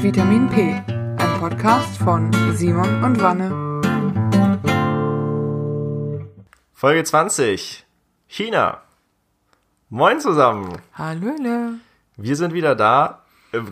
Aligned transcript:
Vitamin 0.00 0.48
P, 0.48 0.80
ein 0.86 1.40
Podcast 1.40 1.98
von 1.98 2.30
Simon 2.54 3.02
und 3.02 3.20
Wanne. 3.20 3.50
Folge 6.72 7.02
20. 7.02 7.84
China. 8.28 8.82
Moin 9.88 10.20
zusammen. 10.20 10.80
Hallöle. 10.94 11.80
Wir 12.16 12.36
sind 12.36 12.54
wieder 12.54 12.76
da, 12.76 13.24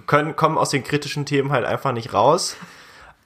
können, 0.06 0.34
kommen 0.34 0.58
aus 0.58 0.70
den 0.70 0.82
kritischen 0.82 1.26
Themen 1.26 1.52
halt 1.52 1.64
einfach 1.64 1.92
nicht 1.92 2.12
raus. 2.12 2.56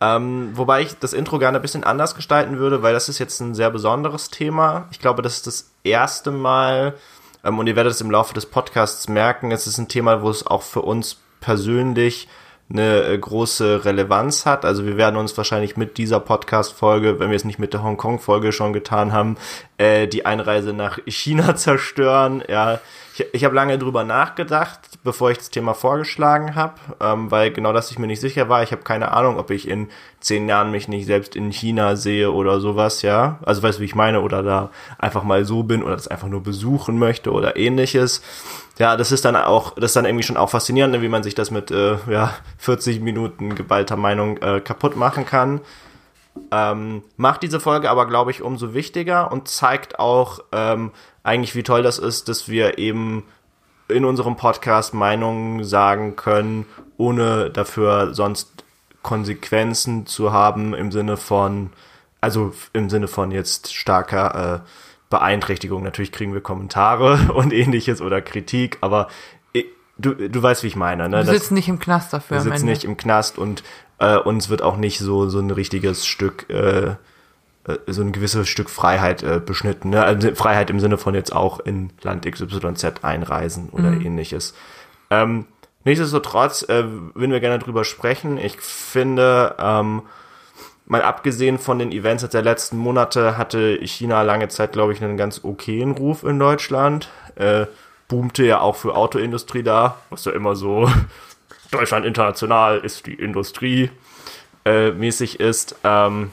Ähm, 0.02 0.50
wobei 0.52 0.82
ich 0.82 0.98
das 0.98 1.14
Intro 1.14 1.38
gerne 1.38 1.58
ein 1.58 1.62
bisschen 1.62 1.84
anders 1.84 2.14
gestalten 2.14 2.58
würde, 2.58 2.82
weil 2.82 2.92
das 2.92 3.08
ist 3.08 3.18
jetzt 3.18 3.40
ein 3.40 3.54
sehr 3.54 3.70
besonderes 3.70 4.28
Thema. 4.28 4.88
Ich 4.90 4.98
glaube, 4.98 5.22
das 5.22 5.36
ist 5.36 5.46
das 5.46 5.70
erste 5.84 6.30
Mal, 6.30 6.98
ähm, 7.44 7.58
und 7.58 7.66
ihr 7.66 7.76
werdet 7.76 7.94
es 7.94 8.02
im 8.02 8.10
Laufe 8.10 8.34
des 8.34 8.44
Podcasts 8.44 9.08
merken, 9.08 9.52
es 9.52 9.66
ist 9.66 9.78
ein 9.78 9.88
Thema, 9.88 10.20
wo 10.20 10.28
es 10.28 10.46
auch 10.46 10.62
für 10.62 10.82
uns 10.82 11.16
persönlich 11.40 12.28
eine 12.72 13.02
äh, 13.02 13.18
große 13.18 13.84
Relevanz 13.84 14.46
hat. 14.46 14.64
Also 14.64 14.86
wir 14.86 14.96
werden 14.96 15.16
uns 15.16 15.36
wahrscheinlich 15.36 15.76
mit 15.76 15.98
dieser 15.98 16.20
Podcast-Folge, 16.20 17.18
wenn 17.18 17.30
wir 17.30 17.36
es 17.36 17.44
nicht 17.44 17.58
mit 17.58 17.72
der 17.72 17.82
Hongkong-Folge 17.82 18.52
schon 18.52 18.72
getan 18.72 19.12
haben, 19.12 19.36
äh, 19.78 20.06
die 20.06 20.24
Einreise 20.24 20.72
nach 20.72 20.98
China 21.06 21.56
zerstören. 21.56 22.42
Ja, 22.48 22.80
ich, 23.14 23.26
ich 23.32 23.44
habe 23.44 23.54
lange 23.54 23.76
drüber 23.76 24.04
nachgedacht, 24.04 24.80
bevor 25.02 25.30
ich 25.30 25.38
das 25.38 25.50
Thema 25.50 25.74
vorgeschlagen 25.74 26.54
habe, 26.54 26.74
ähm, 27.00 27.30
weil 27.30 27.50
genau 27.50 27.72
das 27.72 27.90
ich 27.90 27.98
mir 27.98 28.06
nicht 28.06 28.20
sicher 28.20 28.48
war. 28.48 28.62
Ich 28.62 28.70
habe 28.70 28.82
keine 28.82 29.10
Ahnung, 29.12 29.38
ob 29.38 29.50
ich 29.50 29.66
in 29.66 29.88
zehn 30.20 30.48
Jahren 30.48 30.70
mich 30.70 30.86
nicht 30.86 31.06
selbst 31.06 31.34
in 31.34 31.50
China 31.50 31.96
sehe 31.96 32.30
oder 32.30 32.60
sowas, 32.60 33.02
ja. 33.02 33.38
Also 33.42 33.62
weißt 33.62 33.78
du, 33.78 33.82
wie 33.82 33.86
ich 33.86 33.94
meine, 33.96 34.20
oder 34.20 34.42
da 34.42 34.70
einfach 34.98 35.24
mal 35.24 35.44
so 35.44 35.64
bin 35.64 35.82
oder 35.82 35.96
das 35.96 36.08
einfach 36.08 36.28
nur 36.28 36.42
besuchen 36.42 36.98
möchte 36.98 37.32
oder 37.32 37.56
ähnliches. 37.56 38.22
Ja, 38.80 38.96
das 38.96 39.12
ist 39.12 39.26
dann 39.26 39.36
auch, 39.36 39.74
das 39.74 39.90
ist 39.90 39.96
dann 39.96 40.06
irgendwie 40.06 40.22
schon 40.22 40.38
auch 40.38 40.48
faszinierend, 40.48 40.94
ne, 40.94 41.02
wie 41.02 41.08
man 41.10 41.22
sich 41.22 41.34
das 41.34 41.50
mit 41.50 41.70
äh, 41.70 41.98
ja, 42.10 42.34
40 42.58 43.02
Minuten 43.02 43.54
geballter 43.54 43.96
Meinung 43.96 44.38
äh, 44.38 44.62
kaputt 44.62 44.96
machen 44.96 45.26
kann. 45.26 45.60
Ähm, 46.50 47.02
macht 47.18 47.42
diese 47.42 47.60
Folge 47.60 47.90
aber, 47.90 48.06
glaube 48.06 48.30
ich, 48.30 48.40
umso 48.40 48.72
wichtiger 48.72 49.30
und 49.30 49.48
zeigt 49.48 49.98
auch 49.98 50.40
ähm, 50.52 50.92
eigentlich, 51.22 51.54
wie 51.54 51.62
toll 51.62 51.82
das 51.82 51.98
ist, 51.98 52.30
dass 52.30 52.48
wir 52.48 52.78
eben 52.78 53.24
in 53.88 54.06
unserem 54.06 54.36
Podcast 54.36 54.94
Meinungen 54.94 55.62
sagen 55.62 56.16
können, 56.16 56.64
ohne 56.96 57.50
dafür 57.50 58.14
sonst 58.14 58.64
Konsequenzen 59.02 60.06
zu 60.06 60.32
haben 60.32 60.72
im 60.72 60.90
Sinne 60.90 61.18
von, 61.18 61.70
also 62.22 62.54
im 62.72 62.88
Sinne 62.88 63.08
von 63.08 63.30
jetzt 63.30 63.74
starker 63.74 64.62
äh, 64.64 64.89
Beeinträchtigung. 65.10 65.82
Natürlich 65.82 66.12
kriegen 66.12 66.32
wir 66.32 66.40
Kommentare 66.40 67.32
und 67.34 67.52
ähnliches 67.52 68.00
oder 68.00 68.22
Kritik, 68.22 68.78
aber 68.80 69.08
du, 70.00 70.14
du 70.14 70.42
weißt, 70.42 70.62
wie 70.62 70.68
ich 70.68 70.76
meine. 70.76 71.08
Ne? 71.08 71.18
Wir 71.26 71.32
sitzen 71.32 71.54
nicht 71.54 71.68
im 71.68 71.78
Knast 71.78 72.12
dafür. 72.12 72.38
Wir 72.38 72.52
sitzen 72.52 72.66
nicht 72.66 72.84
im 72.84 72.96
Knast 72.96 73.38
und 73.38 73.62
äh, 73.98 74.16
uns 74.16 74.48
wird 74.48 74.62
auch 74.62 74.76
nicht 74.76 74.98
so, 74.98 75.28
so 75.28 75.38
ein 75.38 75.50
richtiges 75.50 76.06
Stück, 76.06 76.48
äh, 76.48 76.88
äh, 76.88 76.96
so 77.86 78.02
ein 78.02 78.12
gewisses 78.12 78.48
Stück 78.48 78.70
Freiheit 78.70 79.22
äh, 79.22 79.40
beschnitten. 79.44 79.90
Ne? 79.90 80.02
Also 80.02 80.34
Freiheit 80.34 80.70
im 80.70 80.80
Sinne 80.80 80.98
von 80.98 81.14
jetzt 81.14 81.34
auch 81.34 81.60
in 81.60 81.90
Land 82.02 82.30
XYZ 82.30 83.02
einreisen 83.02 83.68
oder 83.70 83.90
mhm. 83.90 84.06
ähnliches. 84.06 84.54
Ähm, 85.10 85.46
nichtsdestotrotz 85.84 86.62
äh, 86.62 86.84
würden 87.14 87.32
wir 87.32 87.40
gerne 87.40 87.58
drüber 87.58 87.84
sprechen. 87.84 88.38
Ich 88.38 88.60
finde, 88.60 89.56
ähm, 89.58 90.02
mal 90.90 91.02
abgesehen 91.02 91.58
von 91.58 91.78
den 91.78 91.92
Events 91.92 92.28
der 92.28 92.42
letzten 92.42 92.76
Monate 92.76 93.38
hatte 93.38 93.78
China 93.86 94.22
lange 94.22 94.48
Zeit, 94.48 94.72
glaube 94.72 94.92
ich, 94.92 95.02
einen 95.02 95.16
ganz 95.16 95.44
okayen 95.44 95.92
Ruf 95.92 96.24
in 96.24 96.40
Deutschland. 96.40 97.08
Äh, 97.36 97.66
boomte 98.08 98.44
ja 98.44 98.60
auch 98.60 98.74
für 98.74 98.96
Autoindustrie 98.96 99.62
da, 99.62 99.98
was 100.10 100.24
ja 100.24 100.32
immer 100.32 100.56
so 100.56 100.90
Deutschland 101.70 102.04
international 102.04 102.78
ist 102.78 103.06
die 103.06 103.14
Industrie 103.14 103.90
äh, 104.64 104.90
mäßig 104.90 105.38
ist. 105.38 105.76
Ähm, 105.84 106.32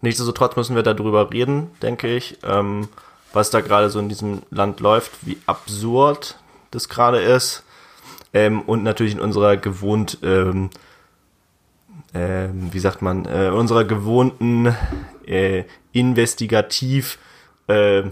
nichtsdestotrotz 0.00 0.56
müssen 0.56 0.74
wir 0.74 0.82
darüber 0.82 1.30
reden, 1.30 1.70
denke 1.82 2.08
ich, 2.08 2.38
ähm, 2.44 2.88
was 3.34 3.50
da 3.50 3.60
gerade 3.60 3.90
so 3.90 3.98
in 3.98 4.08
diesem 4.08 4.40
Land 4.50 4.80
läuft, 4.80 5.12
wie 5.26 5.36
absurd 5.44 6.38
das 6.70 6.88
gerade 6.88 7.20
ist. 7.20 7.62
Ähm, 8.32 8.62
und 8.62 8.82
natürlich 8.82 9.12
in 9.12 9.20
unserer 9.20 9.58
gewohnt, 9.58 10.16
ähm, 10.22 10.70
äh, 12.16 12.48
wie 12.52 12.78
sagt 12.78 13.02
man, 13.02 13.26
äh, 13.26 13.50
unserer 13.50 13.84
gewohnten 13.84 14.74
äh, 15.26 15.64
investigativ 15.92 17.18
äh, 17.68 18.04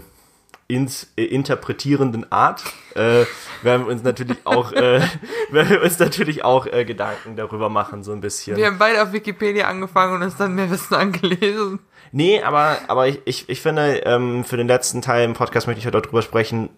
ins, 0.67 1.11
äh, 1.15 1.23
interpretierenden 1.23 2.31
Art 2.31 2.63
äh, 2.95 3.25
werden 3.61 3.85
wir 3.85 3.87
uns 3.87 4.03
natürlich 4.03 4.37
auch 4.45 4.71
äh, 4.71 5.01
werden 5.51 5.69
wir 5.69 5.81
uns 5.81 5.99
natürlich 5.99 6.43
auch 6.43 6.67
äh, 6.67 6.85
Gedanken 6.85 7.35
darüber 7.35 7.69
machen 7.69 8.03
so 8.03 8.11
ein 8.11 8.21
bisschen. 8.21 8.57
Wir 8.57 8.67
haben 8.67 8.77
beide 8.77 9.01
auf 9.01 9.11
Wikipedia 9.11 9.67
angefangen 9.67 10.15
und 10.15 10.23
uns 10.23 10.37
dann 10.37 10.55
mehr 10.55 10.69
Wissen 10.69 10.95
angelesen. 10.95 11.79
Nee, 12.11 12.41
aber 12.41 12.77
aber 12.87 13.07
ich, 13.07 13.21
ich, 13.25 13.49
ich 13.49 13.61
finde 13.61 13.97
ähm, 14.05 14.43
für 14.43 14.57
den 14.57 14.67
letzten 14.67 15.01
Teil 15.01 15.25
im 15.25 15.33
Podcast 15.33 15.67
möchte 15.67 15.79
ich 15.79 15.85
heute 15.85 16.01
darüber 16.01 16.21
sprechen, 16.21 16.69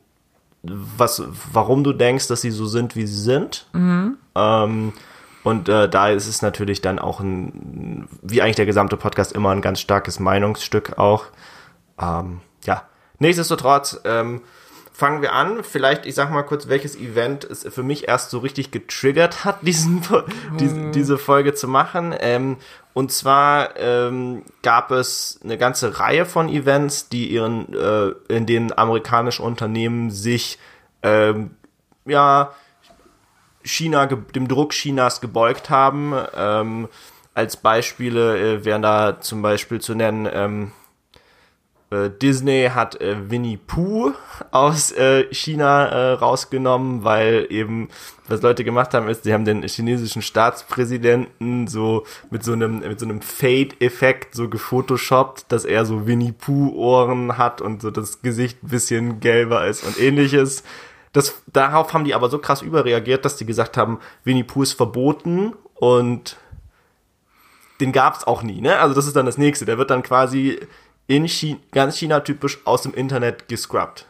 was 0.64 1.24
warum 1.54 1.84
du 1.84 1.94
denkst, 1.94 2.28
dass 2.28 2.42
sie 2.42 2.52
so 2.52 2.66
sind, 2.66 2.96
wie 2.96 3.06
sie 3.06 3.22
sind. 3.22 3.68
Mhm. 3.74 4.18
Ähm, 4.36 4.94
und 5.48 5.70
äh, 5.70 5.90
da 5.90 6.10
ist 6.10 6.28
es 6.28 6.42
natürlich 6.42 6.82
dann 6.82 7.00
auch 7.00 7.20
ein, 7.20 8.08
wie 8.22 8.42
eigentlich 8.42 8.56
der 8.56 8.66
gesamte 8.66 8.98
Podcast 8.98 9.34
immer 9.34 9.52
ein 9.52 9.62
ganz 9.62 9.80
starkes 9.80 10.20
Meinungsstück 10.20 10.98
auch. 10.98 11.26
Ähm, 12.00 12.42
ja, 12.66 12.84
Nichtsdestotrotz, 13.20 14.02
ähm, 14.06 14.42
fangen 14.94 15.22
wir 15.22 15.34
an. 15.34 15.64
Vielleicht, 15.64 16.06
ich 16.06 16.16
sag 16.16 16.32
mal 16.32 16.44
kurz, 16.44 16.68
welches 16.68 16.96
Event 16.96 17.44
es 17.44 17.68
für 17.70 17.84
mich 17.84 18.08
erst 18.08 18.30
so 18.32 18.40
richtig 18.40 18.72
getriggert 18.72 19.46
hat, 19.46 19.60
diesen, 19.62 20.02
die, 20.60 20.92
diese 20.92 21.18
Folge 21.18 21.54
zu 21.54 21.68
machen. 21.68 22.16
Ähm, 22.20 22.58
und 22.94 23.12
zwar 23.12 23.78
ähm, 23.78 24.44
gab 24.64 24.92
es 24.92 25.40
eine 25.44 25.58
ganze 25.58 26.00
Reihe 26.00 26.26
von 26.26 26.50
Events, 26.50 27.10
die 27.10 27.28
ihren, 27.28 27.74
äh, 27.74 28.14
in 28.28 28.46
denen 28.46 28.76
amerikanische 28.76 29.44
Unternehmen 29.44 30.10
sich 30.10 30.58
ähm, 31.04 31.52
ja 32.06 32.54
China, 33.68 34.06
dem 34.06 34.48
Druck 34.48 34.72
Chinas 34.72 35.22
gebeugt 35.22 35.70
haben. 35.70 36.14
Ähm, 36.36 36.88
als 37.34 37.58
Beispiele 37.58 38.56
äh, 38.56 38.66
wären 38.66 38.82
da 38.82 39.20
zum 39.22 39.42
Beispiel 39.42 39.80
zu 39.80 39.94
nennen 39.94 40.28
ähm, 40.32 40.72
äh, 41.90 42.10
Disney 42.10 42.70
hat 42.74 43.00
äh, 43.00 43.30
Winnie 43.30 43.58
Pooh 43.58 44.12
aus 44.52 44.92
äh, 44.92 45.26
China 45.34 45.86
äh, 45.86 46.12
rausgenommen, 46.14 47.06
weil 47.06 47.48
eben, 47.50 47.88
was 48.28 48.42
Leute 48.42 48.66
gemacht 48.66 48.94
haben, 48.94 49.08
ist, 49.08 49.24
sie 49.24 49.34
haben 49.34 49.46
den 49.46 49.64
chinesischen 49.64 50.22
Staatspräsidenten 50.22 51.68
so 51.68 52.06
mit 52.30 52.44
so 52.44 52.54
einem, 52.54 52.80
mit 52.80 53.00
so 53.00 53.06
einem 53.06 53.22
Fade-Effekt 53.22 54.36
so 54.36 54.50
gefotoshoppt, 54.50 55.46
dass 55.50 55.64
er 55.64 55.86
so 55.86 56.08
Winnie 56.08 56.34
Pooh-Ohren 56.34 57.38
hat 57.38 57.62
und 57.62 57.82
so 57.82 57.90
das 57.90 58.22
Gesicht 58.22 58.64
ein 58.64 58.68
bisschen 58.68 59.20
gelber 59.22 59.66
ist 59.66 59.86
und 59.86 59.98
ähnliches. 59.98 60.64
Das, 61.18 61.42
darauf 61.48 61.96
haben 61.96 62.04
die 62.04 62.14
aber 62.14 62.30
so 62.30 62.38
krass 62.38 62.62
überreagiert, 62.62 63.26
dass 63.26 63.38
die 63.38 63.46
gesagt 63.48 63.76
haben, 63.76 63.98
Winnie 64.24 64.44
Pooh 64.44 64.62
ist 64.62 64.74
verboten 64.74 65.54
und 65.74 66.38
den 67.80 67.92
gab's 67.92 68.26
auch 68.26 68.44
nie, 68.44 68.62
ne? 68.62 68.78
Also 68.78 68.94
das 68.94 69.08
ist 69.08 69.16
dann 69.16 69.26
das 69.26 69.40
nächste. 69.40 69.66
Der 69.66 69.80
wird 69.80 69.90
dann 69.90 70.04
quasi 70.04 70.60
in 71.08 71.28
China, 71.28 71.60
ganz 71.72 71.98
China-typisch 71.98 72.60
aus 72.66 72.84
dem 72.84 72.94
Internet 72.94 73.48
gescrubbt. 73.48 74.06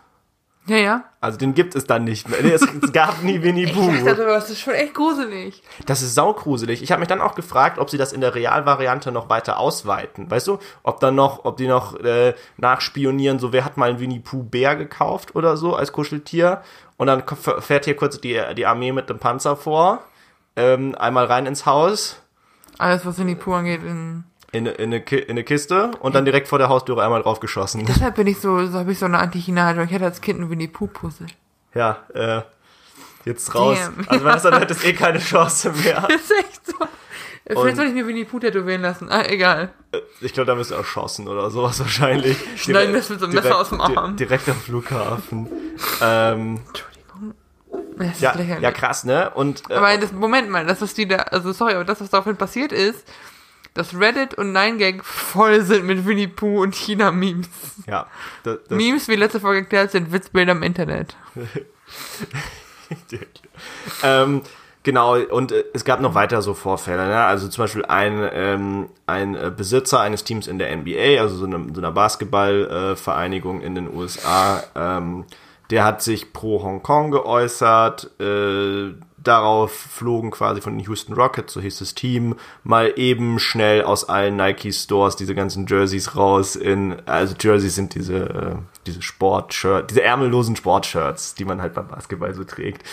Ja, 0.68 0.78
ja. 0.78 1.04
Also 1.22 1.38
den 1.38 1.54
gibt 1.54 1.76
es 1.76 1.86
dann 1.86 2.04
nicht 2.04 2.28
mehr. 2.28 2.44
Es, 2.44 2.62
gab 2.94 3.24
nie 3.24 3.42
Winnie 3.42 3.68
Pooh. 3.68 3.90
Ich 3.90 4.04
dachte, 4.04 4.26
das 4.26 4.50
ist 4.50 4.60
schon 4.60 4.74
echt 4.74 4.94
gruselig. 4.94 5.64
Das 5.86 6.02
ist 6.02 6.14
saugruselig. 6.14 6.84
Ich 6.84 6.92
habe 6.92 7.00
mich 7.00 7.08
dann 7.08 7.22
auch 7.22 7.36
gefragt, 7.36 7.80
ob 7.80 7.90
sie 7.90 7.98
das 7.98 8.12
in 8.12 8.20
der 8.20 8.36
Realvariante 8.36 9.14
noch 9.14 9.30
weiter 9.30 9.60
ausweiten. 9.60 10.30
Weißt 10.30 10.48
du, 10.48 10.60
ob 10.84 11.00
dann 11.00 11.16
noch, 11.16 11.46
ob 11.46 11.56
die 11.56 11.68
noch 11.68 11.98
äh, 12.02 12.34
nachspionieren, 12.58 13.40
so 13.40 13.54
wer 13.54 13.64
hat 13.64 13.78
mal 13.78 13.90
einen 13.90 14.00
Winnie 14.00 14.20
Pooh 14.20 14.44
Bär 14.44 14.76
gekauft 14.76 15.36
oder 15.36 15.56
so 15.56 15.76
als 15.76 15.94
Kuscheltier 15.94 16.62
und 16.98 17.08
dann 17.08 17.24
fährt 17.60 17.86
hier 17.86 17.96
kurz 17.96 18.20
die, 18.20 18.40
die 18.56 18.66
Armee 18.66 18.92
mit 18.92 19.10
dem 19.10 19.20
Panzer 19.20 19.56
vor, 19.56 20.04
ähm, 20.56 20.96
einmal 20.96 21.26
rein 21.26 21.46
ins 21.46 21.66
Haus. 21.66 22.22
Alles, 22.78 23.06
was 23.06 23.18
Winnie 23.18 23.36
Pooh 23.36 23.54
angeht, 23.54 23.84
in 23.84 24.26
in, 24.52 24.66
in, 24.66 24.94
eine, 24.94 24.98
in 24.98 25.30
eine 25.30 25.44
Kiste 25.44 25.92
und 26.00 26.16
dann 26.16 26.26
direkt 26.26 26.48
vor 26.48 26.58
der 26.58 26.70
Haustüre 26.70 27.04
einmal 27.04 27.22
drauf 27.22 27.40
geschossen. 27.40 27.86
Deshalb 27.88 28.16
bin 28.16 28.28
ich 28.28 28.40
so, 28.40 28.66
so 28.68 28.80
habe 28.80 28.92
ich 28.92 29.00
so 29.00 29.06
eine 29.06 29.20
Anti-China-Haltung. 29.20 29.86
Ich 29.86 29.94
hatte 29.94 30.06
als 30.06 30.22
Kind 30.22 30.40
ein 30.40 30.50
Winnie 30.50 30.68
Pooh-Puzzle. 30.68 31.28
Ja, 31.74 31.98
äh, 32.14 32.42
jetzt 33.26 33.54
raus. 33.54 33.78
Damn. 33.80 34.08
Also 34.08 34.26
wenn 34.26 34.34
das 34.34 34.44
dann 34.44 34.54
hättest 34.60 34.86
eh 34.86 34.94
keine 34.94 35.20
Chance 35.20 35.72
mehr. 35.72 36.06
Das 36.08 36.22
ist 36.22 36.32
echt 36.32 36.66
so. 36.66 36.74
Vielleicht 37.50 37.78
soll 37.78 37.86
ich 37.86 37.94
mir 37.94 38.06
Winnie 38.06 38.26
Pooh 38.26 38.40
tätowieren 38.40 38.82
lassen. 38.82 39.10
Ah, 39.10 39.24
egal. 39.26 39.72
Äh, 39.94 40.00
ich 40.20 40.34
glaube, 40.34 40.48
da 40.48 40.56
müsst 40.56 40.72
ihr 40.72 40.78
erschossen 40.78 41.28
oder 41.28 41.50
sowas 41.50 41.80
wahrscheinlich. 41.80 42.38
Schneiden 42.58 42.94
das 42.94 43.10
mit 43.10 43.20
so 43.20 43.26
einem 43.26 43.36
Messer 43.36 43.50
direkt, 43.50 43.62
aus 43.62 43.70
dem 43.70 43.82
Arm. 43.82 44.18
Direkt 44.18 44.50
am 44.50 44.56
Flughafen. 44.56 45.48
ähm, 46.02 46.60
Entschuldigung. 46.68 46.98
Ja, 48.20 48.60
ja, 48.60 48.72
krass, 48.72 49.06
ne? 49.06 49.32
Und, 49.34 49.64
äh, 49.70 49.76
aber 49.76 49.98
das, 49.98 50.12
Moment 50.12 50.50
mal, 50.50 50.66
das, 50.66 50.82
was 50.82 50.94
die 50.94 51.08
da, 51.08 51.18
also 51.18 51.52
sorry, 51.52 51.74
aber 51.74 51.86
das, 51.86 52.00
was 52.00 52.10
daraufhin 52.10 52.36
passiert 52.36 52.72
ist, 52.72 53.08
dass 53.78 53.98
Reddit 53.98 54.34
und 54.34 54.56
9gag 54.56 55.04
voll 55.04 55.62
sind 55.62 55.86
mit 55.86 56.06
Winnie 56.06 56.28
Pooh 56.28 56.62
und 56.62 56.76
China-Memes. 56.76 57.48
Ja. 57.88 58.08
Das, 58.44 58.58
das 58.68 58.78
Memes, 58.78 59.08
wie 59.08 59.16
letzte 59.16 59.40
Folge 59.40 59.62
erklärt, 59.62 59.92
sind 59.92 60.12
Witzbilder 60.12 60.52
im 60.54 60.64
Internet. 60.64 61.16
ähm, 64.04 64.42
Genau, 64.88 65.18
und 65.18 65.52
äh, 65.52 65.66
es 65.74 65.84
gab 65.84 66.00
noch 66.00 66.16
weiter 66.16 66.42
so 66.42 66.54
Vorfälle, 66.54 67.08
ne? 67.08 67.22
Also 67.26 67.50
zum 67.50 67.66
Beispiel 67.66 67.84
ein, 67.84 68.26
ähm, 68.32 68.88
ein 69.06 69.36
äh, 69.36 69.52
Besitzer 69.54 70.00
eines 70.00 70.24
Teams 70.24 70.48
in 70.48 70.60
der 70.60 70.74
NBA, 70.74 71.20
also 71.20 71.36
so, 71.36 71.46
eine, 71.46 71.68
so 71.74 71.82
einer 71.82 71.92
Basketballvereinigung 71.92 73.60
äh, 73.60 73.66
in 73.66 73.76
den 73.76 73.94
USA, 73.94 74.64
ähm, 74.76 75.26
der 75.72 75.84
hat 75.84 76.02
sich 76.02 76.32
pro 76.32 76.64
Hongkong 76.64 77.12
geäußert, 77.12 78.12
äh, 78.22 78.94
darauf 79.28 79.72
flogen 79.72 80.32
quasi 80.32 80.62
von 80.62 80.78
den 80.78 80.86
Houston 80.86 81.14
Rockets, 81.14 81.54
so 81.54 81.62
hieß 81.62 81.80
das 81.80 81.94
Team, 81.94 82.36
mal 82.64 82.94
eben 82.96 83.40
schnell 83.40 83.84
aus 83.84 84.08
allen 84.08 84.36
Nike 84.36 84.72
Stores 84.72 85.16
diese 85.16 85.36
ganzen 85.36 85.68
Jerseys 85.68 86.16
raus 86.16 86.56
in, 86.56 86.98
also 87.06 87.36
Jerseys 87.40 87.76
sind 87.76 87.96
diese, 87.96 88.18
äh, 88.18 88.56
diese 88.86 89.02
Sportshirt, 89.02 89.90
diese 89.90 90.02
ärmellosen 90.02 90.56
Sportshirts, 90.56 91.36
die 91.36 91.46
man 91.46 91.62
halt 91.62 91.74
beim 91.74 91.88
Basketball 91.88 92.34
so 92.34 92.44
trägt. 92.44 92.84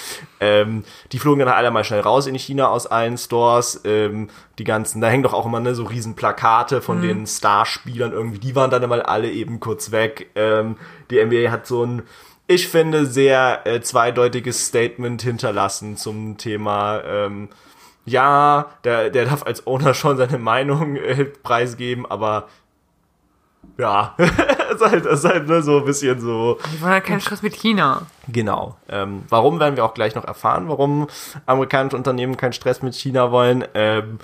Ähm, 0.41 0.85
die 1.13 1.19
flogen 1.19 1.41
dann 1.41 1.49
alle 1.49 1.71
mal 1.71 1.85
schnell 1.85 2.01
raus 2.01 2.27
in 2.27 2.35
China 2.35 2.69
aus 2.69 2.87
allen 2.87 3.17
Stores. 3.17 3.81
Ähm, 3.85 4.29
die 4.59 4.65
ganzen, 4.65 5.01
da 5.01 5.09
hängen 5.09 5.23
doch 5.23 5.35
auch 5.35 5.47
immer 5.47 5.61
ne, 5.61 5.75
so 5.75 5.85
riesen 5.85 6.15
Plakate 6.15 6.83
von 6.83 6.99
mhm. 6.99 7.03
den 7.03 7.27
Starspielern 7.27 8.13
irgendwie, 8.13 8.39
die 8.39 8.55
waren 8.55 8.71
dann 8.71 8.89
mal 8.89 9.03
alle 9.03 9.31
eben 9.31 9.61
kurz 9.61 9.91
weg. 9.91 10.31
Ähm, 10.35 10.77
die 11.11 11.25
NBA 11.25 11.51
hat 11.51 11.67
so 11.67 11.85
ein 11.85 12.03
ich 12.47 12.69
finde, 12.69 13.07
sehr 13.07 13.67
äh, 13.67 13.81
zweideutiges 13.81 14.67
Statement 14.67 15.23
hinterlassen 15.23 15.97
zum 15.97 16.37
Thema, 16.37 17.01
ähm, 17.05 17.49
ja, 18.07 18.67
der, 18.85 19.11
der 19.11 19.25
darf 19.25 19.45
als 19.45 19.67
Owner 19.67 19.95
schon 19.95 20.17
seine 20.17 20.39
Meinung 20.39 20.97
äh, 20.97 21.25
preisgeben, 21.25 22.05
aber 22.07 22.49
ja, 23.79 24.15
es 24.19 24.75
ist 24.75 24.91
halt, 24.91 25.07
ist 25.07 25.25
halt 25.25 25.49
nur 25.49 25.63
so 25.63 25.79
ein 25.79 25.85
bisschen 25.85 26.21
so. 26.21 26.59
Die 26.73 26.81
wollen 26.81 26.93
halt 26.93 27.05
keinen 27.05 27.21
Stress 27.21 27.43
mit 27.43 27.55
China. 27.55 28.03
Genau. 28.29 28.77
Ähm, 28.89 29.25
warum 29.31 29.59
werden 29.59 29.77
wir 29.77 29.85
auch 29.85 29.95
gleich 29.95 30.15
noch 30.15 30.25
erfahren, 30.25 30.69
warum 30.69 31.09
amerikanische 31.47 31.97
Unternehmen 31.97 32.37
keinen 32.37 32.53
Stress 32.53 32.83
mit 32.83 32.95
China 32.95 33.33
wollen. 33.33 33.65
Ähm, 33.75 34.19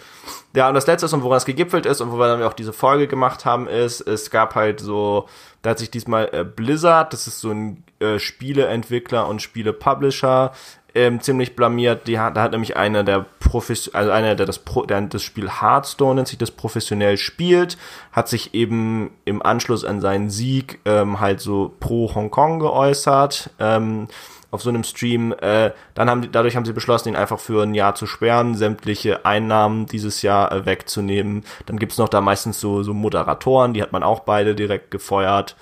ja, 0.54 0.68
und 0.68 0.74
das 0.74 0.86
letzte 0.86 1.06
ist, 1.06 1.12
und 1.12 1.22
woran 1.22 1.38
es 1.38 1.46
gegipfelt 1.46 1.86
ist 1.86 2.00
und 2.00 2.12
wo 2.12 2.18
wir 2.18 2.26
dann 2.26 2.42
auch 2.42 2.52
diese 2.52 2.72
Folge 2.72 3.08
gemacht 3.08 3.44
haben, 3.44 3.66
ist, 3.66 4.00
es 4.02 4.30
gab 4.30 4.54
halt 4.54 4.80
so, 4.80 5.28
da 5.62 5.70
hat 5.70 5.78
sich 5.78 5.90
diesmal 5.90 6.30
äh, 6.32 6.44
Blizzard, 6.44 7.12
das 7.12 7.26
ist 7.26 7.40
so 7.40 7.50
ein 7.50 7.84
äh, 7.98 8.18
Spieleentwickler 8.18 9.28
und 9.28 9.42
Spielepublisher 9.42 10.52
ähm, 10.94 11.20
ziemlich 11.20 11.56
blamiert. 11.56 12.06
Die 12.06 12.18
hat, 12.18 12.36
da 12.36 12.42
hat 12.42 12.52
nämlich 12.52 12.76
einer 12.76 13.04
der 13.04 13.26
Profis, 13.38 13.88
also 13.94 14.10
einer, 14.10 14.34
der 14.34 14.46
das, 14.46 14.58
Pro, 14.58 14.84
der 14.84 15.00
das 15.02 15.22
Spiel 15.22 15.50
Hearthstone 15.50 16.16
nennt 16.16 16.28
sich 16.28 16.38
das 16.38 16.50
professionell 16.50 17.16
spielt, 17.16 17.78
hat 18.12 18.28
sich 18.28 18.54
eben 18.54 19.10
im 19.24 19.42
Anschluss 19.42 19.84
an 19.84 20.00
seinen 20.00 20.30
Sieg 20.30 20.80
ähm, 20.84 21.20
halt 21.20 21.40
so 21.40 21.74
pro 21.80 22.14
Hongkong 22.14 22.60
geäußert. 22.60 23.50
Ähm, 23.58 24.08
auf 24.50 24.62
so 24.62 24.68
einem 24.68 24.84
Stream. 24.84 25.32
Äh, 25.40 25.70
dann 25.94 26.10
haben 26.10 26.22
die, 26.22 26.30
dadurch 26.30 26.56
haben 26.56 26.64
sie 26.64 26.72
beschlossen, 26.72 27.10
ihn 27.10 27.16
einfach 27.16 27.38
für 27.38 27.62
ein 27.62 27.74
Jahr 27.74 27.94
zu 27.94 28.06
sperren, 28.06 28.54
sämtliche 28.54 29.24
Einnahmen 29.24 29.86
dieses 29.86 30.22
Jahr 30.22 30.52
äh, 30.52 30.66
wegzunehmen. 30.66 31.44
Dann 31.66 31.78
gibt's 31.78 31.98
noch 31.98 32.08
da 32.08 32.20
meistens 32.20 32.60
so, 32.60 32.82
so 32.82 32.94
Moderatoren, 32.94 33.74
die 33.74 33.82
hat 33.82 33.92
man 33.92 34.02
auch 34.02 34.20
beide 34.20 34.54
direkt 34.54 34.90
gefeuert. 34.90 35.56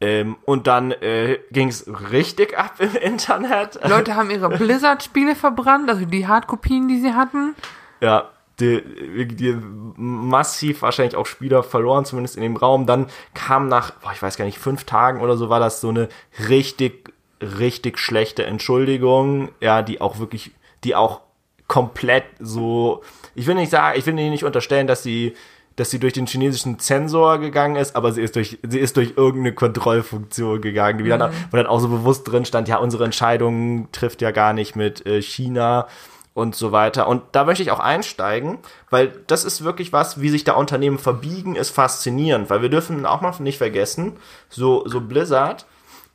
Ähm, 0.00 0.36
und 0.44 0.66
dann 0.66 0.92
äh, 0.92 1.38
ging 1.50 1.68
es 1.68 1.86
richtig 2.10 2.58
ab 2.58 2.74
im 2.78 2.94
Internet. 3.00 3.78
Leute 3.86 4.14
haben 4.14 4.30
ihre 4.30 4.50
Blizzard-Spiele 4.50 5.34
verbrannt, 5.34 5.88
also 5.88 6.04
die 6.04 6.26
Hardkopien, 6.26 6.86
die 6.88 7.00
sie 7.00 7.14
hatten. 7.14 7.54
Ja, 8.00 8.30
die, 8.60 9.26
die 9.26 9.56
massiv 9.96 10.82
wahrscheinlich 10.82 11.16
auch 11.16 11.26
Spieler 11.26 11.62
verloren, 11.62 12.04
zumindest 12.04 12.36
in 12.36 12.42
dem 12.42 12.56
Raum. 12.56 12.86
Dann 12.86 13.06
kam 13.34 13.68
nach, 13.68 13.92
boah, 13.92 14.12
ich 14.12 14.22
weiß 14.22 14.36
gar 14.36 14.44
nicht, 14.44 14.58
fünf 14.58 14.84
Tagen 14.84 15.20
oder 15.20 15.36
so 15.36 15.48
war 15.48 15.60
das 15.60 15.80
so 15.80 15.88
eine 15.88 16.08
richtig, 16.48 17.12
richtig 17.40 17.98
schlechte 17.98 18.44
Entschuldigung, 18.44 19.50
ja, 19.60 19.82
die 19.82 20.00
auch 20.00 20.18
wirklich, 20.18 20.52
die 20.84 20.94
auch 20.94 21.20
komplett 21.68 22.24
so, 22.38 23.02
ich 23.34 23.46
will 23.46 23.56
nicht 23.56 23.70
sagen, 23.70 23.98
ich 23.98 24.06
will 24.06 24.14
nicht 24.14 24.44
unterstellen, 24.44 24.86
dass 24.86 25.02
sie 25.02 25.34
dass 25.76 25.90
sie 25.90 25.98
durch 25.98 26.14
den 26.14 26.26
chinesischen 26.26 26.78
Zensor 26.78 27.38
gegangen 27.38 27.76
ist, 27.76 27.94
aber 27.94 28.12
sie 28.12 28.22
ist 28.22 28.34
durch, 28.34 28.58
sie 28.66 28.80
ist 28.80 28.96
durch 28.96 29.12
irgendeine 29.16 29.54
Kontrollfunktion 29.54 30.60
gegangen, 30.60 31.02
mhm. 31.02 31.08
dann, 31.08 31.32
wo 31.50 31.56
dann 31.56 31.66
auch 31.66 31.80
so 31.80 31.88
bewusst 31.88 32.30
drin 32.30 32.44
stand, 32.44 32.68
ja, 32.68 32.78
unsere 32.78 33.04
Entscheidung 33.04 33.92
trifft 33.92 34.22
ja 34.22 34.30
gar 34.30 34.52
nicht 34.52 34.74
mit 34.74 35.06
äh, 35.06 35.20
China 35.20 35.86
und 36.32 36.54
so 36.54 36.72
weiter. 36.72 37.08
Und 37.08 37.22
da 37.32 37.44
möchte 37.44 37.62
ich 37.62 37.70
auch 37.70 37.78
einsteigen, 37.78 38.58
weil 38.90 39.12
das 39.26 39.44
ist 39.44 39.64
wirklich 39.64 39.92
was, 39.92 40.20
wie 40.20 40.28
sich 40.28 40.44
da 40.44 40.52
Unternehmen 40.52 40.98
verbiegen, 40.98 41.56
ist 41.56 41.70
faszinierend, 41.70 42.50
weil 42.50 42.62
wir 42.62 42.68
dürfen 42.68 43.06
auch 43.06 43.20
mal 43.20 43.34
nicht 43.38 43.58
vergessen, 43.58 44.18
so, 44.48 44.86
so 44.86 45.00
Blizzard, 45.00 45.66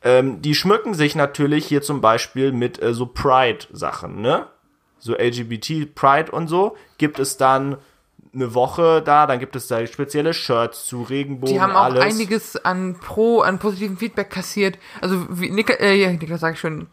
ähm, 0.04 0.42
die 0.42 0.54
schmücken 0.54 0.94
sich 0.94 1.14
natürlich 1.14 1.66
hier 1.66 1.82
zum 1.82 2.00
Beispiel 2.00 2.52
mit 2.52 2.82
äh, 2.82 2.94
so 2.94 3.06
Pride-Sachen, 3.06 4.20
ne? 4.20 4.46
So 4.98 5.14
LGBT 5.14 5.92
Pride 5.94 6.30
und 6.30 6.46
so, 6.46 6.76
gibt 6.98 7.18
es 7.18 7.36
dann 7.36 7.78
eine 8.34 8.54
Woche 8.54 9.02
da, 9.02 9.26
dann 9.26 9.38
gibt 9.38 9.56
es 9.56 9.66
da 9.66 9.86
spezielle 9.86 10.32
Shirts 10.32 10.86
zu 10.86 11.02
Regenbogen. 11.02 11.54
Die 11.54 11.60
haben 11.60 11.76
auch 11.76 11.84
alles. 11.84 12.02
einiges 12.02 12.56
an 12.64 12.96
Pro, 12.98 13.40
an 13.40 13.58
positiven 13.58 13.98
Feedback 13.98 14.30
kassiert. 14.30 14.78
Also 15.00 15.26
wie 15.28 15.50
Nik 15.50 15.70
äh, 15.80 15.94
ja, 15.94 16.10
Niklas 16.10 16.40
sag 16.40 16.54
ich 16.54 16.60
schon. 16.60 16.88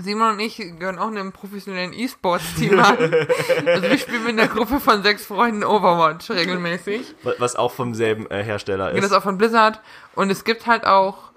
Simon 0.00 0.32
und 0.32 0.40
ich 0.40 0.56
gehören 0.56 0.98
auch 0.98 1.06
einem 1.06 1.30
professionellen 1.30 1.92
E-Sports-Team 1.92 2.80
an. 2.80 2.96
also 3.66 3.82
wir 3.88 3.98
spielen 3.98 4.24
mit 4.24 4.32
einer 4.32 4.48
Gruppe 4.48 4.80
von 4.80 5.04
sechs 5.04 5.24
Freunden 5.26 5.62
Overwatch 5.62 6.30
regelmäßig. 6.30 7.14
Was 7.38 7.54
auch 7.54 7.70
vom 7.70 7.94
selben 7.94 8.28
äh, 8.28 8.42
Hersteller 8.42 8.88
ist. 8.88 8.94
Genau, 8.94 9.02
das 9.02 9.12
ist 9.12 9.16
auch 9.16 9.22
von 9.22 9.38
Blizzard. 9.38 9.80
Und 10.16 10.30
es 10.30 10.42
gibt 10.42 10.66
halt 10.66 10.84
auch 10.84 11.30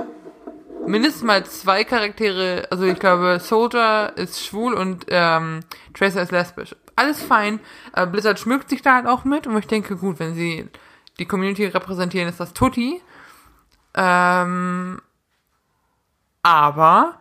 mindestens 0.88 1.22
mal 1.22 1.46
zwei 1.46 1.84
Charaktere, 1.84 2.66
also 2.72 2.86
ich 2.86 2.98
glaube, 2.98 3.40
Soldier 3.40 4.14
ist 4.16 4.44
schwul 4.44 4.74
und 4.74 5.06
ähm, 5.10 5.60
Tracer 5.94 6.24
ist 6.24 6.32
lesbisch 6.32 6.74
alles 6.98 7.22
fein. 7.22 7.60
Äh, 7.94 8.08
Blizzard 8.08 8.40
schmückt 8.40 8.70
sich 8.70 8.82
da 8.82 8.96
halt 8.96 9.08
auch 9.08 9.24
mit 9.24 9.48
und 9.48 9.58
ich 9.58 9.68
denke, 9.68 9.96
gut, 9.96 10.20
wenn 10.20 10.34
sie 10.34 10.68
die 11.20 11.26
Community 11.26 11.66
repräsentieren, 11.66 12.28
ist 12.28 12.40
das 12.40 12.54
Tutti. 12.54 13.02
Ähm, 13.96 15.02
aber 16.44 17.16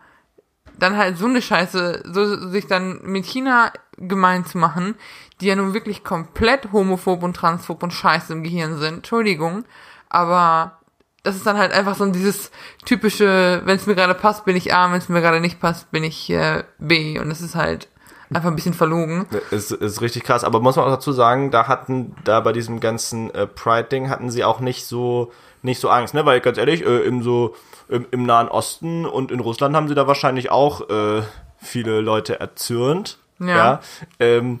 dann 0.77 0.97
halt 0.97 1.17
so 1.17 1.25
eine 1.25 1.41
Scheiße, 1.41 2.03
so 2.05 2.49
sich 2.49 2.67
dann 2.67 3.01
mit 3.03 3.25
China 3.25 3.71
gemein 3.97 4.45
zu 4.45 4.57
machen, 4.57 4.95
die 5.41 5.47
ja 5.47 5.55
nun 5.55 5.73
wirklich 5.73 6.03
komplett 6.03 6.71
homophob 6.71 7.23
und 7.23 7.35
transphob 7.35 7.81
und 7.81 7.93
scheiße 7.93 8.33
im 8.33 8.43
Gehirn 8.43 8.77
sind. 8.77 8.97
Entschuldigung, 8.97 9.65
aber 10.09 10.79
das 11.23 11.35
ist 11.35 11.45
dann 11.45 11.57
halt 11.57 11.73
einfach 11.73 11.95
so 11.95 12.05
dieses 12.11 12.51
typische, 12.85 13.61
wenn 13.65 13.75
es 13.75 13.87
mir 13.87 13.95
gerade 13.95 14.13
passt, 14.13 14.45
bin 14.45 14.55
ich 14.55 14.73
A, 14.73 14.91
wenn 14.91 14.99
es 14.99 15.09
mir 15.09 15.21
gerade 15.21 15.41
nicht 15.41 15.59
passt, 15.59 15.91
bin 15.91 16.03
ich 16.03 16.29
äh, 16.29 16.63
B. 16.77 17.19
Und 17.19 17.29
das 17.29 17.41
ist 17.41 17.55
halt 17.55 17.89
einfach 18.33 18.49
ein 18.49 18.55
bisschen 18.55 18.73
verlogen. 18.73 19.25
Ist, 19.51 19.71
ist 19.71 20.01
richtig 20.01 20.23
krass, 20.23 20.43
aber 20.43 20.59
muss 20.59 20.75
man 20.75 20.85
auch 20.85 20.91
dazu 20.91 21.11
sagen, 21.11 21.51
da 21.51 21.67
hatten, 21.67 22.15
da 22.23 22.39
bei 22.39 22.51
diesem 22.51 22.79
ganzen 22.79 23.33
äh, 23.33 23.47
Pride-Ding 23.47 24.09
hatten 24.09 24.29
sie 24.29 24.43
auch 24.43 24.59
nicht 24.59 24.85
so, 24.85 25.31
nicht 25.61 25.79
so 25.79 25.89
Angst, 25.89 26.13
ne? 26.13 26.25
Weil 26.25 26.41
ganz 26.41 26.57
ehrlich, 26.57 26.85
äh, 26.85 26.99
im 26.99 27.23
so, 27.23 27.55
im, 27.89 28.05
im 28.11 28.23
Nahen 28.23 28.49
Osten 28.49 29.05
und 29.05 29.31
in 29.31 29.39
Russland 29.39 29.75
haben 29.75 29.87
sie 29.87 29.95
da 29.95 30.07
wahrscheinlich 30.07 30.51
auch 30.51 30.89
äh, 30.89 31.21
viele 31.57 32.01
Leute 32.01 32.39
erzürnt. 32.39 33.17
Ja. 33.39 33.47
ja? 33.47 33.79
Ähm, 34.19 34.59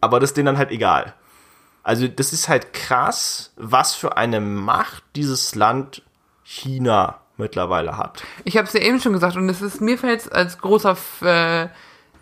aber 0.00 0.20
das 0.20 0.30
ist 0.30 0.36
denen 0.36 0.46
dann 0.46 0.58
halt 0.58 0.70
egal. 0.70 1.14
Also, 1.82 2.06
das 2.06 2.32
ist 2.32 2.48
halt 2.48 2.72
krass, 2.72 3.52
was 3.56 3.94
für 3.94 4.16
eine 4.16 4.40
Macht 4.40 5.02
dieses 5.16 5.54
Land 5.54 6.02
China 6.44 7.20
mittlerweile 7.36 7.96
hat. 7.96 8.22
Ich 8.44 8.56
habe 8.56 8.66
es 8.66 8.74
ja 8.74 8.80
eben 8.80 9.00
schon 9.00 9.12
gesagt 9.12 9.36
und 9.36 9.48
es 9.48 9.62
ist 9.62 9.80
mir 9.80 9.96
fällt 9.96 10.30
als 10.32 10.58
großer 10.58 10.96
äh, 11.22 11.68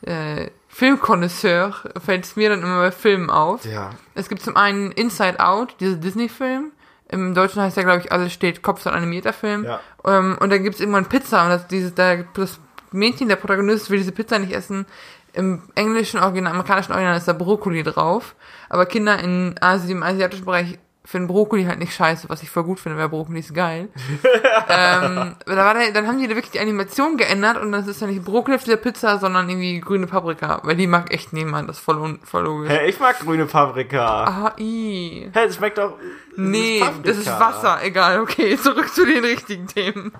äh, 0.03 0.51
Filmkonnoisseur 0.77 1.73
fällt 2.05 2.27
es 2.27 2.37
mir 2.37 2.51
dann 2.51 2.61
immer 2.61 2.81
bei 2.81 2.91
Filmen 2.91 3.31
auf. 3.31 3.65
Ja. 3.65 3.93
Es 4.15 4.29
gibt 4.29 4.43
zum 4.43 4.59
einen 4.59 4.93
Inside 4.93 5.41
Out, 5.41 5.75
dieser 5.81 5.97
Disney-Film. 5.97 6.71
Im 7.09 7.35
Deutschen 7.35 7.63
heißt 7.63 7.79
der, 7.79 7.85
glaube 7.85 8.01
ich, 8.01 8.13
alles 8.13 8.35
steht 8.35 8.61
Kopf, 8.61 8.83
so 8.83 8.91
ein 8.91 8.97
animierter 8.97 9.33
Film. 9.33 9.65
Ja. 9.65 9.81
Ähm, 10.05 10.37
und 10.39 10.51
dann 10.51 10.63
gibt 10.63 10.75
es 10.75 10.83
irgendwann 10.83 11.07
Pizza 11.07 11.45
und 11.45 11.49
das, 11.49 11.67
dieses, 11.67 11.95
da, 11.95 12.17
das 12.17 12.61
Mädchen, 12.93 13.29
der 13.29 13.37
Protagonist, 13.37 13.89
will 13.89 14.01
diese 14.01 14.13
Pizza 14.13 14.39
nicht 14.39 14.53
essen. 14.53 14.85
Im 15.33 15.63
englischen 15.77 16.21
Original, 16.21 16.53
amerikanischen 16.53 16.93
Original 16.93 17.17
ist 17.17 17.27
da 17.27 17.33
Brokkoli 17.33 17.83
drauf. 17.83 18.35
Aber 18.69 18.85
Kinder 18.85 19.19
in 19.19 19.55
Asien, 19.59 19.97
im 19.97 20.03
asiatischen 20.03 20.45
Bereich 20.45 20.79
finde 21.07 21.33
Brokkoli 21.33 21.65
halt 21.65 21.79
nicht 21.79 21.95
scheiße, 21.95 22.29
was 22.29 22.43
ich 22.43 22.51
voll 22.51 22.65
gut 22.65 22.81
finde, 22.81 22.99
weil 22.99 23.09
Brokkoli 23.09 23.39
ist 23.39 23.55
geil. 23.55 23.89
ähm, 24.69 25.37
da 25.47 25.57
war 25.57 25.75
der, 25.75 25.93
dann 25.93 26.07
haben 26.07 26.19
die 26.19 26.27
da 26.27 26.35
wirklich 26.35 26.51
die 26.51 26.61
Animation 26.61 27.17
geändert 27.17 27.59
und 27.59 27.71
das 27.71 27.87
ist 27.87 28.01
ja 28.01 28.09
nicht 28.09 28.25
Brokkoli 28.25 28.57
auf 28.57 28.65
dieser 28.65 28.77
Pizza, 28.77 29.19
sondern 29.19 29.49
irgendwie 29.49 29.81
grüne 29.81 30.09
Paprika, 30.09 30.61
weil 30.65 30.77
die 30.77 30.89
mag 30.89 31.13
echt 31.15 31.33
niemand, 31.33 31.69
das 31.69 31.79
ist 31.79 31.85
voll, 31.85 32.19
voll 32.25 32.43
logisch. 32.43 32.71
Hä, 32.71 32.79
hey, 32.79 32.91
ich 32.91 32.99
mag 32.99 33.19
grüne 33.21 33.47
Paprika. 33.47 34.25
Ah, 34.25 34.53
i. 34.59 35.23
Hä, 35.27 35.31
hey, 35.33 35.47
das 35.47 35.57
schmeckt 35.57 35.79
doch... 35.79 35.95
Nee, 36.37 36.81
das 36.81 36.91
ist, 36.91 37.07
das 37.07 37.17
ist 37.19 37.41
Wasser, 37.41 37.79
egal, 37.83 38.21
okay, 38.21 38.57
zurück 38.63 38.93
zu 38.93 39.07
den 39.07 39.25
richtigen 39.25 39.69
Themen. 39.69 40.13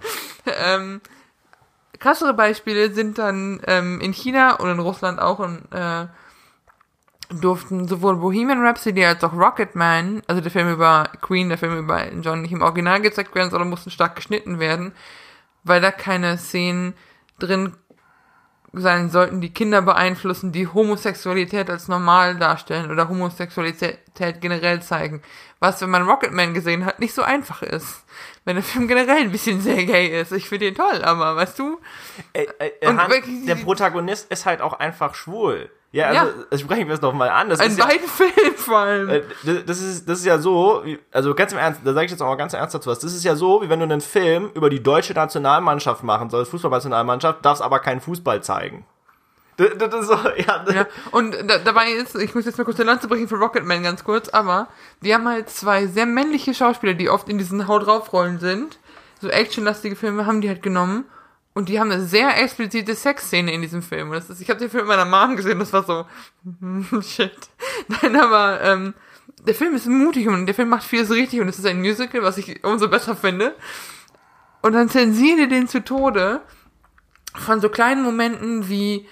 ähm, 0.47 1.01
krassere 1.99 2.33
Beispiele 2.33 2.93
sind 2.93 3.19
dann 3.19 3.61
ähm, 3.67 4.01
in 4.01 4.13
China 4.13 4.55
und 4.55 4.71
in 4.71 4.79
Russland 4.79 5.19
auch 5.19 5.41
und 5.41 5.63
äh, 5.73 6.07
durften 7.29 7.89
sowohl 7.89 8.17
Bohemian 8.17 8.65
Rhapsody 8.65 9.05
als 9.05 9.23
auch 9.25 9.33
Rocketman, 9.33 10.23
also 10.27 10.41
der 10.41 10.51
Film 10.51 10.71
über 10.71 11.11
Queen, 11.21 11.49
der 11.49 11.59
Film 11.59 11.77
über 11.77 12.13
John, 12.13 12.43
nicht 12.43 12.53
im 12.53 12.63
Original 12.63 13.01
gezeigt 13.01 13.35
werden, 13.35 13.51
sondern 13.51 13.71
mussten 13.71 13.91
stark 13.91 14.17
geschnitten 14.17 14.59
werden, 14.59 14.93
weil 15.65 15.81
da 15.81 15.91
keine 15.91 16.39
Szenen 16.39 16.95
drin 17.39 17.75
sein 18.73 19.11
sollten, 19.11 19.41
die 19.41 19.53
Kinder 19.53 19.81
beeinflussen, 19.83 20.53
die 20.53 20.69
Homosexualität 20.69 21.71
als 21.71 21.89
normal 21.89 22.37
darstellen 22.37 22.91
oder 22.91 23.09
Homosexualität 23.09 24.01
generell 24.41 24.83
zeigen. 24.83 25.23
Was, 25.61 25.81
wenn 25.81 25.91
man 25.91 26.07
Rocketman 26.07 26.53
gesehen 26.53 26.85
hat, 26.85 27.01
nicht 27.01 27.15
so 27.15 27.23
einfach 27.23 27.63
ist. 27.63 28.05
Wenn 28.45 28.57
der 28.57 28.63
Film 28.63 28.87
generell 28.87 29.23
ein 29.23 29.33
bisschen 29.33 29.61
sehr 29.61 29.85
gay 29.85 30.21
ist. 30.21 30.33
Ich 30.33 30.49
finde 30.49 30.69
ihn 30.69 30.75
toll, 30.75 31.03
aber 31.03 31.37
weißt 31.37 31.59
du? 31.59 31.81
Äh, 32.35 32.47
äh, 32.59 32.87
Hans, 32.87 33.15
der 33.47 33.55
Protagonist 33.57 34.31
ist 34.31 34.45
halt 34.45 34.61
auch 34.61 34.75
einfach 34.75 35.15
schwul. 35.15 35.71
Ja, 35.97 36.09
also, 36.09 36.27
ja. 36.27 36.45
also 36.51 36.65
sprechen 36.65 36.89
wir 36.89 36.95
es 36.95 37.01
doch 37.01 37.15
mal 37.15 37.31
an. 37.31 37.49
Das 37.49 37.59
In 37.59 37.69
ist 37.69 37.79
beiden 37.79 38.05
ja, 38.19 38.53
vor 38.55 38.77
allem. 38.77 39.09
Äh, 39.09 39.23
das, 39.65 39.81
ist, 39.81 40.07
das 40.07 40.19
ist 40.19 40.27
ja 40.27 40.39
so, 40.39 40.85
also 41.11 41.35
ganz 41.35 41.53
im 41.53 41.59
Ernst, 41.59 41.81
da 41.85 41.95
sage 41.95 42.05
ich 42.05 42.11
jetzt 42.11 42.21
auch 42.21 42.27
mal 42.27 42.37
ganz 42.37 42.53
ernst 42.53 42.75
dazu 42.75 42.91
was. 42.91 42.99
Das 42.99 43.15
ist 43.15 43.25
ja 43.25 43.35
so, 43.35 43.63
wie 43.63 43.71
wenn 43.71 43.79
du 43.79 43.85
einen 43.85 44.03
Film 44.03 44.51
über 44.53 44.69
die 44.69 44.83
deutsche 44.83 45.15
Nationalmannschaft 45.15 46.03
machen 46.03 46.29
sollst, 46.29 46.51
Fußballnationalmannschaft, 46.51 47.43
darfst 47.43 47.63
aber 47.63 47.79
keinen 47.79 48.03
Fußball 48.03 48.43
zeigen. 48.43 48.85
Das, 49.57 49.71
das 49.79 50.07
so, 50.07 50.13
ja. 50.37 50.65
ja. 50.71 50.87
Und 51.13 51.35
da, 51.47 51.57
dabei 51.57 51.93
ist, 51.93 52.15
ich 52.15 52.35
muss 52.35 52.45
jetzt 52.45 52.59
mal 52.59 52.65
kurz 52.65 52.77
den 52.77 52.87
Lanze 52.87 53.09
brechen 53.09 53.27
für 53.27 53.37
Rocketman 53.37 53.83
ganz 53.83 54.05
kurz, 54.05 54.29
aber 54.29 54.69
die 55.01 55.15
haben 55.15 55.27
halt 55.27 55.49
zwei 55.49 55.87
sehr 55.87 56.05
männliche 56.05 56.53
Schauspieler, 56.53 56.93
die 56.93 57.09
oft 57.09 57.31
in 57.31 57.39
diesen 57.39 57.69
Haut 57.69 57.87
draufrollen 57.87 58.39
sind. 58.39 58.79
So 59.23 59.29
actionlastige 59.29 59.97
Filme 59.97 60.27
haben 60.27 60.43
die 60.43 60.49
halt 60.49 60.63
genommen 60.63 61.07
und 61.57 61.71
die 61.71 61.81
haben 61.81 61.91
eine 61.91 62.05
sehr 62.05 62.37
explizite 62.43 62.95
Sexszene 62.95 63.51
in 63.51 63.63
diesem 63.63 63.81
Film. 63.81 64.11
Und 64.11 64.17
das 64.17 64.29
ist, 64.29 64.43
ich 64.43 64.51
habe 64.51 64.61
den 64.61 64.69
Film 64.69 64.87
mit 64.87 64.95
meiner 64.95 65.07
Mom 65.07 65.37
gesehen, 65.37 65.59
das 65.59 65.73
war 65.73 65.85
so, 65.85 66.05
shit. 67.01 67.33
Nein, 67.89 68.15
aber 68.15 68.61
ähm, 68.61 68.93
der 69.47 69.55
Film 69.55 69.75
ist 69.75 69.87
mutig 69.87 70.29
und 70.29 70.45
der 70.45 70.55
Film 70.55 70.69
macht 70.69 70.85
vieles 70.85 71.11
richtig 71.11 71.41
und 71.41 71.49
es 71.49 71.59
ist 71.59 71.65
ein 71.65 71.81
Musical, 71.81 72.23
was 72.23 72.37
ich 72.37 72.63
umso 72.63 72.89
besser 72.89 73.17
finde. 73.17 73.55
Und 74.61 74.75
dann 74.75 74.91
zensieren 74.91 75.39
die 75.39 75.49
den 75.49 75.67
zu 75.67 75.83
Tode 75.83 76.43
von 77.35 77.63
so 77.63 77.71
kleinen 77.71 78.03
Momenten 78.03 78.69
wie 78.69 79.09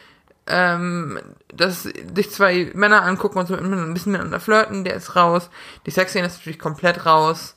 ähm, 0.46 1.18
dass 1.48 1.84
sich 1.84 2.30
zwei 2.30 2.70
Männer 2.74 3.04
angucken 3.04 3.38
und 3.38 3.46
so 3.46 3.54
ein 3.54 3.94
bisschen 3.94 4.12
miteinander 4.12 4.38
flirten, 4.38 4.84
der 4.84 4.96
ist 4.96 5.16
raus. 5.16 5.48
Die 5.86 5.90
Sexszene 5.90 6.26
ist 6.26 6.36
natürlich 6.36 6.58
komplett 6.58 7.06
raus. 7.06 7.56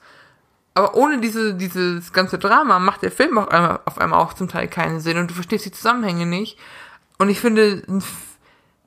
Aber 0.77 0.93
ohne 0.93 1.19
diese, 1.19 1.55
dieses 1.55 2.13
ganze 2.13 2.37
Drama 2.37 2.77
macht 2.77 3.01
der 3.01 3.11
Film 3.11 3.39
auch 3.39 3.47
einmal, 3.47 3.79
auf 3.85 3.97
einmal 3.97 4.19
auch 4.19 4.33
zum 4.35 4.47
Teil 4.47 4.67
keinen 4.67 4.99
Sinn 4.99 5.17
und 5.17 5.31
du 5.31 5.33
verstehst 5.33 5.65
die 5.65 5.71
Zusammenhänge 5.71 6.27
nicht. 6.27 6.59
Und 7.17 7.29
ich 7.29 7.39
finde, 7.39 7.81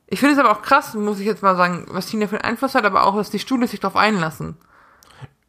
ich 0.07 0.21
finde 0.21 0.35
es 0.35 0.39
aber 0.39 0.53
auch 0.53 0.63
krass, 0.63 0.95
muss 0.95 1.19
ich 1.19 1.27
jetzt 1.27 1.43
mal 1.43 1.57
sagen, 1.57 1.87
was 1.91 2.07
Tina 2.07 2.29
für 2.29 2.37
einen 2.37 2.53
Einfluss 2.53 2.77
hat, 2.77 2.85
aber 2.85 3.07
auch, 3.07 3.17
dass 3.17 3.31
die 3.31 3.41
Studios 3.41 3.73
sich 3.73 3.81
darauf 3.81 3.97
einlassen. 3.97 4.57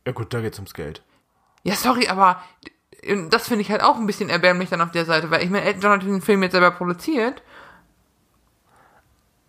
Ja 0.08 0.14
gut, 0.14 0.34
da 0.34 0.42
geht's 0.42 0.58
ums 0.58 0.74
Geld. 0.74 1.04
Ja, 1.62 1.76
sorry, 1.76 2.08
aber 2.08 2.42
das 3.30 3.48
finde 3.48 3.62
ich 3.62 3.70
halt 3.70 3.84
auch 3.84 3.98
ein 3.98 4.08
bisschen 4.08 4.32
erbärmlich 4.32 4.70
dann 4.70 4.82
auf 4.82 4.90
der 4.90 5.06
Seite, 5.06 5.30
weil 5.30 5.44
ich 5.44 5.52
meine, 5.52 5.66
Elton 5.66 5.82
John 5.82 5.92
hat 5.92 6.02
den 6.02 6.24
Film 6.24 6.42
jetzt 6.42 6.54
selber 6.54 6.72
produziert 6.72 7.44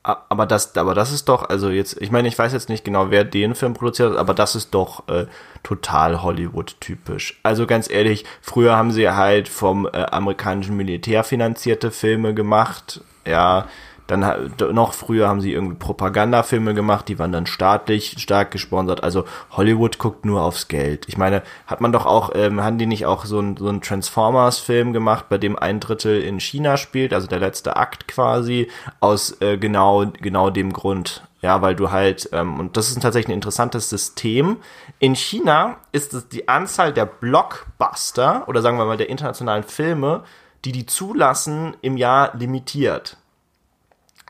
aber 0.03 0.47
das, 0.47 0.77
aber 0.77 0.95
das 0.95 1.13
ist 1.13 1.29
doch, 1.29 1.49
also 1.49 1.71
jetzt, 1.71 2.01
ich 2.01 2.11
meine, 2.11 2.27
ich 2.27 2.37
weiß 2.37 2.53
jetzt 2.53 2.69
nicht 2.69 2.85
genau, 2.85 3.11
wer 3.11 3.25
den 3.25 3.55
Film 3.55 3.75
produziert 3.75 4.13
hat, 4.13 4.19
aber 4.19 4.35
das 4.35 4.57
ist 4.57 4.75
doch 4.75 5.09
äh, 5.09 5.27
total 5.63 6.23
Hollywood-typisch. 6.23 7.39
Also 7.45 7.67
ganz 7.67 7.89
ehrlich, 7.89 8.25
früher 8.41 8.77
haben 8.77 8.91
sie 8.91 9.09
halt 9.09 9.49
vom 9.49 9.87
äh, 9.87 9.91
amerikanischen 9.91 10.77
Militär 10.77 11.23
finanzierte 11.23 11.93
Filme 11.93 12.35
gemacht, 12.35 13.01
ja, 13.25 13.67
dann 14.07 14.53
noch 14.73 14.95
früher 14.95 15.29
haben 15.29 15.41
sie 15.41 15.53
irgendwie 15.53 15.77
Propagandafilme 15.77 16.75
gemacht, 16.75 17.09
die 17.09 17.19
waren 17.19 17.33
dann 17.33 17.47
staatlich 17.47 18.17
stark 18.19 18.51
gesponsert. 18.51 19.03
Also 19.03 19.25
Hollywood 19.51 19.99
guckt 19.99 20.25
nur 20.25 20.43
aufs 20.43 20.69
Geld. 20.69 21.07
Ich 21.09 21.17
meine, 21.17 21.43
hat 21.67 21.81
man 21.81 21.93
doch 21.93 22.07
auch, 22.07 22.31
ähm, 22.35 22.63
haben 22.63 22.79
die 22.79 22.87
nicht 22.87 23.07
auch 23.07 23.25
so 23.25 23.39
einen 23.39 23.57
so 23.57 23.73
Transformers-Film 23.73 24.93
gemacht, 24.93 25.27
bei 25.29 25.39
dem 25.39 25.59
ein 25.59 25.81
Drittel 25.81 26.21
in 26.21 26.41
China 26.41 26.77
spielt, 26.77 27.15
also 27.15 27.27
der 27.27 27.39
letzte 27.39 27.77
Akt 27.77 28.09
quasi, 28.09 28.69
aus 29.01 29.41
äh, 29.41 29.57
genau, 29.57 30.07
genau 30.21 30.51
dem 30.51 30.73
Grund. 30.73 31.23
Ja, 31.41 31.61
weil 31.61 31.75
du 31.75 31.91
halt, 31.91 32.29
ähm, 32.33 32.61
und 32.61 32.77
das 32.77 32.89
ist 32.89 33.03
tatsächlich 33.03 33.31
ein 33.31 33.39
interessantes 33.39 33.89
System. 33.89 34.59
In 35.01 35.17
China 35.17 35.79
ist 35.91 36.15
es 36.15 36.29
die 36.29 36.49
Anzahl 36.49 36.93
der 36.93 37.07
Blockbuster 37.07 38.45
oder 38.47 38.63
sagen 38.63 38.79
wir 38.79 38.85
mal 38.85 38.97
der 38.97 39.09
internationalen 39.09 39.65
Filme, 39.65 40.23
die 40.65 40.71
die 40.71 40.87
zulassen, 40.87 41.77
im 41.83 41.97
Jahr 41.97 42.37
limitiert. 42.37 43.17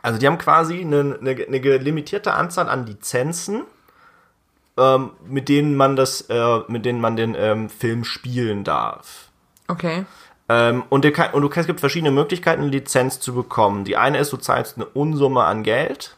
Also 0.03 0.19
die 0.19 0.27
haben 0.27 0.39
quasi 0.39 0.81
eine, 0.81 1.17
eine, 1.21 1.31
eine 1.31 1.77
limitierte 1.79 2.35
Anzahl 2.35 2.69
an 2.69 2.87
Lizenzen, 2.87 3.63
ähm, 4.77 5.13
mit 5.27 5.49
denen 5.49 5.77
man 5.77 5.97
das, 5.97 6.23
äh, 6.23 6.59
mit 6.69 6.85
denen 6.85 7.01
man 7.01 7.17
den 7.17 7.37
ähm, 7.39 7.71
Film 7.71 8.05
spielen 8.05 8.65
darf. 8.65 9.31
Okay. 9.69 10.05
Ähm, 10.49 10.83
und, 10.89 11.11
kann, 11.13 11.33
und 11.33 11.43
du, 11.43 11.51
es 11.55 11.67
gibt 11.67 11.81
verschiedene 11.81 12.11
Möglichkeiten, 12.11 12.63
eine 12.63 12.71
Lizenz 12.71 13.21
zu 13.21 13.33
bekommen. 13.33 13.85
Die 13.85 13.97
eine 13.97 14.19
ist, 14.19 14.33
du 14.33 14.37
zahlst 14.37 14.77
eine 14.77 14.87
Unsumme 14.87 15.45
an 15.45 15.63
Geld 15.63 16.17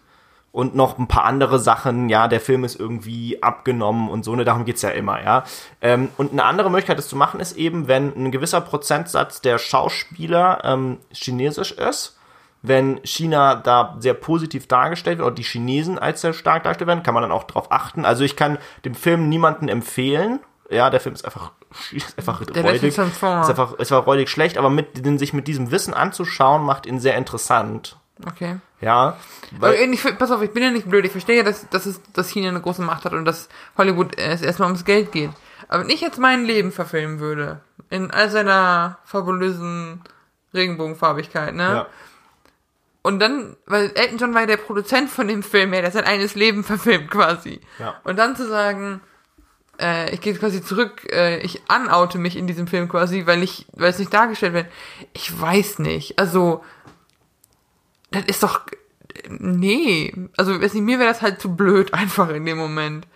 und 0.50 0.75
noch 0.75 0.99
ein 0.99 1.09
paar 1.09 1.25
andere 1.25 1.59
Sachen, 1.59 2.09
ja, 2.09 2.26
der 2.26 2.41
Film 2.41 2.64
ist 2.64 2.79
irgendwie 2.79 3.43
abgenommen 3.43 4.09
und 4.09 4.25
so, 4.25 4.35
ne, 4.35 4.45
darum 4.45 4.64
geht's 4.64 4.83
ja 4.83 4.91
immer, 4.91 5.23
ja. 5.23 5.45
Ähm, 5.83 6.09
und 6.17 6.33
eine 6.33 6.45
andere 6.45 6.71
Möglichkeit, 6.71 6.97
das 6.97 7.09
zu 7.09 7.17
machen, 7.17 7.41
ist 7.41 7.57
eben, 7.57 7.88
wenn 7.88 8.14
ein 8.14 8.31
gewisser 8.31 8.61
Prozentsatz 8.61 9.41
der 9.41 9.59
Schauspieler 9.59 10.61
ähm, 10.64 10.99
chinesisch 11.12 11.73
ist 11.73 12.17
wenn 12.66 12.99
China 13.04 13.56
da 13.56 13.94
sehr 13.99 14.14
positiv 14.14 14.66
dargestellt 14.66 15.18
wird 15.18 15.26
oder 15.26 15.35
die 15.35 15.42
Chinesen 15.42 15.99
als 15.99 16.23
sehr 16.23 16.33
stark 16.33 16.62
dargestellt 16.62 16.88
werden, 16.88 17.02
kann 17.02 17.12
man 17.12 17.23
dann 17.23 17.30
auch 17.30 17.44
drauf 17.44 17.71
achten. 17.71 18.06
Also 18.06 18.25
ich 18.25 18.37
kann 18.37 18.56
dem 18.87 18.94
Film 18.94 19.28
niemanden 19.28 19.68
empfehlen. 19.68 20.40
Ja, 20.71 20.88
der 20.88 21.00
Film 21.00 21.14
ist 21.14 21.26
einfach, 21.26 21.52
ist 21.92 22.16
einfach 22.16 22.42
der 22.42 22.64
räudig. 22.64 22.83
Ist 22.85 22.99
einfach, 22.99 23.75
ist 23.75 23.92
einfach 23.92 24.06
räudig 24.06 24.30
schlecht, 24.30 24.56
aber 24.56 24.71
mit, 24.71 25.04
den, 25.04 25.18
sich 25.18 25.35
mit 25.35 25.47
diesem 25.47 25.71
Wissen 25.73 25.92
anzuschauen, 25.92 26.62
macht 26.62 26.87
ihn 26.87 27.00
sehr 27.00 27.18
interessant. 27.18 27.99
Okay. 28.26 28.56
Ja. 28.80 29.18
Weil 29.59 29.75
ich, 29.92 30.02
pass 30.18 30.30
auf, 30.30 30.40
ich 30.40 30.52
bin 30.52 30.62
ja 30.62 30.71
nicht 30.71 30.88
blöd. 30.88 31.04
Ich 31.04 31.12
verstehe 31.12 31.37
ja, 31.37 31.42
dass, 31.42 31.68
dass, 31.68 31.85
es, 31.85 32.00
dass 32.14 32.30
China 32.30 32.49
eine 32.49 32.62
große 32.62 32.80
Macht 32.80 33.04
hat 33.04 33.12
und 33.12 33.26
dass 33.26 33.50
Hollywood 33.76 34.16
es 34.16 34.40
erstmal 34.40 34.68
ums 34.68 34.87
Geld 34.87 35.12
geht. 35.12 35.30
Aber 35.68 35.83
wenn 35.83 35.90
ich 35.90 36.00
jetzt 36.00 36.18
mein 36.18 36.47
Leben 36.47 36.73
verfilmen 36.73 37.21
würde, 37.21 37.61
in 37.90 38.11
all 38.11 38.30
seiner 38.30 38.99
fabulösen 39.04 40.00
Regenbogenfarbigkeit, 40.54 41.54
ne? 41.54 41.62
Ja 41.62 41.87
und 43.05 43.19
dann, 43.21 43.55
weil 43.67 43.93
Elton 43.95 44.17
John 44.17 44.33
war 44.33 44.41
ja 44.41 44.47
der 44.47 44.57
Produzent 44.57 45.11
von 45.11 45.29
dem 45.29 45.43
Film, 45.43 45.75
er 45.75 45.85
hat 45.85 45.93
sein 45.93 46.05
eigenes 46.05 46.35
Leben 46.35 46.65
verfilmt 46.65 47.11
quasi. 47.11 47.61
Ja. 47.79 48.01
Und 48.03 48.19
dann 48.19 48.35
zu 48.35 48.49
sagen, 48.49 49.03
äh, 49.79 50.11
ich 50.15 50.23
gehe 50.23 50.35
quasi 50.35 50.63
zurück, 50.63 51.07
äh, 51.13 51.39
ich 51.41 51.61
unoute 51.69 52.17
mich 52.17 52.35
in 52.35 52.47
diesem 52.47 52.67
Film 52.67 52.89
quasi, 52.89 53.27
weil 53.27 53.43
ich, 53.43 53.67
weil 53.75 53.91
es 53.91 53.99
nicht 53.99 54.15
dargestellt 54.15 54.55
wird. 54.55 54.69
Ich 55.13 55.39
weiß 55.39 55.81
nicht. 55.81 56.19
Also, 56.19 56.65
das 58.11 58.25
ist 58.25 58.43
doch, 58.43 58.63
nee. 59.29 60.15
Also, 60.39 60.63
weiß 60.63 60.73
nicht, 60.73 60.85
mir 60.85 60.99
wäre 60.99 61.11
das 61.11 61.21
halt 61.21 61.43
zu 61.43 61.55
blöd 61.55 61.93
einfach 61.93 62.31
in 62.31 62.47
dem 62.47 62.57
Moment. 62.57 63.07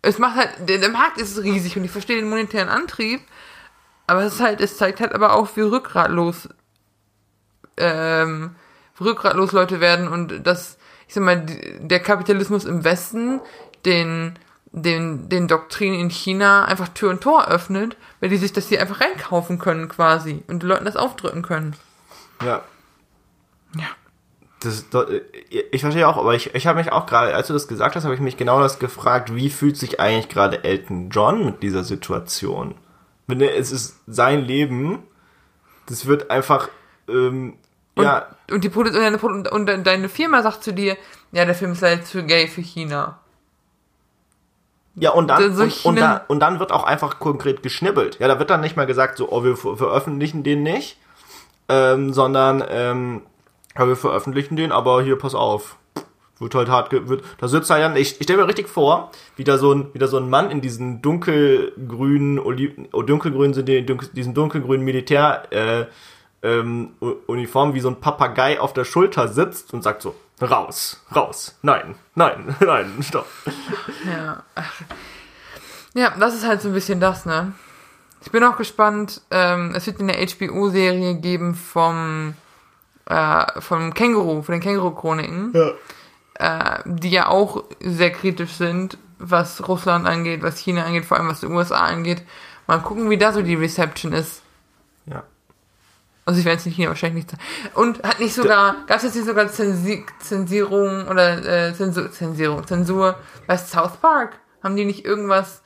Es 0.00 0.18
macht 0.18 0.36
halt, 0.36 0.50
der, 0.66 0.78
der 0.78 0.88
Markt 0.88 1.18
ist 1.18 1.42
riesig 1.42 1.76
und 1.76 1.84
ich 1.84 1.90
verstehe 1.90 2.16
den 2.16 2.30
monetären 2.30 2.70
Antrieb, 2.70 3.20
aber 4.06 4.22
es 4.22 4.36
ist 4.36 4.40
halt, 4.40 4.62
es 4.62 4.78
zeigt 4.78 5.00
halt 5.00 5.12
aber 5.12 5.34
auch, 5.34 5.54
wie 5.56 5.60
rückgratlos 5.60 6.48
ähm, 7.76 8.56
rückgratlos 9.00 9.52
Leute 9.52 9.80
werden 9.80 10.08
und 10.08 10.46
dass, 10.46 10.78
ich 11.08 11.14
sag 11.14 11.24
mal, 11.24 11.44
der 11.80 12.00
Kapitalismus 12.00 12.64
im 12.64 12.84
Westen 12.84 13.40
den, 13.84 14.38
den, 14.72 15.28
den 15.28 15.48
Doktrinen 15.48 15.98
in 15.98 16.10
China 16.10 16.64
einfach 16.64 16.88
Tür 16.88 17.10
und 17.10 17.20
Tor 17.20 17.48
öffnet, 17.48 17.96
weil 18.20 18.28
die 18.28 18.36
sich 18.36 18.52
das 18.52 18.68
hier 18.68 18.80
einfach 18.80 19.00
reinkaufen 19.00 19.58
können 19.58 19.88
quasi 19.88 20.42
und 20.46 20.62
die 20.62 20.66
Leuten 20.66 20.84
das 20.84 20.96
aufdrücken 20.96 21.42
können. 21.42 21.76
Ja. 22.44 22.62
Ja. 23.76 23.86
Das, 24.60 24.86
ich 25.50 25.82
verstehe 25.82 26.08
auch, 26.08 26.16
aber 26.16 26.34
ich, 26.34 26.54
ich 26.54 26.66
habe 26.66 26.78
mich 26.78 26.90
auch 26.90 27.04
gerade, 27.04 27.34
als 27.34 27.48
du 27.48 27.52
das 27.52 27.68
gesagt 27.68 27.96
hast, 27.96 28.04
habe 28.04 28.14
ich 28.14 28.20
mich 28.20 28.38
genau 28.38 28.60
das 28.60 28.78
gefragt, 28.78 29.34
wie 29.34 29.50
fühlt 29.50 29.76
sich 29.76 30.00
eigentlich 30.00 30.30
gerade 30.30 30.64
Elton 30.64 31.10
John 31.10 31.44
mit 31.44 31.62
dieser 31.62 31.84
Situation? 31.84 32.74
Wenn 33.26 33.42
es 33.42 33.72
ist 33.72 34.00
sein 34.06 34.44
Leben, 34.44 35.02
das 35.86 36.06
wird 36.06 36.30
einfach 36.30 36.70
ähm, 37.08 37.58
und, 37.96 38.04
ja. 38.04 38.26
Und, 38.50 38.64
die 38.64 38.68
Produ 38.68 38.90
und, 38.90 38.94
deine, 38.94 39.18
und 39.50 39.86
deine 39.86 40.08
Firma 40.08 40.42
sagt 40.42 40.64
zu 40.64 40.72
dir, 40.72 40.96
ja, 41.32 41.44
der 41.44 41.54
Film 41.54 41.72
ist 41.72 41.82
halt 41.82 42.06
zu 42.06 42.24
gay 42.24 42.48
für 42.48 42.60
China. 42.60 43.18
Ja, 44.96 45.10
und 45.10 45.28
dann, 45.28 45.56
und, 45.58 45.84
und, 45.84 45.96
da, 45.96 46.24
und 46.28 46.40
dann 46.40 46.60
wird 46.60 46.70
auch 46.70 46.84
einfach 46.84 47.18
konkret 47.18 47.62
geschnibbelt. 47.62 48.18
Ja, 48.20 48.28
da 48.28 48.38
wird 48.38 48.50
dann 48.50 48.60
nicht 48.60 48.76
mal 48.76 48.86
gesagt, 48.86 49.18
so, 49.18 49.30
oh, 49.30 49.42
wir 49.42 49.56
veröffentlichen 49.56 50.44
den 50.44 50.62
nicht, 50.62 50.98
ähm, 51.68 52.12
sondern, 52.12 52.62
ähm, 52.68 53.22
ja, 53.76 53.88
wir 53.88 53.96
veröffentlichen 53.96 54.54
den, 54.54 54.70
aber 54.70 55.02
hier, 55.02 55.18
pass 55.18 55.34
auf. 55.34 55.76
Wird 56.38 56.54
halt 56.54 56.68
hart, 56.68 56.92
wird, 56.92 57.24
da 57.38 57.48
sitzt 57.48 57.70
halt 57.70 57.82
dann, 57.82 57.96
ich, 57.96 58.20
ich 58.20 58.24
stelle 58.24 58.42
mir 58.42 58.48
richtig 58.48 58.68
vor, 58.68 59.10
wie 59.36 59.44
da 59.44 59.56
so 59.56 59.72
ein, 59.72 59.88
wie 59.94 59.98
da 59.98 60.08
so 60.08 60.16
ein 60.16 60.28
Mann 60.28 60.50
in 60.50 60.60
diesen 60.60 61.00
dunkelgrünen, 61.00 62.38
oh, 62.40 63.02
dunkelgrünen 63.02 63.54
sind 63.54 63.68
die, 63.68 63.86
diesen 64.12 64.34
dunkelgrünen 64.34 64.84
Militär, 64.84 65.44
äh, 65.50 65.86
ähm, 66.44 66.90
Uniform 67.26 67.74
wie 67.74 67.80
so 67.80 67.88
ein 67.88 68.00
Papagei 68.00 68.60
auf 68.60 68.74
der 68.74 68.84
Schulter 68.84 69.28
sitzt 69.28 69.72
und 69.72 69.82
sagt 69.82 70.02
so, 70.02 70.14
raus, 70.40 71.02
raus, 71.14 71.58
nein, 71.62 71.96
nein, 72.14 72.54
nein, 72.60 73.02
stopp. 73.02 73.26
Ja, 74.06 74.44
ja, 75.94 76.12
das 76.18 76.34
ist 76.34 76.46
halt 76.46 76.60
so 76.60 76.68
ein 76.68 76.74
bisschen 76.74 77.00
das, 77.00 77.24
ne? 77.24 77.52
Ich 78.22 78.30
bin 78.30 78.44
auch 78.44 78.56
gespannt, 78.56 79.22
ähm, 79.30 79.72
es 79.74 79.86
wird 79.86 80.00
eine 80.00 80.14
HBO-Serie 80.14 81.16
geben 81.16 81.54
vom 81.54 82.34
äh, 83.06 83.60
vom 83.60 83.92
Känguru, 83.92 84.42
von 84.42 84.52
den 84.52 84.62
Känguru-Chroniken, 84.62 85.52
ja. 85.54 85.72
Äh, 86.38 86.82
die 86.86 87.10
ja 87.10 87.28
auch 87.28 87.64
sehr 87.80 88.10
kritisch 88.10 88.52
sind, 88.52 88.98
was 89.18 89.66
Russland 89.68 90.06
angeht, 90.06 90.42
was 90.42 90.58
China 90.58 90.84
angeht, 90.84 91.04
vor 91.04 91.18
allem 91.18 91.28
was 91.28 91.40
die 91.40 91.46
USA 91.46 91.84
angeht. 91.84 92.22
Mal 92.66 92.80
gucken, 92.80 93.10
wie 93.10 93.18
da 93.18 93.32
so 93.32 93.42
die 93.42 93.54
Reception 93.54 94.12
ist. 94.12 94.42
Ja. 95.06 95.22
Also 96.24 96.40
ich 96.40 96.46
werde 96.46 96.58
es 96.58 96.66
nicht 96.66 96.76
hier 96.76 96.88
wahrscheinlich 96.88 97.26
nicht 97.26 97.36
Und 97.74 98.02
hat 98.02 98.20
nicht 98.20 98.34
sogar, 98.34 98.76
gab 98.86 98.98
es 98.98 99.02
jetzt 99.04 99.16
nicht 99.16 99.26
sogar 99.26 99.48
Zensi 99.48 100.06
Zensierung 100.20 101.06
oder 101.08 101.68
äh, 101.68 101.74
Zensur, 101.74 102.10
Zensierung, 102.10 102.66
Zensur 102.66 103.18
bei 103.46 103.56
South 103.56 103.98
Park? 104.00 104.38
Haben 104.62 104.76
die 104.76 104.86
nicht 104.86 105.04
irgendwas 105.04 105.62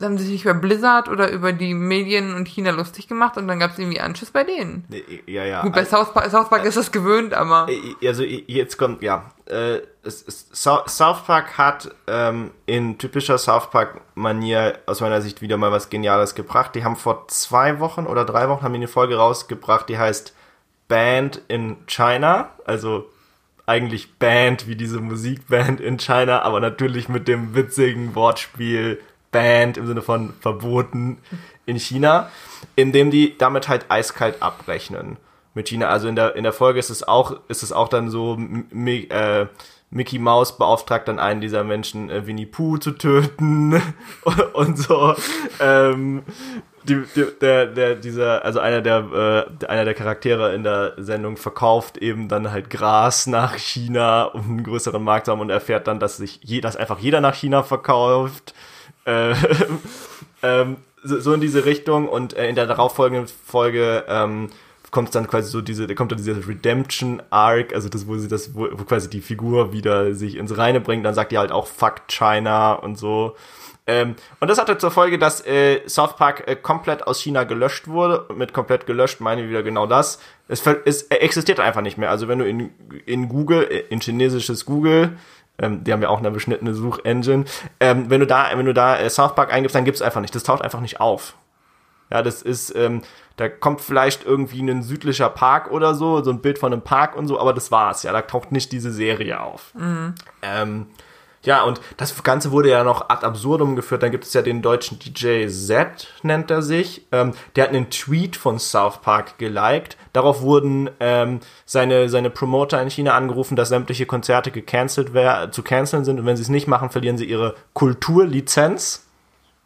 haben 0.00 0.18
sie 0.18 0.26
sich 0.26 0.44
über 0.44 0.54
Blizzard 0.54 1.08
oder 1.08 1.30
über 1.30 1.52
die 1.52 1.74
Medien 1.74 2.34
und 2.34 2.48
China 2.48 2.70
lustig 2.70 3.08
gemacht 3.08 3.36
und 3.36 3.48
dann 3.48 3.58
gab 3.58 3.72
es 3.72 3.78
irgendwie 3.78 4.00
Anschiss 4.00 4.30
bei 4.30 4.44
denen. 4.44 4.86
Ja, 5.26 5.44
ja. 5.44 5.62
Gut, 5.62 5.72
bei 5.72 5.80
also, 5.80 5.96
South 5.96 6.14
Park, 6.14 6.30
South 6.30 6.48
Park 6.48 6.64
äh, 6.64 6.68
ist 6.68 6.76
das 6.76 6.92
gewöhnt, 6.92 7.34
aber. 7.34 7.68
Äh, 7.68 8.06
also 8.06 8.22
jetzt 8.22 8.78
kommt, 8.78 9.02
ja. 9.02 9.30
Äh, 9.46 9.80
es, 10.02 10.24
es, 10.26 10.48
South 10.52 11.24
Park 11.26 11.58
hat 11.58 11.94
ähm, 12.06 12.52
in 12.66 12.98
typischer 12.98 13.36
South 13.36 13.70
Park-Manier 13.70 14.78
aus 14.86 15.00
meiner 15.00 15.20
Sicht 15.20 15.42
wieder 15.42 15.56
mal 15.56 15.72
was 15.72 15.90
Geniales 15.90 16.34
gebracht. 16.34 16.74
Die 16.74 16.84
haben 16.84 16.96
vor 16.96 17.28
zwei 17.28 17.80
Wochen 17.80 18.06
oder 18.06 18.24
drei 18.24 18.48
Wochen 18.48 18.62
haben 18.62 18.72
die 18.72 18.78
eine 18.78 18.88
Folge 18.88 19.16
rausgebracht, 19.16 19.88
die 19.88 19.98
heißt 19.98 20.34
Band 20.88 21.42
in 21.48 21.76
China. 21.86 22.50
Also 22.64 23.10
eigentlich 23.66 24.18
Band 24.18 24.66
wie 24.66 24.76
diese 24.76 25.00
Musikband 25.00 25.80
in 25.80 25.98
China, 25.98 26.42
aber 26.42 26.60
natürlich 26.60 27.08
mit 27.08 27.28
dem 27.28 27.54
witzigen 27.54 28.14
Wortspiel 28.14 29.00
Band 29.30 29.76
im 29.76 29.86
Sinne 29.86 30.02
von 30.02 30.32
verboten 30.40 31.18
in 31.66 31.78
China, 31.78 32.30
indem 32.76 33.10
die 33.10 33.36
damit 33.38 33.68
halt 33.68 33.86
eiskalt 33.88 34.42
abrechnen 34.42 35.16
mit 35.54 35.68
China. 35.68 35.88
Also 35.88 36.08
in 36.08 36.16
der 36.16 36.36
in 36.36 36.44
der 36.44 36.52
Folge 36.52 36.78
ist 36.78 36.90
es 36.90 37.06
auch 37.06 37.36
ist 37.48 37.62
es 37.62 37.72
auch 37.72 37.88
dann 37.88 38.10
so 38.10 38.36
äh, 38.36 39.46
Mickey 39.90 40.18
Mouse 40.18 40.56
beauftragt 40.56 41.08
dann 41.08 41.18
einen 41.18 41.40
dieser 41.40 41.64
Menschen, 41.64 42.10
äh, 42.10 42.26
Winnie 42.26 42.46
Pooh 42.46 42.78
zu 42.78 42.92
töten 42.92 43.82
und 44.52 44.78
so. 44.78 45.14
Ähm, 45.60 46.22
die, 46.84 47.02
die, 47.14 47.26
der, 47.40 47.66
der, 47.66 47.94
dieser, 47.96 48.44
also 48.44 48.58
einer 48.60 48.80
der, 48.80 49.48
äh, 49.60 49.66
einer 49.66 49.84
der 49.84 49.94
Charaktere 49.94 50.54
in 50.54 50.62
der 50.62 50.94
Sendung 50.96 51.36
verkauft 51.36 51.98
eben 51.98 52.28
dann 52.28 52.52
halt 52.52 52.70
Gras 52.70 53.26
nach 53.26 53.56
China, 53.56 54.24
um 54.24 54.42
einen 54.42 54.64
größeren 54.64 55.02
Markt 55.02 55.26
zu 55.26 55.32
haben 55.32 55.40
und 55.40 55.50
erfährt 55.50 55.86
dann, 55.86 56.00
dass 56.00 56.16
sich 56.16 56.40
je, 56.42 56.60
dass 56.60 56.76
einfach 56.76 56.98
jeder 56.98 57.20
nach 57.20 57.34
China 57.34 57.62
verkauft 57.62 58.54
äh, 59.10 59.34
ähm, 60.42 60.76
so, 61.02 61.20
so, 61.20 61.32
in 61.32 61.40
diese 61.40 61.64
Richtung 61.64 62.08
und 62.08 62.34
äh, 62.34 62.48
in 62.48 62.54
der 62.54 62.66
darauffolgenden 62.66 63.26
Folge 63.26 64.04
ähm, 64.08 64.50
kommt 64.90 65.14
dann 65.14 65.26
quasi 65.28 65.50
so 65.50 65.60
diese, 65.60 65.92
kommt 65.94 66.12
dann 66.12 66.18
dieser 66.18 66.46
Redemption 66.46 67.22
Arc, 67.30 67.74
also 67.74 67.88
das, 67.88 68.06
wo 68.06 68.16
sie 68.18 68.28
das, 68.28 68.54
wo, 68.54 68.68
wo 68.72 68.84
quasi 68.84 69.08
die 69.08 69.20
Figur 69.20 69.72
wieder 69.72 70.14
sich 70.14 70.36
ins 70.36 70.56
Reine 70.56 70.80
bringt, 70.80 71.04
dann 71.04 71.14
sagt 71.14 71.32
die 71.32 71.38
halt 71.38 71.52
auch 71.52 71.66
Fuck 71.66 72.08
China 72.08 72.72
und 72.72 72.98
so. 72.98 73.36
Ähm, 73.86 74.14
und 74.38 74.48
das 74.48 74.58
hatte 74.58 74.78
zur 74.78 74.90
Folge, 74.90 75.18
dass 75.18 75.44
äh, 75.46 75.80
South 75.88 76.14
Park 76.16 76.46
äh, 76.46 76.54
komplett 76.54 77.06
aus 77.06 77.20
China 77.20 77.44
gelöscht 77.44 77.88
wurde. 77.88 78.22
Und 78.22 78.38
mit 78.38 78.52
komplett 78.52 78.86
gelöscht 78.86 79.20
meine 79.20 79.42
ich 79.42 79.48
wieder 79.48 79.62
genau 79.62 79.86
das. 79.86 80.20
Es, 80.48 80.64
es 80.84 81.02
existiert 81.04 81.58
einfach 81.60 81.80
nicht 81.80 81.98
mehr. 81.98 82.10
Also 82.10 82.28
wenn 82.28 82.38
du 82.38 82.46
in, 82.46 82.70
in 83.06 83.28
Google, 83.28 83.64
äh, 83.64 83.84
in 83.88 84.00
chinesisches 84.00 84.64
Google, 84.64 85.16
ähm, 85.60 85.84
die 85.84 85.92
haben 85.92 86.02
ja 86.02 86.08
auch 86.08 86.18
eine 86.18 86.30
beschnittene 86.30 86.74
Suchengine. 86.74 87.44
Ähm, 87.78 88.10
wenn 88.10 88.20
du 88.20 88.26
da, 88.26 88.48
wenn 88.54 88.66
du 88.66 88.74
da 88.74 88.98
äh, 88.98 89.10
South 89.10 89.34
Park 89.34 89.52
eingibst, 89.52 89.74
dann 89.74 89.84
gibt's 89.84 90.02
einfach 90.02 90.20
nicht. 90.20 90.34
Das 90.34 90.42
taucht 90.42 90.62
einfach 90.62 90.80
nicht 90.80 91.00
auf. 91.00 91.34
Ja, 92.10 92.22
das 92.22 92.42
ist, 92.42 92.74
ähm, 92.74 93.02
da 93.36 93.48
kommt 93.48 93.80
vielleicht 93.80 94.24
irgendwie 94.24 94.60
ein 94.60 94.82
südlicher 94.82 95.30
Park 95.30 95.70
oder 95.70 95.94
so, 95.94 96.22
so 96.22 96.30
ein 96.30 96.40
Bild 96.40 96.58
von 96.58 96.72
einem 96.72 96.82
Park 96.82 97.16
und 97.16 97.28
so, 97.28 97.38
aber 97.38 97.52
das 97.52 97.70
war's. 97.70 98.02
Ja, 98.02 98.12
da 98.12 98.22
taucht 98.22 98.50
nicht 98.50 98.72
diese 98.72 98.90
Serie 98.90 99.40
auf. 99.40 99.72
Mhm. 99.74 100.14
Ähm, 100.42 100.86
ja, 101.42 101.62
und 101.62 101.80
das 101.96 102.22
Ganze 102.22 102.50
wurde 102.50 102.68
ja 102.68 102.84
noch 102.84 103.08
ad 103.08 103.24
absurdum 103.24 103.74
geführt. 103.74 104.02
Dann 104.02 104.10
gibt 104.10 104.24
es 104.24 104.34
ja 104.34 104.42
den 104.42 104.60
deutschen 104.60 104.98
DJ 104.98 105.46
Z, 105.48 106.08
nennt 106.22 106.50
er 106.50 106.60
sich. 106.60 107.06
Ähm, 107.12 107.32
der 107.56 107.64
hat 107.64 107.70
einen 107.70 107.88
Tweet 107.88 108.36
von 108.36 108.58
South 108.58 109.00
Park 109.00 109.38
geliked. 109.38 109.96
Darauf 110.12 110.42
wurden 110.42 110.90
ähm, 111.00 111.40
seine, 111.64 112.10
seine 112.10 112.28
Promoter 112.28 112.82
in 112.82 112.90
China 112.90 113.14
angerufen, 113.14 113.56
dass 113.56 113.70
sämtliche 113.70 114.04
Konzerte 114.04 114.50
gecancelt 114.50 115.14
wär, 115.14 115.50
zu 115.50 115.62
canceln 115.62 116.04
sind. 116.04 116.20
Und 116.20 116.26
wenn 116.26 116.36
sie 116.36 116.42
es 116.42 116.50
nicht 116.50 116.68
machen, 116.68 116.90
verlieren 116.90 117.16
sie 117.16 117.24
ihre 117.24 117.54
Kulturlizenz, 117.72 119.06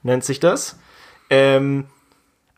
nennt 0.04 0.22
sich 0.22 0.38
das. 0.38 0.78
Ähm, 1.28 1.86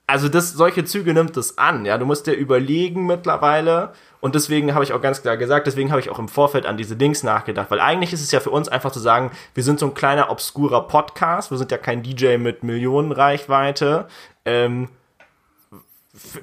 also 0.07 0.29
das, 0.29 0.53
solche 0.53 0.85
Züge 0.85 1.15
nimmt 1.15 1.37
es 1.37 1.59
an. 1.59 1.85
Ja, 1.85 1.99
du 1.99 2.07
musst 2.07 2.27
dir 2.27 2.35
überlegen 2.35 3.07
mittlerweile, 3.07 3.93
und 4.27 4.35
deswegen 4.35 4.75
habe 4.75 4.83
ich 4.83 4.93
auch 4.93 5.01
ganz 5.01 5.23
klar 5.23 5.37
gesagt, 5.37 5.69
deswegen 5.69 5.93
habe 5.93 6.01
ich 6.01 6.11
auch 6.11 6.19
im 6.19 6.27
Vorfeld 6.27 6.67
an 6.67 6.77
diese 6.77 6.97
Dings 6.97 7.23
nachgedacht, 7.23 7.71
weil 7.71 7.79
eigentlich 7.79 8.13
ist 8.13 8.23
es 8.23 8.33
ja 8.33 8.41
für 8.41 8.51
uns 8.51 8.69
einfach 8.69 8.91
zu 8.91 8.99
sagen, 8.99 9.31
wir 9.55 9.63
sind 9.63 9.79
so 9.79 9.87
ein 9.87 9.95
kleiner 9.95 10.31
obskurer 10.31 10.89
Podcast, 10.89 11.53
wir 11.53 11.59
sind 11.59 11.71
ja 11.71 11.79
kein 11.79 12.03
DJ 12.03 12.37
mit 12.37 12.65
Millionenreichweite. 12.65 14.09
Ähm, 14.45 14.89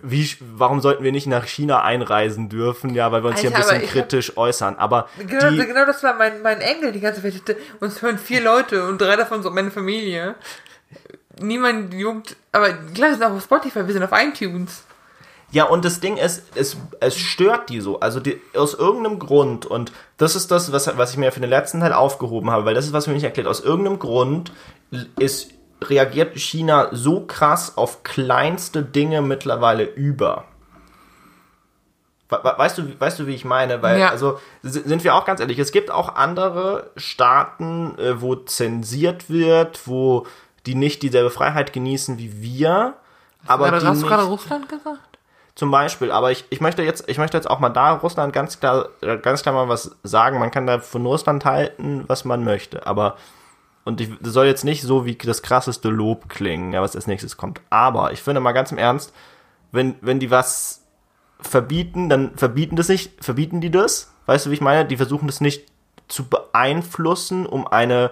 wie, 0.02 0.30
warum 0.40 0.80
sollten 0.80 1.04
wir 1.04 1.12
nicht 1.12 1.28
nach 1.28 1.46
China 1.46 1.84
einreisen 1.84 2.48
dürfen? 2.48 2.94
Ja, 2.94 3.12
weil 3.12 3.24
wir 3.24 3.32
uns 3.32 3.44
Alter, 3.44 3.50
hier 3.50 3.58
ein 3.58 3.82
bisschen 3.82 3.90
kritisch 3.90 4.30
hab, 4.30 4.38
äußern. 4.38 4.78
Aber 4.78 5.10
genau, 5.18 5.50
die, 5.50 5.58
genau 5.58 5.86
das 5.86 6.04
war 6.04 6.14
mein, 6.14 6.42
mein 6.42 6.62
Engel 6.62 6.94
die 6.94 7.02
ganze 7.02 7.22
Zeit. 7.22 7.58
Uns 7.82 8.02
hören 8.02 8.18
vier 8.18 8.42
Leute 8.42 8.88
und 8.88 9.02
drei 9.02 9.18
davon 9.18 9.44
sind 9.44 9.54
meine 9.56 9.72
Familie. 9.72 10.36
Niemand 11.40 11.94
juckt, 11.94 12.36
aber 12.52 12.74
klar, 12.74 13.10
wir 13.10 13.14
sind 13.16 13.24
auch 13.24 13.32
auf 13.32 13.44
Spotify, 13.44 13.88
wir 13.88 13.94
sind 13.94 14.04
auf 14.04 14.12
iTunes. 14.14 14.84
Ja, 15.54 15.66
und 15.66 15.86
das 15.86 16.00
Ding 16.00 16.18
ist, 16.18 16.44
es, 16.56 16.78
es 17.00 17.16
stört 17.16 17.70
die 17.70 17.80
so. 17.80 18.00
Also 18.00 18.20
die, 18.20 18.42
aus 18.56 18.74
irgendeinem 18.74 19.20
Grund, 19.20 19.68
und 19.68 19.92
das 20.18 20.36
ist 20.36 20.50
das, 20.50 20.72
was, 20.72 20.98
was 20.98 21.12
ich 21.12 21.18
mir 21.18 21.32
für 21.32 21.42
den 21.42 21.50
letzten 21.50 21.80
Teil 21.80 21.94
aufgehoben 21.94 22.50
habe, 22.50 22.66
weil 22.66 22.74
das 22.74 22.86
ist, 22.86 22.94
was 22.94 23.06
mir 23.06 23.14
nicht 23.14 23.24
erklärt. 23.24 23.48
Aus 23.48 23.60
irgendeinem 23.60 24.00
Grund 24.00 24.52
ist, 25.20 25.52
reagiert 25.84 26.36
China 26.40 26.90
so 26.92 27.26
krass 27.28 27.78
auf 27.78 28.04
kleinste 28.04 28.84
Dinge 28.84 29.22
mittlerweile 29.22 29.84
über. 29.84 30.46
Weißt 32.30 32.80
du, 32.80 33.00
weißt 33.00 33.20
du, 33.20 33.28
wie 33.28 33.36
ich 33.36 33.46
meine? 33.46 33.84
Weil, 33.84 34.00
ja. 34.00 34.10
also, 34.10 34.40
sind 34.64 35.04
wir 35.04 35.14
auch 35.14 35.26
ganz 35.26 35.40
ehrlich, 35.40 35.60
es 35.60 35.72
gibt 35.72 35.92
auch 35.92 36.16
andere 36.16 36.90
Staaten, 36.96 37.96
äh, 38.00 38.22
wo 38.22 38.36
zensiert 38.36 39.30
wird, 39.30 39.88
wo 39.88 40.26
die 40.66 40.76
nicht 40.76 41.02
dieselbe 41.02 41.30
Freiheit 41.30 41.74
genießen 41.74 42.18
wie 42.18 42.42
wir. 42.42 42.96
Hast 43.42 43.50
aber 43.50 43.66
du 43.66 43.72
gerade, 43.72 43.88
hast 43.88 44.02
du 44.02 44.08
gerade 44.08 44.24
Russland 44.24 44.70
gesagt? 44.70 45.00
Zum 45.56 45.70
Beispiel, 45.70 46.10
aber 46.10 46.32
ich, 46.32 46.46
ich 46.50 46.62
möchte 46.62 46.82
jetzt, 46.82 47.08
ich 47.08 47.20
möchte 47.20 47.38
jetzt 47.38 47.50
auch 47.50 47.60
mal 47.60 47.70
da 47.70 47.94
Russland 47.94 48.34
ganz 48.34 48.60
klar, 48.60 48.90
ganz 49.22 49.44
klar 49.44 49.54
mal 49.54 49.70
was 49.70 49.96
sagen. 50.02 50.40
Man 50.40 50.50
kann 50.50 50.66
da 50.66 50.80
von 50.80 51.06
Russland 51.06 51.46
halten, 51.46 52.06
was 52.08 52.26
man 52.26 52.44
möchte, 52.44 52.88
aber 52.88 53.18
und 53.86 54.00
ich, 54.00 54.10
das 54.22 54.34
soll 54.34 54.46
jetzt 54.46 54.64
nicht 54.64 54.82
so 54.82 55.06
wie 55.06 55.16
das 55.16 55.42
krasseste 55.42 55.90
Lob 55.90 56.30
klingen, 56.30 56.74
ja, 56.74 56.82
was 56.82 56.96
als 56.96 57.08
nächstes 57.08 57.38
kommt. 57.38 57.62
Aber 57.70 58.14
ich 58.14 58.22
finde 58.22 58.40
mal 58.40 58.54
ganz 58.54 58.72
im 58.72 58.78
Ernst, 58.78 59.14
wenn, 59.72 59.96
wenn 60.02 60.20
die 60.20 60.32
was 60.32 60.86
verbieten, 61.40 62.10
dann 62.10 62.36
verbieten 62.38 62.76
das 62.76 62.88
nicht, 62.88 63.24
verbieten 63.24 63.60
die 63.60 63.72
das. 63.72 64.14
Weißt 64.26 64.46
du, 64.46 64.50
wie 64.50 64.56
ich 64.56 64.62
meine? 64.62 64.86
Die 64.86 64.98
versuchen 64.98 65.28
das 65.28 65.42
nicht 65.42 65.66
zu 66.08 66.28
beeinflussen, 66.28 67.46
um 67.46 67.68
eine, 67.68 68.12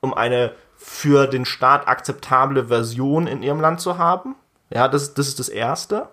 um 0.00 0.14
eine 0.14 0.52
für 0.86 1.26
den 1.26 1.46
Staat 1.46 1.88
akzeptable 1.88 2.68
Version 2.68 3.26
in 3.26 3.42
ihrem 3.42 3.58
Land 3.58 3.80
zu 3.80 3.96
haben. 3.96 4.34
Ja, 4.68 4.86
das, 4.86 5.14
das 5.14 5.28
ist 5.28 5.38
das 5.38 5.48
Erste. 5.48 6.10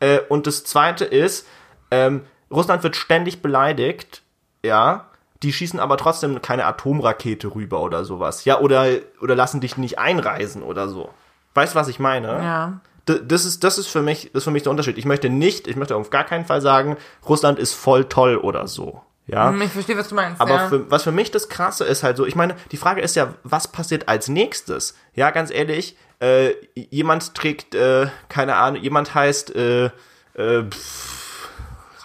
Äh, 0.00 0.18
und 0.28 0.48
das 0.48 0.64
zweite 0.64 1.04
ist, 1.04 1.46
ähm, 1.92 2.22
Russland 2.50 2.82
wird 2.82 2.96
ständig 2.96 3.40
beleidigt, 3.40 4.22
ja, 4.64 5.06
die 5.44 5.52
schießen 5.52 5.78
aber 5.78 5.96
trotzdem 5.96 6.42
keine 6.42 6.64
Atomrakete 6.66 7.54
rüber 7.54 7.82
oder 7.82 8.04
sowas, 8.04 8.44
ja, 8.44 8.58
oder, 8.58 8.88
oder 9.22 9.36
lassen 9.36 9.60
dich 9.60 9.76
nicht 9.76 10.00
einreisen 10.00 10.64
oder 10.64 10.88
so. 10.88 11.10
Weißt 11.54 11.74
du, 11.74 11.78
was 11.78 11.86
ich 11.86 12.00
meine? 12.00 12.26
Ja. 12.26 12.80
Das 13.06 13.44
ist, 13.44 13.62
das 13.62 13.78
ist 13.78 13.86
für 13.86 14.02
mich, 14.02 14.30
das 14.32 14.40
ist 14.40 14.44
für 14.44 14.50
mich 14.50 14.64
der 14.64 14.70
Unterschied. 14.70 14.98
Ich 14.98 15.04
möchte 15.04 15.30
nicht, 15.30 15.68
ich 15.68 15.76
möchte 15.76 15.94
auf 15.94 16.10
gar 16.10 16.24
keinen 16.24 16.46
Fall 16.46 16.60
sagen, 16.60 16.96
Russland 17.28 17.60
ist 17.60 17.74
voll 17.74 18.04
toll 18.06 18.36
oder 18.36 18.66
so. 18.66 19.02
Ja. 19.26 19.50
Hm, 19.50 19.62
ich 19.62 19.70
verstehe, 19.70 19.96
was 19.96 20.08
du 20.08 20.14
meinst. 20.14 20.40
Aber 20.40 20.54
ja. 20.54 20.68
für, 20.68 20.90
was 20.90 21.04
für 21.04 21.12
mich 21.12 21.30
das 21.30 21.48
Krasse 21.48 21.84
ist 21.84 22.02
halt 22.02 22.16
so, 22.16 22.26
ich 22.26 22.34
meine, 22.34 22.56
die 22.72 22.76
Frage 22.76 23.00
ist 23.00 23.16
ja, 23.16 23.34
was 23.42 23.68
passiert 23.68 24.08
als 24.08 24.28
nächstes? 24.28 24.96
Ja, 25.14 25.30
ganz 25.30 25.50
ehrlich, 25.50 25.96
äh, 26.20 26.50
jemand 26.74 27.34
trägt, 27.34 27.74
äh, 27.74 28.08
keine 28.28 28.56
Ahnung, 28.56 28.82
jemand 28.82 29.14
heißt, 29.14 29.54
äh, 29.54 29.90
äh, 30.34 30.64
pff, 30.68 31.48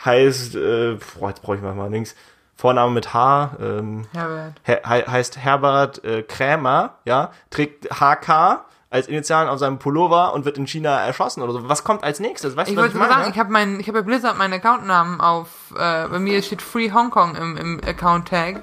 heißt, 0.05 0.55
äh, 0.55 0.97
boah, 1.19 1.29
jetzt 1.29 1.41
brauche 1.41 1.55
ich 1.55 1.61
mal 1.61 1.89
links. 1.89 2.15
Vorname 2.55 2.93
mit 2.93 3.13
H, 3.13 3.57
ähm, 3.59 4.07
Herbert. 4.13 4.53
He 4.63 4.73
heißt 4.73 5.37
Herbert 5.37 6.03
äh, 6.05 6.23
Krämer, 6.23 6.99
ja, 7.03 7.31
trägt 7.49 7.89
HK 7.91 8.65
als 8.89 9.07
Initialen 9.07 9.49
auf 9.49 9.59
seinem 9.59 9.79
Pullover 9.79 10.33
und 10.33 10.45
wird 10.45 10.57
in 10.57 10.67
China 10.67 10.99
erschossen 11.01 11.41
oder 11.41 11.53
so. 11.53 11.67
Was 11.67 11.83
kommt 11.83 12.03
als 12.03 12.19
nächstes? 12.19 12.55
Weißt 12.55 12.69
ich 12.69 12.77
wollte 12.77 12.97
mal 12.97 13.09
sagen, 13.09 13.29
ich 13.31 13.39
habe 13.39 13.51
mein, 13.51 13.79
ich 13.79 13.87
habe 13.87 14.01
bei 14.01 14.05
Blizzard 14.05 14.37
meinen 14.37 14.53
Accountnamen 14.53 15.19
auf, 15.19 15.73
äh, 15.75 16.07
bei 16.07 16.19
mir 16.19 16.41
steht 16.41 16.61
Free 16.61 16.91
Hong 16.91 17.09
Kong 17.09 17.35
im, 17.35 17.57
im 17.57 17.81
Account 17.85 18.27
Tag. 18.29 18.61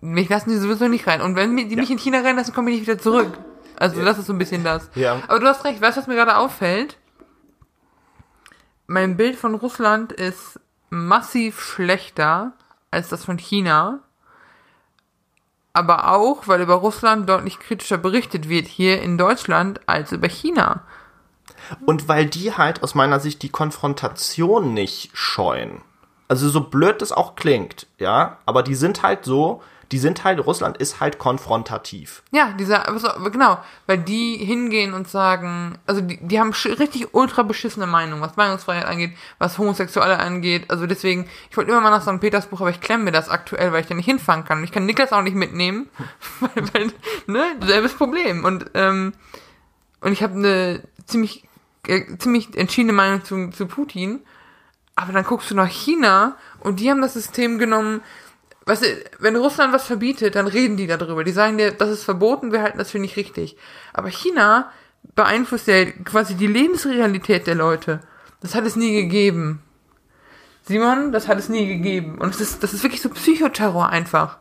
Mich 0.00 0.28
lassen 0.28 0.50
die 0.50 0.56
sowieso 0.56 0.88
nicht 0.88 1.06
rein. 1.06 1.20
Und 1.20 1.36
wenn 1.36 1.56
die 1.56 1.68
ja. 1.68 1.76
mich 1.76 1.90
in 1.90 1.98
China 1.98 2.20
reinlassen, 2.20 2.54
komme 2.54 2.70
ich 2.70 2.78
nicht 2.78 2.88
wieder 2.88 2.98
zurück. 2.98 3.32
Also 3.76 3.98
ja. 3.98 4.04
das 4.04 4.18
ist 4.18 4.26
so 4.26 4.32
ein 4.32 4.38
bisschen 4.38 4.64
das. 4.64 4.90
Ja. 4.94 5.20
Aber 5.28 5.40
du 5.40 5.46
hast 5.46 5.64
recht, 5.64 5.80
weißt 5.80 5.96
du, 5.96 6.00
was 6.00 6.06
mir 6.06 6.14
gerade 6.14 6.36
auffällt? 6.36 6.96
Mein 8.86 9.16
Bild 9.16 9.36
von 9.36 9.54
Russland 9.54 10.12
ist 10.12 10.60
massiv 10.90 11.60
schlechter 11.60 12.52
als 12.90 13.08
das 13.08 13.24
von 13.24 13.38
China. 13.38 14.00
Aber 15.76 16.10
auch, 16.10 16.48
weil 16.48 16.62
über 16.62 16.76
Russland 16.76 17.28
deutlich 17.28 17.58
kritischer 17.58 17.98
berichtet 17.98 18.48
wird 18.48 18.66
hier 18.66 19.02
in 19.02 19.18
Deutschland 19.18 19.78
als 19.84 20.10
über 20.10 20.26
China. 20.26 20.84
Und 21.84 22.08
weil 22.08 22.24
die 22.24 22.54
halt 22.54 22.82
aus 22.82 22.94
meiner 22.94 23.20
Sicht 23.20 23.42
die 23.42 23.50
Konfrontation 23.50 24.72
nicht 24.72 25.10
scheuen. 25.12 25.82
Also 26.28 26.48
so 26.48 26.62
blöd 26.62 27.02
das 27.02 27.12
auch 27.12 27.36
klingt, 27.36 27.88
ja, 27.98 28.38
aber 28.46 28.62
die 28.62 28.74
sind 28.74 29.02
halt 29.02 29.26
so, 29.26 29.62
die 29.92 29.98
sind 29.98 30.24
halt, 30.24 30.44
Russland 30.44 30.78
ist 30.78 31.00
halt 31.00 31.18
konfrontativ. 31.18 32.22
Ja, 32.32 32.52
dieser, 32.52 32.84
genau, 33.30 33.58
weil 33.86 33.98
die 33.98 34.36
hingehen 34.36 34.94
und 34.94 35.08
sagen, 35.08 35.78
also 35.86 36.00
die, 36.00 36.18
die 36.20 36.40
haben 36.40 36.52
richtig 36.52 37.14
ultra 37.14 37.42
beschissene 37.42 37.86
Meinung, 37.86 38.20
was 38.20 38.36
Meinungsfreiheit 38.36 38.86
angeht, 38.86 39.12
was 39.38 39.58
Homosexuelle 39.58 40.18
angeht. 40.18 40.70
Also 40.70 40.86
deswegen, 40.86 41.28
ich 41.50 41.56
wollte 41.56 41.70
immer 41.70 41.80
mal 41.80 41.90
nach 41.90 42.02
St. 42.02 42.20
Petersburg, 42.20 42.60
aber 42.60 42.70
ich 42.70 42.80
klemme 42.80 43.04
mir 43.04 43.12
das 43.12 43.28
aktuell, 43.28 43.72
weil 43.72 43.82
ich 43.82 43.86
da 43.86 43.94
nicht 43.94 44.06
hinfahren 44.06 44.44
kann. 44.44 44.64
Ich 44.64 44.72
kann 44.72 44.86
Niklas 44.86 45.12
auch 45.12 45.22
nicht 45.22 45.36
mitnehmen, 45.36 45.88
weil, 46.40 46.64
weil 46.72 46.92
ne, 47.26 47.44
selbes 47.64 47.94
Problem. 47.94 48.44
Und, 48.44 48.70
ähm, 48.74 49.12
und 50.00 50.12
ich 50.12 50.22
habe 50.22 50.34
eine 50.34 50.82
ziemlich, 51.06 51.44
äh, 51.86 52.16
ziemlich 52.18 52.56
entschiedene 52.56 52.92
Meinung 52.92 53.24
zu, 53.24 53.50
zu 53.50 53.66
Putin. 53.66 54.20
Aber 54.96 55.12
dann 55.12 55.24
guckst 55.24 55.50
du 55.50 55.54
nach 55.54 55.68
China 55.68 56.36
und 56.60 56.80
die 56.80 56.90
haben 56.90 57.02
das 57.02 57.12
System 57.12 57.58
genommen, 57.58 58.00
weißt 58.66 58.82
du, 58.82 58.86
wenn 59.20 59.36
Russland 59.36 59.72
was 59.72 59.86
verbietet, 59.86 60.34
dann 60.34 60.46
reden 60.46 60.76
die 60.76 60.86
darüber. 60.86 61.24
Die 61.24 61.32
sagen 61.32 61.56
dir, 61.56 61.72
das 61.72 61.90
ist 61.90 62.04
verboten, 62.04 62.52
wir 62.52 62.62
halten 62.62 62.78
das 62.78 62.90
für 62.90 62.98
nicht 62.98 63.16
richtig. 63.16 63.56
Aber 63.92 64.10
China 64.10 64.70
beeinflusst 65.14 65.68
ja 65.68 65.84
quasi 66.04 66.34
die 66.34 66.48
Lebensrealität 66.48 67.46
der 67.46 67.54
Leute. 67.54 68.00
Das 68.40 68.54
hat 68.54 68.66
es 68.66 68.76
nie 68.76 68.92
gegeben. 68.92 69.62
Simon, 70.62 71.12
das 71.12 71.28
hat 71.28 71.38
es 71.38 71.48
nie 71.48 71.66
gegeben. 71.66 72.18
Und 72.18 72.34
das 72.34 72.40
ist, 72.40 72.62
das 72.62 72.74
ist 72.74 72.82
wirklich 72.82 73.00
so 73.00 73.08
Psychoterror 73.08 73.88
einfach. 73.88 74.38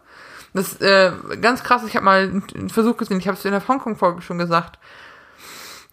Das 0.53 0.73
ist 0.73 0.81
äh, 0.81 1.11
ganz 1.39 1.63
krass. 1.63 1.83
Ich 1.85 1.95
habe 1.95 2.05
mal 2.05 2.41
einen 2.55 2.69
Versuch 2.69 2.97
gesehen, 2.97 3.19
ich 3.19 3.27
habe 3.27 3.37
es 3.37 3.45
in 3.45 3.51
der 3.51 3.67
Hongkong-Folge 3.67 4.21
schon 4.21 4.39
gesagt. 4.39 4.79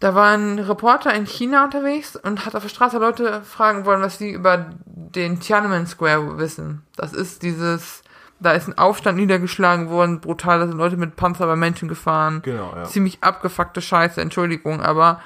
Da 0.01 0.15
war 0.15 0.37
ein 0.37 0.59
Reporter 0.59 1.15
in 1.15 1.27
China 1.27 1.65
unterwegs 1.65 2.17
und 2.17 2.45
hat 2.45 2.57
auf 2.57 2.63
der 2.63 2.71
Straße 2.71 2.99
Leute 2.99 3.43
fragen 3.43 3.85
wollen, 3.85 4.03
was 4.03 4.19
sie 4.19 4.31
über 4.31 4.71
den 4.85 5.39
Tiananmen 5.39 5.87
Square 5.87 6.39
wissen. 6.39 6.83
Das 6.97 7.13
ist 7.13 7.43
dieses 7.43 8.02
da 8.43 8.53
ist 8.53 8.69
ein 8.69 8.79
Aufstand 8.79 9.19
niedergeschlagen 9.19 9.89
worden, 9.89 10.21
brutal, 10.21 10.59
da 10.59 10.67
sind 10.67 10.77
Leute 10.77 10.97
mit 10.97 11.17
Panzer 11.17 11.47
bei 11.47 11.57
Menschen 11.57 11.89
gefahren. 11.89 12.43
Genau, 12.43 12.73
ja. 12.75 12.85
Ziemlich 12.85 13.23
abgefuckte 13.23 13.81
Scheiße, 13.81 14.21
Entschuldigung, 14.21 14.81
aber 14.81 15.21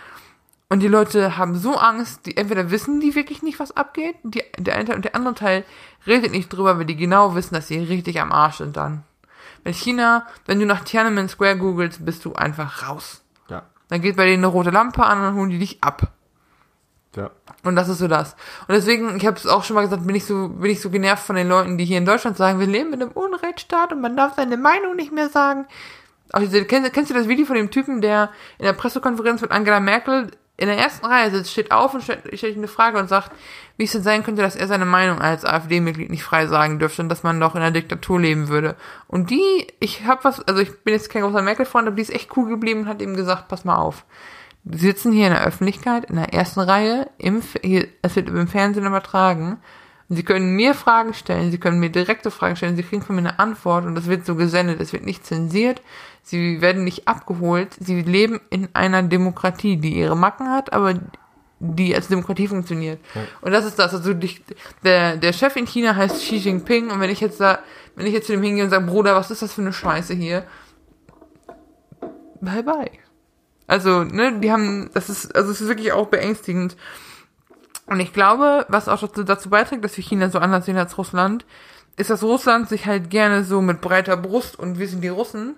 und 0.69 0.81
die 0.81 0.89
Leute 0.89 1.37
haben 1.37 1.55
so 1.55 1.77
Angst, 1.77 2.27
die 2.27 2.37
entweder 2.37 2.71
wissen 2.71 2.99
die 3.01 3.15
wirklich 3.15 3.43
nicht, 3.43 3.61
was 3.61 3.77
abgeht, 3.77 4.17
die, 4.25 4.43
der 4.59 4.75
eine 4.75 4.85
Teil 4.85 4.97
und 4.97 5.05
der 5.05 5.15
andere 5.15 5.35
Teil 5.35 5.65
redet 6.07 6.33
nicht 6.33 6.49
drüber, 6.49 6.79
weil 6.79 6.87
die 6.87 6.97
genau 6.97 7.35
wissen, 7.37 7.55
dass 7.55 7.69
sie 7.69 7.79
richtig 7.79 8.21
am 8.21 8.33
Arsch 8.33 8.57
sind 8.57 8.77
dann. 8.77 9.05
Wenn 9.63 9.75
China, 9.75 10.27
wenn 10.45 10.59
du 10.59 10.67
nach 10.67 10.85
Tiananmen 10.85 11.29
Square 11.29 11.59
googelst, 11.59 12.05
bist 12.05 12.25
du 12.25 12.35
einfach 12.35 12.89
raus. 12.89 13.23
Ja. 13.49 13.63
Dann 13.89 14.01
geht 14.01 14.17
bei 14.17 14.27
denen 14.27 14.45
eine 14.45 14.53
rote 14.53 14.71
Lampe 14.71 15.05
an 15.05 15.25
und 15.25 15.35
holen 15.35 15.51
die 15.51 15.59
dich 15.59 15.83
ab. 15.83 16.13
Und 17.64 17.77
das 17.77 17.88
ist 17.88 17.99
so 17.99 18.09
das. 18.09 18.37
Und 18.69 18.75
deswegen, 18.75 19.16
ich 19.16 19.27
habe 19.27 19.37
es 19.37 19.47
auch 19.47 19.64
schon 19.64 19.75
mal 19.75 19.83
gesagt, 19.83 20.07
bin 20.07 20.14
ich 20.14 20.25
so 20.25 20.49
bin 20.49 20.71
ich 20.71 20.81
so 20.81 20.90
genervt 20.90 21.25
von 21.25 21.37
den 21.37 21.49
Leuten, 21.49 21.79
die 21.79 21.85
hier 21.85 21.99
in 21.99 22.07
Deutschland 22.07 22.37
sagen, 22.37 22.61
wir 22.61 22.66
leben 22.66 22.92
in 22.92 23.03
einem 23.03 23.12
Unrechtsstaat 23.12 23.92
und 23.92 24.01
man 24.01 24.16
darf 24.16 24.35
seine 24.37 24.57
Meinung 24.57 24.95
nicht 24.95 25.12
mehr 25.12 25.29
sagen. 25.29 25.66
Auch 26.33 26.40
diese, 26.40 26.64
kennst, 26.64 26.92
kennst 26.92 27.11
du 27.11 27.14
das 27.14 27.29
Video 27.29 27.47
von 27.47 27.57
dem 27.57 27.71
Typen, 27.71 28.01
der 28.01 28.31
in 28.59 28.64
der 28.64 28.73
Pressekonferenz 28.73 29.40
mit 29.40 29.51
Angela 29.51 29.81
Merkel 29.81 30.31
in 30.59 30.69
der 30.69 30.79
ersten 30.79 31.05
Reihe 31.05 31.31
sitzt, 31.31 31.53
steht 31.53 31.71
auf 31.71 31.92
und 31.92 32.03
stellt, 32.03 32.23
stellt 32.38 32.57
eine 32.57 32.69
Frage 32.69 32.99
und 32.99 33.09
sagt, 33.09 33.31
wie 33.77 33.85
es 33.85 33.92
denn 33.92 34.03
sein 34.03 34.25
könnte, 34.25 34.42
dass 34.42 34.57
er 34.57 34.66
seine 34.66 34.87
Meinung 34.87 35.21
als 35.21 35.45
AfD-Mitglied 35.45 36.09
nicht 36.09 36.25
frei 36.25 36.47
sagen 36.47 36.79
dürfte 36.79 37.03
und 37.03 37.11
dass 37.11 37.23
man 37.23 37.38
doch 37.40 37.55
in 37.55 37.61
einer 37.61 37.73
Diktatur 37.73 38.21
leben 38.21 38.49
würde. 38.49 38.75
Und 39.07 39.31
die, 39.31 39.66
ich 39.81 40.05
habe 40.07 40.25
was, 40.25 40.40
also 40.49 40.62
ich 40.62 40.83
bin 40.83 40.95
jetzt 40.95 41.11
kein 41.11 41.23
großer 41.23 41.42
Merkel-Freund, 41.42 41.87
aber 41.87 41.97
die 41.97 42.03
ist 42.03 42.14
echt 42.14 42.35
cool 42.37 42.49
geblieben 42.49 42.81
und 42.81 42.88
hat 42.88 43.03
ihm 43.03 43.16
gesagt, 43.16 43.49
pass 43.49 43.64
mal 43.64 43.77
auf 43.77 44.05
sitzen 44.71 45.13
hier 45.13 45.29
in 45.29 45.33
der 45.33 45.45
Öffentlichkeit, 45.45 46.07
in 46.07 46.17
der 46.17 46.33
ersten 46.33 46.61
Reihe, 46.61 47.09
im, 47.19 47.43
hier, 47.63 47.87
es 48.03 48.17
wird 48.17 48.29
im 48.29 48.49
Fernsehen 48.49 48.87
übertragen. 48.87 49.59
Und 50.09 50.17
sie 50.17 50.23
können 50.23 50.55
mir 50.55 50.75
Fragen 50.75 51.15
stellen, 51.15 51.51
sie 51.51 51.59
können 51.59 51.81
mir 51.81 51.91
direkte 51.91 52.31
Fragen 52.31 52.57
stellen, 52.57 52.77
sie 52.77 52.85
kriegen 52.85 53.03
von 53.03 53.17
mir 53.17 53.23
eine 53.23 53.39
Antwort 53.41 53.85
und 53.87 53.97
das 53.97 54.07
wird 54.07 54.25
so 54.25 54.37
gesendet, 54.37 54.81
es 54.81 54.93
wird 54.93 55.05
nicht 55.05 55.27
zensiert, 55.27 55.83
sie 56.23 56.61
werden 56.61 56.85
nicht 56.85 57.09
abgeholt, 57.09 57.75
sie 57.81 58.03
leben 58.03 58.41
in 58.51 58.69
einer 58.73 59.03
Demokratie, 59.03 59.79
die 59.79 59.97
ihre 59.97 60.17
Macken 60.17 60.49
hat, 60.49 60.73
aber 60.73 60.95
die 61.59 61.93
als 61.95 62.07
Demokratie 62.07 62.47
funktioniert. 62.47 63.01
Ja. 63.15 63.23
Und 63.41 63.51
das 63.51 63.65
ist 63.65 63.81
das, 63.81 63.95
also 63.95 64.15
die, 64.15 64.37
der, 64.85 65.17
der 65.17 65.33
Chef 65.33 65.57
in 65.57 65.67
China 65.67 65.97
heißt 65.97 66.17
Xi 66.17 66.37
Jinping 66.37 66.91
und 66.91 67.01
wenn 67.01 67.11
ich 67.11 67.21
jetzt 67.21 67.41
da, 67.41 67.59
wenn 67.97 68.07
ich 68.07 68.13
jetzt 68.13 68.27
zu 68.27 68.33
dem 68.33 68.43
hingehe 68.43 68.63
und 68.63 68.71
sage, 68.71 68.87
Bruder, 68.87 69.17
was 69.17 69.33
ist 69.33 69.43
das 69.43 69.55
für 69.55 69.63
eine 69.63 69.73
Scheiße 69.73 70.15
hier? 70.15 70.45
Bye 72.41 72.63
bye. 72.63 73.06
Also, 73.67 74.05
ne, 74.05 74.39
die 74.41 74.53
haben, 74.53 74.91
das 74.95 75.09
ist, 75.09 75.35
also 75.35 75.51
es 75.51 75.61
ist 75.61 75.69
wirklich 75.69 75.93
auch 75.93 76.07
beängstigend. 76.07 76.77
Und 77.87 78.01
ich 78.01 78.13
glaube, 78.13 78.67
was 78.69 78.89
auch 78.89 79.01
dazu, 79.01 79.25
dazu 79.25 79.51
beiträgt, 79.51 79.85
dass 79.85 79.97
wir 79.97 80.05
China 80.05 80.29
so 80.29 80.39
anders 80.39 80.67
sehen 80.67 80.77
als 80.77 80.99
Russland, 80.99 81.45
ist, 81.97 82.11
dass 82.11 82.23
Russland 82.23 82.69
sich 82.69 82.87
halt 82.87 83.11
gerne 83.11 83.45
so 83.45 83.63
mit 83.63 83.81
breiter 83.81 84.17
Brust 84.17 84.59
und 84.59 84.79
wir 84.79 84.89
sind 84.89 85.03
die 85.03 85.09
Russen 85.09 85.57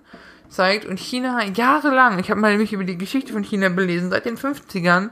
zeigt 0.49 0.85
und 0.85 0.99
China 0.99 1.43
jahrelang, 1.45 2.19
ich 2.19 2.31
habe 2.31 2.41
mal 2.41 2.51
nämlich 2.51 2.73
über 2.73 2.83
die 2.83 2.97
Geschichte 2.97 3.33
von 3.33 3.43
China 3.43 3.69
belesen, 3.69 4.09
seit 4.09 4.25
den 4.25 4.37
50ern, 4.37 5.11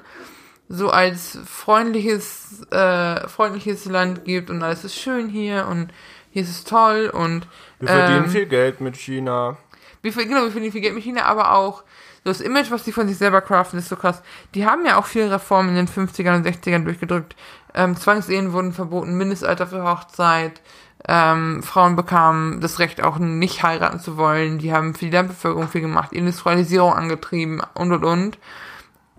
so 0.68 0.90
als 0.90 1.38
freundliches, 1.46 2.66
äh, 2.72 3.28
freundliches 3.28 3.86
Land 3.86 4.26
gibt 4.26 4.50
und 4.50 4.62
alles 4.64 4.84
ist 4.84 4.96
schön 4.96 5.30
hier 5.30 5.68
und 5.70 5.92
hier 6.32 6.42
ist 6.42 6.50
es 6.50 6.64
toll 6.64 7.10
und 7.14 7.48
wir 7.80 7.88
verdienen 7.88 8.26
ähm, 8.26 8.30
viel 8.30 8.48
Geld 8.48 8.82
mit 8.82 8.98
China. 8.98 9.58
Wir, 10.02 10.12
genau, 10.12 10.44
wir 10.44 10.52
verdienen 10.52 10.72
viel 10.72 10.82
Geld 10.82 10.96
mit 10.96 11.04
China, 11.04 11.24
aber 11.26 11.54
auch 11.54 11.84
das 12.28 12.42
Image, 12.42 12.72
was 12.72 12.84
die 12.84 12.92
von 12.92 13.08
sich 13.08 13.18
selber 13.18 13.42
craften, 13.42 13.80
ist 13.80 13.90
so 13.90 13.96
krass. 13.96 14.22
Die 14.54 14.66
haben 14.66 14.86
ja 14.86 14.98
auch 14.98 15.06
viele 15.06 15.32
Reformen 15.32 15.70
in 15.70 15.76
den 15.76 15.88
50ern 15.88 16.36
und 16.36 16.46
60ern 16.46 16.84
durchgedrückt. 16.84 17.36
Ähm, 17.74 17.96
Zwangsehen 17.96 18.54
wurden 18.54 18.74
verboten, 18.74 19.18
Mindestalter 19.18 19.68
für 19.68 19.84
Hochzeit, 19.84 20.62
ähm, 21.08 21.64
Frauen 21.64 21.96
bekamen 21.96 22.60
das 22.60 22.80
Recht 22.80 23.04
auch 23.04 23.18
nicht 23.18 23.64
heiraten 23.64 24.00
zu 24.00 24.18
wollen, 24.18 24.58
die 24.58 24.74
haben 24.74 24.94
für 24.94 25.06
die 25.06 25.12
Landbevölkerung 25.12 25.70
viel 25.70 25.82
gemacht, 25.82 26.12
Industrialisierung 26.12 26.94
angetrieben 26.94 27.62
und 27.76 27.92
und 27.92 28.04
und. 28.04 28.38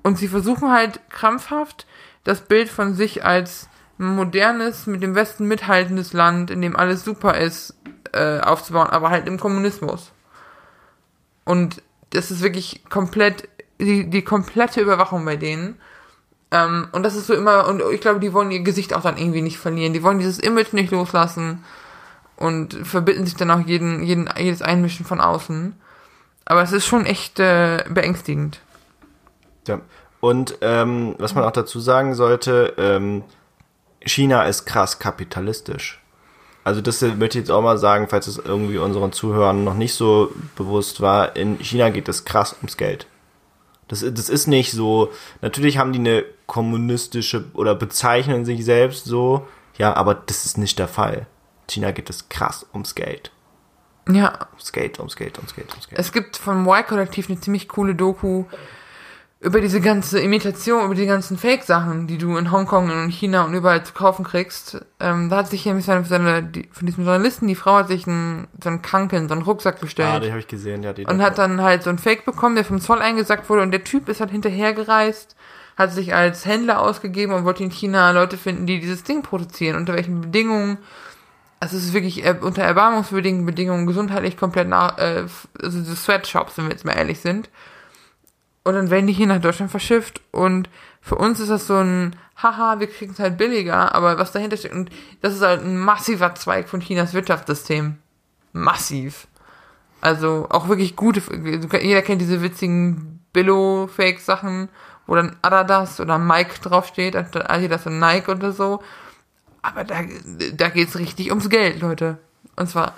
Und 0.03 0.19
sie 0.19 0.29
versuchen 0.29 0.71
halt 0.71 1.01
krampfhaft 1.09 1.87
das 2.25 2.43
Bild 2.43 2.69
von 2.69 2.95
sich 2.95 3.25
als 3.25 3.69
modernes, 3.97 4.87
mit 4.87 5.03
dem 5.03 5.15
Westen 5.15 5.47
mithaltendes 5.47 6.13
Land, 6.13 6.51
in 6.51 6.61
dem 6.61 6.77
alles 6.77 7.05
super 7.05 7.37
ist, 7.39 7.75
äh, 8.13 8.41
aufzubauen, 8.41 8.91
aber 8.91 9.11
halt 9.11 9.27
im 9.27 9.41
Kommunismus. 9.41 10.13
Und 11.45 11.83
das 12.11 12.31
ist 12.31 12.43
wirklich 12.43 12.85
komplett, 12.89 13.49
die, 13.79 14.09
die 14.09 14.23
komplette 14.23 14.81
Überwachung 14.81 15.25
bei 15.25 15.37
denen. 15.37 15.79
Ähm, 16.51 16.89
und 16.93 17.03
das 17.03 17.15
ist 17.15 17.27
so 17.27 17.35
immer, 17.35 17.69
und 17.69 17.83
ich 17.93 18.01
glaube, 18.01 18.21
die 18.21 18.33
wollen 18.33 18.51
ihr 18.51 18.61
Gesicht 18.61 18.95
auch 18.95 19.03
dann 19.03 19.19
irgendwie 19.19 19.43
nicht 19.43 19.59
verlieren. 19.59 19.93
Die 19.93 20.03
wollen 20.03 20.19
dieses 20.19 20.39
Image 20.39 20.73
nicht 20.73 20.91
loslassen 20.91 21.65
und 22.37 22.75
verbitten 22.75 23.27
sich 23.27 23.37
dann 23.37 23.51
auch 23.51 23.61
jeden, 23.67 24.03
jeden, 24.03 24.29
jedes 24.39 24.63
Einmischen 24.63 25.05
von 25.05 25.21
außen. 25.21 25.75
Aber 26.45 26.63
es 26.63 26.73
ist 26.73 26.87
schon 26.87 27.05
echt 27.05 27.39
äh, 27.41 27.85
beängstigend. 27.91 28.61
Ja. 29.67 29.81
Und 30.21 30.59
ähm, 30.63 31.15
was 31.19 31.35
man 31.35 31.45
auch 31.45 31.53
dazu 31.53 31.79
sagen 31.79 32.15
sollte, 32.15 32.75
ähm, 32.79 33.23
China 34.01 34.45
ist 34.45 34.65
krass 34.65 34.99
kapitalistisch. 34.99 36.01
Also 36.69 36.83
das 36.83 37.01
möchte 37.01 37.39
ich 37.39 37.45
jetzt 37.45 37.51
auch 37.51 37.63
mal 37.63 37.79
sagen, 37.79 38.09
falls 38.11 38.27
es 38.27 38.37
irgendwie 38.37 38.77
unseren 38.77 39.11
Zuhörern 39.11 39.65
noch 39.65 39.73
nicht 39.73 39.95
so 39.95 40.31
bewusst 40.55 41.01
war. 41.01 41.35
In 41.35 41.59
China 41.61 41.89
geht 41.89 42.11
es 42.11 42.27
krass 42.27 42.55
ums 42.59 42.77
Geld. 42.77 43.07
Das, 43.89 44.01
das 44.01 44.29
ist 44.29 44.49
nicht 44.49 44.73
so, 44.73 45.11
natürlich 45.41 45.79
haben 45.79 45.95
die 45.95 45.99
eine 45.99 46.27
kommunistische 46.45 47.47
oder 47.55 47.75
bezeichnen 47.75 48.45
sich 48.45 48.67
selbst 48.67 49.07
so, 49.07 49.49
ja, 49.79 49.97
aber 49.97 50.15
das 50.15 50.45
ist 50.45 50.59
nicht 50.59 50.79
der 50.79 50.89
Fall. 50.89 51.27
China 51.71 51.91
geht 51.91 52.11
es 52.11 52.29
krass 52.29 52.67
ums 52.75 52.95
Geld. 52.95 53.33
Ja. 54.07 54.49
Ums 54.53 54.71
Geld, 54.73 54.99
ums 54.99 55.17
Geld, 55.17 55.39
ums 55.39 55.55
Geld, 55.55 55.71
ums 55.71 55.89
Geld. 55.89 55.99
Es 55.99 56.13
gibt 56.13 56.37
vom 56.37 56.67
Y-Kollektiv 56.69 57.31
eine 57.31 57.41
ziemlich 57.41 57.67
coole 57.67 57.95
Doku, 57.95 58.45
über 59.41 59.61
diese 59.61 59.81
ganze 59.81 60.19
Imitation, 60.19 60.85
über 60.85 60.97
die 60.97 61.07
ganzen 61.07 61.39
Fake-Sachen, 61.39 62.09
die 62.09 62.19
du 62.19 62.37
in 62.37 62.51
Hongkong 62.51 62.91
und 62.91 63.11
China 63.11 63.45
und 63.45 63.55
überall 63.55 63.85
zu 63.85 63.93
kaufen 63.93 64.25
kriegst. 64.25 64.85
Ähm, 64.99 65.29
da 65.31 65.37
hat 65.37 65.49
sich 65.49 65.65
nämlich 65.65 65.85
seine, 65.85 66.05
seine, 66.05 66.43
die, 66.43 66.69
von 66.73 66.87
diesem 66.87 67.05
Journalisten, 67.05 67.47
die 67.47 67.55
Frau 67.55 67.77
hat 67.77 67.89
sich 67.89 68.09
einen, 68.09 68.49
so 68.61 68.69
einen 68.69 68.83
Kranken, 68.83 69.29
so 69.29 69.35
einen 69.35 69.45
Rucksack 69.45 69.81
bestellt. 69.81 70.09
Ah, 70.09 70.19
den 70.19 70.31
habe 70.31 70.41
ich 70.41 70.49
gesehen, 70.49 70.83
ja. 70.83 70.93
Die 70.93 71.07
und 71.07 71.23
hat 71.23 71.39
dann 71.39 71.63
halt 71.63 71.85
so 71.85 71.91
ein 71.91 71.99
Fake 71.99 72.25
bekommen, 72.25 72.57
der 72.57 72.65
vom 72.65 72.81
Zoll 72.81 72.99
eingesackt 72.99 73.49
wurde 73.49 73.63
und 73.63 73.71
der 73.71 73.85
Typ 73.85 74.09
ist 74.09 74.21
halt 74.21 74.33
hinterhergereist, 74.33 75.37
hat 75.77 75.93
sich 75.93 76.15
als 76.15 76.45
Händler 76.45 76.81
ausgegeben 76.81 77.33
und 77.33 77.45
wollte 77.45 77.63
in 77.63 77.71
China 77.71 78.11
Leute 78.11 78.39
finden, 78.39 78.67
die 78.67 78.81
dieses 78.81 79.05
Ding 79.05 79.23
produzieren, 79.23 79.77
unter 79.77 79.95
welchen 79.95 80.21
Bedingungen. 80.21 80.79
Also 81.61 81.77
es 81.77 81.85
ist 81.85 81.93
wirklich 81.93 82.25
unter 82.41 82.63
erbarmungswürdigen 82.63 83.47
Bedingungen 83.47 83.87
gesundheitlich 83.87 84.37
komplett 84.37 84.67
nach, 84.67 84.99
äh, 84.99 85.27
also 85.63 85.83
so 85.83 85.95
Sweatshops, 85.95 86.59
wenn 86.59 86.65
wir 86.65 86.73
jetzt 86.73 86.85
mal 86.85 86.97
ehrlich 86.97 87.21
sind 87.21 87.49
und 88.69 88.75
dann 88.75 88.91
werden 88.91 89.07
die 89.07 89.15
hier 89.15 89.27
nach 89.27 89.41
Deutschland 89.41 89.71
verschifft 89.71 90.21
und 90.31 90.69
für 91.01 91.15
uns 91.15 91.41
ist 91.41 91.49
das 91.49 91.67
so 91.67 91.77
ein, 91.77 92.15
haha, 92.37 92.81
wir 92.81 92.87
kriegen 92.87 93.13
es 93.13 93.19
halt 93.19 93.39
billiger, 93.39 93.95
aber 93.95 94.19
was 94.19 94.33
dahinter 94.33 94.59
steht, 94.59 94.73
und 94.73 94.91
das 95.23 95.35
ist 95.35 95.41
halt 95.41 95.63
ein 95.63 95.79
massiver 95.79 96.35
Zweig 96.35 96.69
von 96.69 96.81
Chinas 96.81 97.15
Wirtschaftssystem. 97.15 97.97
Massiv. 98.53 99.27
Also 100.03 100.47
auch 100.51 100.69
wirklich 100.69 100.97
gute, 100.97 101.23
jeder 101.81 102.03
kennt 102.03 102.21
diese 102.21 102.43
witzigen 102.43 103.25
Billo-Fake-Sachen, 103.33 104.69
wo 105.07 105.15
dann 105.15 105.37
Adidas 105.41 105.99
oder 105.99 106.19
Mike 106.19 106.61
draufsteht, 106.61 107.17
Adidas 107.17 107.87
und 107.87 107.99
Nike 107.99 108.31
oder 108.31 108.53
so. 108.53 108.83
Aber 109.63 109.85
da, 109.85 110.03
da 110.53 110.69
geht's 110.69 110.99
richtig 110.99 111.31
ums 111.31 111.49
Geld, 111.49 111.81
Leute. 111.81 112.19
Und 112.57 112.69
zwar 112.69 112.95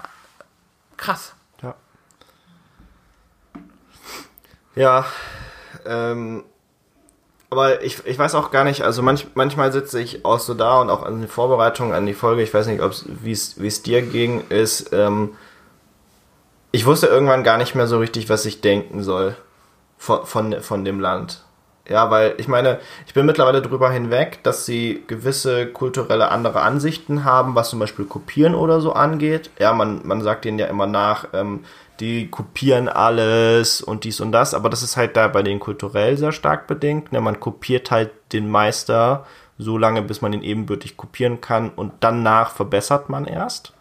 krass. 0.97 1.35
Ja. 1.63 1.75
Ja, 4.75 5.07
ähm, 5.87 6.45
aber 7.51 7.83
ich, 7.83 8.07
ich 8.07 8.19
weiß 8.19 8.37
auch 8.37 8.53
gar 8.53 8.65
nicht, 8.65 8.83
also 8.83 9.03
manch, 9.03 9.27
manchmal 9.35 9.73
sitze 9.73 10.01
ich 10.01 10.25
auch 10.25 10.39
so 10.39 10.55
da 10.55 10.81
und 10.81 10.89
auch 10.89 11.03
an 11.03 11.21
die 11.21 11.27
Vorbereitung 11.27 11.93
an 11.93 12.07
die 12.07 12.15
Folge, 12.15 12.43
ich 12.43 12.55
weiß 12.55 12.69
nicht, 12.69 12.81
wie 13.23 13.33
es 13.33 13.83
dir 13.83 14.03
ging, 14.03 14.45
ist, 14.49 14.93
ähm, 14.93 15.35
ich 16.71 16.87
wusste 16.87 17.09
irgendwann 17.09 17.43
gar 17.43 17.59
nicht 17.59 17.75
mehr 17.75 17.89
so 17.89 17.99
richtig, 17.99 18.29
was 18.29 18.47
ich 18.47 18.61
denken 18.61 19.03
soll 19.03 19.37
von, 19.99 20.25
von, 20.25 20.61
von 20.61 20.85
dem 20.85 21.01
Land. 21.01 21.45
Ja, 21.89 22.09
weil 22.09 22.35
ich 22.39 22.47
meine, 22.47 22.79
ich 23.05 23.15
bin 23.15 23.27
mittlerweile 23.27 23.63
drüber 23.63 23.91
hinweg, 23.91 24.45
dass 24.45 24.65
sie 24.65 25.03
gewisse 25.09 25.67
kulturelle 25.67 26.29
andere 26.29 26.61
Ansichten 26.63 27.25
haben, 27.25 27.57
was 27.57 27.71
zum 27.71 27.81
Beispiel 27.81 28.05
Kopieren 28.05 28.55
oder 28.55 28.81
so 28.81 28.93
angeht. 28.93 29.51
Ja, 29.59 29.73
man, 29.73 30.07
man 30.07 30.23
sagt 30.23 30.45
denen 30.45 30.61
ja 30.61 30.67
immer 30.67 30.87
nach, 30.87 31.27
ähm, 31.33 31.65
die 32.01 32.29
kopieren 32.31 32.89
alles 32.89 33.83
und 33.83 34.05
dies 34.05 34.21
und 34.21 34.33
das, 34.33 34.55
aber 34.55 34.71
das 34.71 34.83
ist 34.83 34.97
halt 34.97 35.17
da 35.17 35.29
bei 35.29 35.43
denen 35.43 35.61
kulturell 35.61 36.17
sehr 36.17 36.33
stark 36.33 36.67
bedingt. 36.67 37.13
Ne? 37.13 37.21
Man 37.21 37.39
kopiert 37.39 37.91
halt 37.91 38.11
den 38.33 38.49
Meister 38.49 39.27
so 39.59 39.77
lange, 39.77 40.03
bis 40.03 40.23
man 40.23 40.33
ihn 40.33 40.43
ebenbürtig 40.43 40.97
kopieren 40.97 41.41
kann 41.41 41.71
und 41.71 41.93
danach 42.01 42.53
verbessert 42.53 43.11
man 43.11 43.27
erst. 43.27 43.75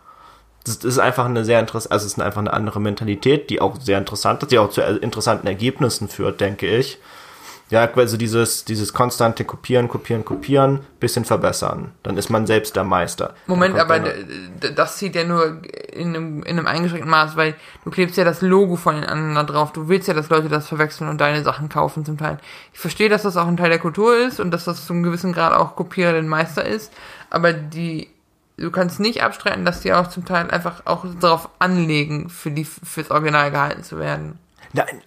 Das 0.66 0.78
ist 0.78 1.00
einfach 1.00 1.26
eine 1.26 1.46
sehr 1.46 1.60
interessante, 1.62 1.94
also 1.94 2.06
es 2.06 2.14
ist 2.14 2.22
einfach 2.22 2.42
eine 2.42 2.52
andere 2.52 2.82
Mentalität, 2.82 3.50
die 3.50 3.62
auch 3.62 3.80
sehr 3.80 3.98
interessant 3.98 4.44
ist, 4.44 4.52
die 4.52 4.60
auch 4.60 4.70
zu 4.70 4.82
interessanten 4.82 5.48
Ergebnissen 5.48 6.10
führt, 6.10 6.42
denke 6.42 6.68
ich. 6.68 7.00
Ja, 7.70 7.88
also 7.94 8.18
dieses, 8.18 8.66
dieses 8.66 8.94
konstante 8.94 9.46
Kopieren, 9.46 9.88
Kopieren, 9.88 10.26
Kopieren, 10.26 10.80
bisschen 11.00 11.24
verbessern. 11.24 11.92
Dann 12.02 12.18
ist 12.18 12.30
man 12.30 12.48
selbst 12.48 12.76
der 12.76 12.84
Meister. 12.84 13.36
Moment, 13.46 13.78
aber 13.78 14.02
das 14.76 14.98
zieht 14.98 15.16
ja 15.16 15.24
nur 15.24 15.62
in 15.94 16.16
einem, 16.16 16.44
in 16.44 16.58
einem 16.58 16.66
eingeschränkten 16.66 17.10
Maß, 17.10 17.36
weil 17.36 17.56
du 17.84 17.92
klebst 17.92 18.18
ja 18.18 18.24
das 18.24 18.42
Logo 18.42 18.76
von 18.76 18.96
den 18.96 19.06
anderen 19.06 19.36
da 19.36 19.44
drauf. 19.44 19.72
Du 19.72 19.88
willst 19.88 20.08
ja, 20.08 20.16
dass 20.16 20.30
Leute 20.30 20.50
das 20.50 20.68
verwechseln 20.68 21.10
und 21.10 21.22
deine 21.22 21.44
Sachen 21.44 21.70
kaufen 21.70 22.06
zum 22.06 22.18
Teil. 22.18 22.40
Ich 22.74 22.80
verstehe, 22.80 23.10
dass 23.10 23.22
das 23.22 23.38
auch 23.38 23.48
ein 23.48 23.58
Teil 23.58 23.70
der 23.70 23.80
Kultur 23.80 24.18
ist 24.18 24.40
und 24.40 24.50
dass 24.50 24.66
das 24.66 24.88
zu 24.88 24.94
einem 24.94 25.04
gewissen 25.04 25.32
Grad 25.32 25.54
auch 25.54 25.76
Kopierer 25.76 26.14
den 26.14 26.28
Meister 26.28 26.66
ist, 26.66 26.92
aber 27.30 27.54
die, 27.54 28.10
du 28.58 28.72
kannst 28.72 29.00
nicht 29.00 29.22
abstreiten, 29.22 29.64
dass 29.64 29.82
die 29.82 29.94
auch 29.94 30.08
zum 30.08 30.26
Teil 30.26 30.50
einfach 30.50 30.82
auch 30.86 31.06
darauf 31.20 31.50
anlegen, 31.60 32.30
für 32.32 32.50
die, 32.50 32.66
fürs 32.66 33.12
Original 33.12 33.52
gehalten 33.52 33.84
zu 33.84 34.00
werden. 34.00 34.40
Nein, 34.74 35.02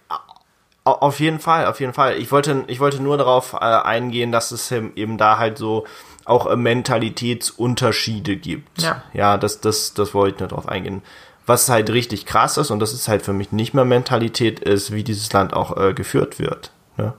auf 0.83 1.19
jeden 1.19 1.39
Fall, 1.39 1.67
auf 1.67 1.79
jeden 1.79 1.93
Fall. 1.93 2.17
Ich 2.17 2.31
wollte, 2.31 2.65
ich 2.67 2.79
wollte 2.79 3.01
nur 3.01 3.17
darauf 3.17 3.53
äh, 3.53 3.57
eingehen, 3.57 4.31
dass 4.31 4.51
es 4.51 4.71
eben 4.71 5.17
da 5.17 5.37
halt 5.37 5.57
so 5.57 5.85
auch 6.25 6.45
äh, 6.47 6.55
Mentalitätsunterschiede 6.55 8.35
gibt. 8.35 8.81
Ja, 8.81 9.03
ja 9.13 9.37
das, 9.37 9.61
das, 9.61 9.93
das 9.93 10.13
wollte 10.13 10.35
ich 10.35 10.39
nur 10.39 10.49
darauf 10.49 10.67
eingehen. 10.67 11.01
Was 11.45 11.67
halt 11.69 11.89
richtig 11.89 12.25
krass 12.25 12.57
ist, 12.57 12.71
und 12.71 12.79
das 12.79 12.93
ist 12.93 13.07
halt 13.07 13.21
für 13.21 13.33
mich 13.33 13.51
nicht 13.51 13.73
mehr 13.73 13.85
Mentalität, 13.85 14.59
ist, 14.59 14.91
wie 14.93 15.03
dieses 15.03 15.31
Land 15.33 15.53
auch 15.53 15.77
äh, 15.77 15.93
geführt 15.93 16.39
wird. 16.39 16.71
Ne? 16.97 17.13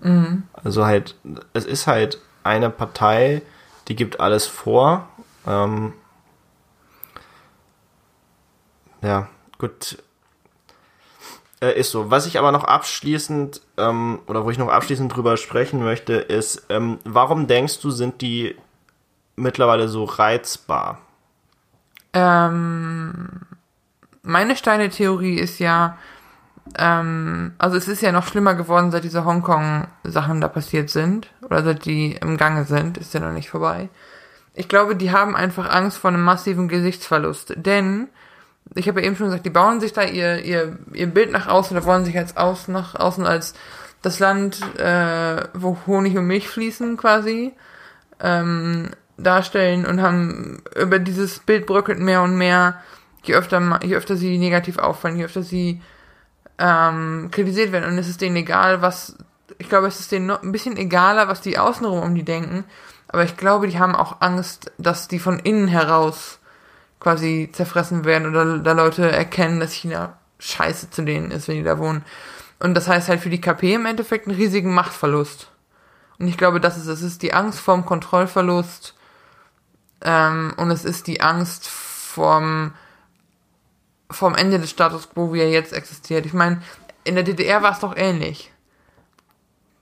Mhm. 0.00 0.42
Also 0.52 0.86
halt, 0.86 1.16
es 1.52 1.64
ist 1.64 1.86
halt 1.86 2.18
eine 2.42 2.70
Partei, 2.70 3.42
die 3.88 3.96
gibt 3.96 4.20
alles 4.20 4.46
vor. 4.46 5.08
Ähm, 5.46 5.92
ja, 9.02 9.28
gut, 9.58 9.98
äh, 11.62 11.78
ist 11.78 11.92
so. 11.92 12.10
Was 12.10 12.26
ich 12.26 12.38
aber 12.38 12.52
noch 12.52 12.64
abschließend, 12.64 13.62
ähm, 13.78 14.18
oder 14.26 14.44
wo 14.44 14.50
ich 14.50 14.58
noch 14.58 14.68
abschließend 14.68 15.14
drüber 15.14 15.36
sprechen 15.36 15.82
möchte, 15.82 16.14
ist, 16.14 16.66
ähm, 16.68 16.98
warum 17.04 17.46
denkst 17.46 17.80
du, 17.80 17.90
sind 17.90 18.20
die 18.20 18.56
mittlerweile 19.36 19.88
so 19.88 20.04
reizbar? 20.04 20.98
Ähm, 22.12 23.28
meine 24.22 24.56
steine 24.56 24.90
Theorie 24.90 25.36
ist 25.38 25.60
ja, 25.60 25.96
ähm, 26.76 27.54
also 27.58 27.76
es 27.76 27.88
ist 27.88 28.02
ja 28.02 28.12
noch 28.12 28.26
schlimmer 28.26 28.54
geworden, 28.54 28.90
seit 28.90 29.04
diese 29.04 29.24
Hongkong-Sachen 29.24 30.40
da 30.40 30.48
passiert 30.48 30.90
sind, 30.90 31.30
oder 31.42 31.62
seit 31.62 31.84
die 31.84 32.12
im 32.20 32.36
Gange 32.36 32.64
sind, 32.64 32.98
ist 32.98 33.14
ja 33.14 33.20
noch 33.20 33.32
nicht 33.32 33.48
vorbei. 33.48 33.88
Ich 34.54 34.68
glaube, 34.68 34.96
die 34.96 35.12
haben 35.12 35.34
einfach 35.34 35.70
Angst 35.70 35.96
vor 35.96 36.08
einem 36.08 36.22
massiven 36.22 36.68
Gesichtsverlust, 36.68 37.54
denn 37.56 38.08
ich 38.74 38.88
habe 38.88 39.00
ja 39.00 39.06
eben 39.06 39.16
schon 39.16 39.26
gesagt, 39.26 39.46
die 39.46 39.50
bauen 39.50 39.80
sich 39.80 39.92
da 39.92 40.02
ihr, 40.02 40.44
ihr, 40.44 40.78
ihr 40.92 41.06
Bild 41.06 41.32
nach 41.32 41.46
außen, 41.46 41.76
da 41.76 41.84
wollen 41.84 42.04
sich 42.04 42.16
als 42.16 42.36
außen, 42.36 42.72
nach 42.72 42.94
außen 42.94 43.26
als 43.26 43.54
das 44.00 44.18
Land, 44.18 44.60
äh, 44.78 45.44
wo 45.54 45.76
Honig 45.86 46.16
und 46.16 46.26
Milch 46.26 46.48
fließen 46.48 46.96
quasi, 46.96 47.52
ähm, 48.20 48.90
darstellen 49.16 49.86
und 49.86 50.02
haben 50.02 50.62
über 50.74 50.98
dieses 50.98 51.38
Bild 51.40 51.66
bröckelt 51.66 51.98
mehr 51.98 52.22
und 52.22 52.36
mehr, 52.36 52.80
je 53.22 53.34
öfter, 53.34 53.80
je 53.84 53.94
öfter 53.94 54.16
sie 54.16 54.38
negativ 54.38 54.78
auffallen, 54.78 55.16
je 55.16 55.24
öfter 55.24 55.42
sie 55.42 55.80
ähm, 56.58 57.28
kritisiert 57.30 57.72
werden. 57.72 57.90
Und 57.90 57.98
es 57.98 58.08
ist 58.08 58.20
denen 58.20 58.36
egal, 58.36 58.82
was, 58.82 59.16
ich 59.58 59.68
glaube, 59.68 59.86
es 59.86 60.00
ist 60.00 60.10
denen 60.10 60.26
noch 60.26 60.42
ein 60.42 60.52
bisschen 60.52 60.76
egaler, 60.76 61.28
was 61.28 61.40
die 61.40 61.58
außenrum 61.58 62.00
um 62.00 62.14
die 62.14 62.24
denken, 62.24 62.64
aber 63.08 63.24
ich 63.24 63.36
glaube, 63.36 63.68
die 63.68 63.78
haben 63.78 63.94
auch 63.94 64.20
Angst, 64.20 64.72
dass 64.78 65.06
die 65.06 65.18
von 65.18 65.38
innen 65.38 65.68
heraus 65.68 66.40
quasi 67.02 67.50
zerfressen 67.52 68.04
werden 68.04 68.28
oder 68.28 68.58
da 68.58 68.72
Leute 68.72 69.10
erkennen, 69.10 69.58
dass 69.58 69.72
China 69.72 70.16
scheiße 70.38 70.90
zu 70.90 71.02
denen 71.02 71.32
ist, 71.32 71.48
wenn 71.48 71.56
die 71.56 71.64
da 71.64 71.78
wohnen. 71.78 72.04
Und 72.60 72.74
das 72.74 72.86
heißt 72.86 73.08
halt 73.08 73.20
für 73.20 73.30
die 73.30 73.40
KP 73.40 73.74
im 73.74 73.86
Endeffekt 73.86 74.28
einen 74.28 74.36
riesigen 74.36 74.72
Machtverlust. 74.72 75.48
Und 76.18 76.28
ich 76.28 76.38
glaube, 76.38 76.60
das 76.60 76.76
ist 76.76 76.86
es. 76.86 77.02
ist 77.02 77.22
die 77.22 77.34
Angst 77.34 77.58
vorm 77.58 77.84
Kontrollverlust 77.84 78.94
ähm, 80.02 80.54
und 80.56 80.70
es 80.70 80.84
ist 80.84 81.08
die 81.08 81.20
Angst 81.20 81.68
vorm, 81.68 82.72
vorm 84.08 84.36
Ende 84.36 84.60
des 84.60 84.70
Status 84.70 85.10
quo, 85.10 85.32
wie 85.32 85.40
er 85.40 85.50
jetzt 85.50 85.72
existiert. 85.72 86.24
Ich 86.24 86.34
meine, 86.34 86.62
in 87.02 87.16
der 87.16 87.24
DDR 87.24 87.62
war 87.62 87.72
es 87.72 87.80
doch 87.80 87.96
ähnlich. 87.96 88.52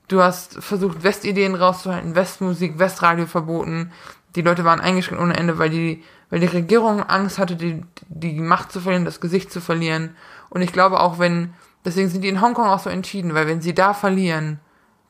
Du 0.07 0.21
hast 0.21 0.61
versucht, 0.61 1.03
Westideen 1.03 1.53
rauszuhalten, 1.53 2.15
Westmusik, 2.15 2.79
Westradio 2.79 3.27
verboten. 3.27 3.91
Die 4.35 4.41
Leute 4.41 4.63
waren 4.63 4.79
eingeschränkt 4.79 5.21
ohne 5.21 5.35
Ende, 5.35 5.57
weil 5.57 5.69
die 5.69 6.03
weil 6.31 6.39
die 6.39 6.47
Regierung 6.47 7.03
Angst 7.03 7.37
hatte, 7.37 7.55
die, 7.55 7.83
die 8.07 8.39
Macht 8.39 8.71
zu 8.71 8.79
verlieren, 8.79 9.05
das 9.05 9.21
Gesicht 9.21 9.51
zu 9.51 9.61
verlieren. 9.61 10.15
Und 10.49 10.61
ich 10.61 10.71
glaube 10.71 11.01
auch, 11.01 11.19
wenn, 11.19 11.53
deswegen 11.85 12.09
sind 12.09 12.23
die 12.23 12.29
in 12.29 12.41
Hongkong 12.41 12.67
auch 12.67 12.79
so 12.79 12.89
entschieden, 12.89 13.35
weil 13.35 13.47
wenn 13.47 13.61
sie 13.61 13.75
da 13.75 13.93
verlieren, 13.93 14.59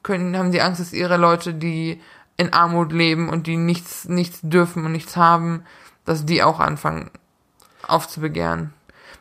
können, 0.03 0.35
haben 0.35 0.51
sie 0.51 0.61
Angst, 0.61 0.81
dass 0.81 0.93
ihre 0.93 1.17
Leute, 1.17 1.53
die 1.53 2.01
in 2.37 2.53
Armut 2.53 2.91
leben 2.91 3.29
und 3.29 3.45
die 3.45 3.55
nichts, 3.55 4.09
nichts 4.09 4.39
dürfen 4.41 4.83
und 4.83 4.91
nichts 4.91 5.15
haben, 5.15 5.63
dass 6.05 6.25
die 6.25 6.41
auch 6.41 6.59
anfangen 6.59 7.11
aufzubegehren. 7.87 8.73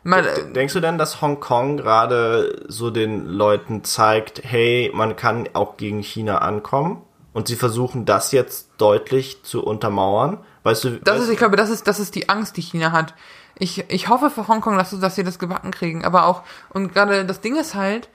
Mal, 0.02 0.24
Denkst 0.54 0.72
du 0.72 0.80
denn, 0.80 0.96
dass 0.96 1.20
Hongkong 1.20 1.76
gerade 1.76 2.64
so 2.68 2.90
den 2.90 3.26
Leuten 3.26 3.84
zeigt, 3.84 4.40
hey, 4.42 4.90
man 4.94 5.16
kann 5.16 5.50
auch 5.52 5.76
gegen 5.76 6.02
China 6.02 6.38
ankommen? 6.38 7.02
Und 7.32 7.48
sie 7.48 7.56
versuchen 7.56 8.06
das 8.06 8.32
jetzt 8.32 8.70
deutlich 8.78 9.42
zu 9.44 9.64
untermauern? 9.64 10.38
Weißt 10.62 10.84
du, 10.84 10.90
das 10.98 11.14
weißt 11.14 11.24
ist, 11.24 11.30
ich 11.30 11.38
glaube, 11.38 11.56
das 11.56 11.70
ist, 11.70 11.86
das 11.86 12.00
ist 12.00 12.14
die 12.14 12.28
Angst, 12.28 12.56
die 12.56 12.62
China 12.62 12.92
hat. 12.92 13.14
Ich, 13.58 13.84
ich 13.88 14.08
hoffe 14.08 14.30
für 14.30 14.48
Hongkong, 14.48 14.76
dass, 14.76 14.98
dass 14.98 15.14
sie 15.14 15.24
das 15.24 15.38
gebacken 15.38 15.70
kriegen. 15.70 16.04
Aber 16.04 16.26
auch, 16.26 16.42
und 16.70 16.92
gerade 16.92 17.24
das 17.24 17.40
Ding 17.40 17.56
ist 17.56 17.74
halt, 17.74 18.08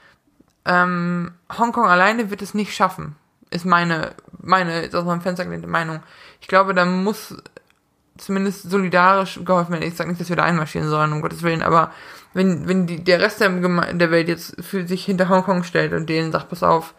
ähm, 0.65 1.34
Hongkong 1.58 1.86
alleine 1.86 2.30
wird 2.30 2.41
es 2.41 2.54
nicht 2.54 2.75
schaffen. 2.75 3.15
Ist 3.51 3.65
meine, 3.65 4.15
meine, 4.41 4.89
aus 4.91 5.06
meinem 5.06 5.21
Fenster 5.21 5.45
gelehnte 5.45 5.67
Meinung. 5.67 6.01
Ich 6.41 6.47
glaube, 6.47 6.73
da 6.73 6.86
muss 6.86 7.36
zumindest 8.17 8.69
solidarisch 8.69 9.39
geholfen 9.43 9.73
werden. 9.73 9.88
Ich 9.88 9.95
sage 9.95 10.10
nicht, 10.10 10.21
dass 10.21 10.30
wir 10.30 10.36
da 10.36 10.43
einmarschieren 10.43 10.89
sollen, 10.89 11.13
um 11.13 11.21
Gottes 11.21 11.43
Willen, 11.43 11.62
aber 11.62 11.91
wenn, 12.34 12.67
wenn 12.67 12.86
die, 12.86 13.04
der 13.04 13.21
Rest 13.21 13.39
der, 13.39 13.49
der 13.49 14.12
Welt 14.12 14.28
jetzt 14.28 14.62
für 14.62 14.86
sich 14.88 15.06
hinter 15.06 15.30
Hongkong 15.30 15.63
stellt 15.63 15.93
und 15.93 16.08
denen 16.10 16.32
sagt, 16.32 16.49
pass 16.49 16.63
auf, 16.63 16.93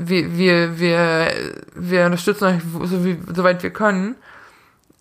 wir, 0.00 0.36
wir, 0.36 0.78
wir, 0.78 1.54
wir 1.74 2.06
unterstützen 2.06 2.44
euch 2.44 2.88
so 2.88 3.04
wie, 3.04 3.18
soweit 3.34 3.62
wir 3.62 3.70
können, 3.70 4.16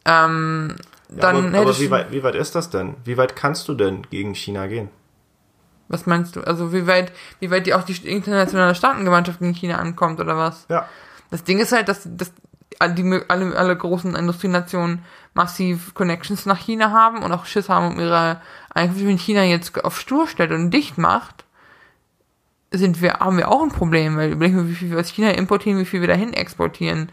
ähm, 0.05 0.75
ja, 1.09 1.17
dann 1.21 1.55
aber, 1.55 1.59
aber 1.59 1.79
wie, 1.79 1.89
weit, 1.89 2.11
wie 2.11 2.21
weit 2.21 2.35
ist 2.35 2.53
das 2.53 2.69
denn? 2.69 2.95
Wie 3.05 3.17
weit 3.17 3.35
kannst 3.35 3.67
du 3.67 3.73
denn 3.73 4.03
gegen 4.09 4.35
China 4.35 4.67
gehen? 4.67 4.89
Was 5.87 6.05
meinst 6.05 6.35
du? 6.35 6.41
Also 6.41 6.73
wie 6.73 6.85
weit, 6.85 7.11
wie 7.39 7.49
weit 7.49 7.65
die 7.65 7.73
auch 7.73 7.83
die 7.83 7.95
internationale 8.07 8.75
Staatengemeinschaft 8.75 9.39
gegen 9.39 9.53
China 9.53 9.77
ankommt 9.77 10.19
oder 10.19 10.37
was? 10.37 10.65
Ja. 10.69 10.87
Das 11.31 11.43
Ding 11.43 11.59
ist 11.59 11.71
halt, 11.71 11.87
dass, 11.87 12.03
dass 12.05 12.31
die, 12.81 13.21
alle, 13.27 13.55
alle 13.55 13.75
großen 13.75 14.15
Industrienationen 14.15 15.03
massiv 15.33 15.93
Connections 15.93 16.45
nach 16.45 16.59
China 16.59 16.91
haben 16.91 17.23
und 17.23 17.31
auch 17.31 17.45
Schiss 17.45 17.69
haben 17.69 17.93
um 17.93 17.99
ihre 17.99 18.41
Einkünfte. 18.73 19.07
Wenn 19.07 19.17
China 19.17 19.43
jetzt 19.43 19.83
auf 19.83 19.99
Stur 19.99 20.27
stellt 20.27 20.51
und 20.51 20.71
dicht 20.71 20.97
macht, 20.97 21.45
sind 22.71 23.01
wir, 23.01 23.13
haben 23.13 23.37
wir 23.37 23.49
auch 23.49 23.63
ein 23.63 23.69
Problem, 23.69 24.15
weil 24.15 24.31
überlegen 24.31 24.57
wir, 24.57 24.69
wie 24.69 24.75
viel 24.75 24.91
wir 24.91 24.99
aus 24.99 25.09
China 25.09 25.31
importieren, 25.31 25.79
wie 25.79 25.85
viel 25.85 26.01
wir 26.01 26.07
dahin 26.07 26.33
exportieren. 26.33 27.11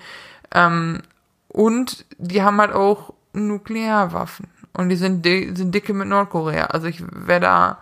Ähm, 0.54 1.02
und 1.48 2.04
die 2.18 2.42
haben 2.42 2.60
halt 2.60 2.72
auch 2.72 3.14
Nuklearwaffen. 3.32 4.48
Und 4.72 4.90
die 4.90 4.96
sind, 4.96 5.24
di 5.24 5.52
sind 5.54 5.74
dicke 5.74 5.94
mit 5.94 6.08
Nordkorea. 6.08 6.66
Also 6.66 6.86
ich 6.86 7.02
wäre 7.10 7.40
da. 7.40 7.78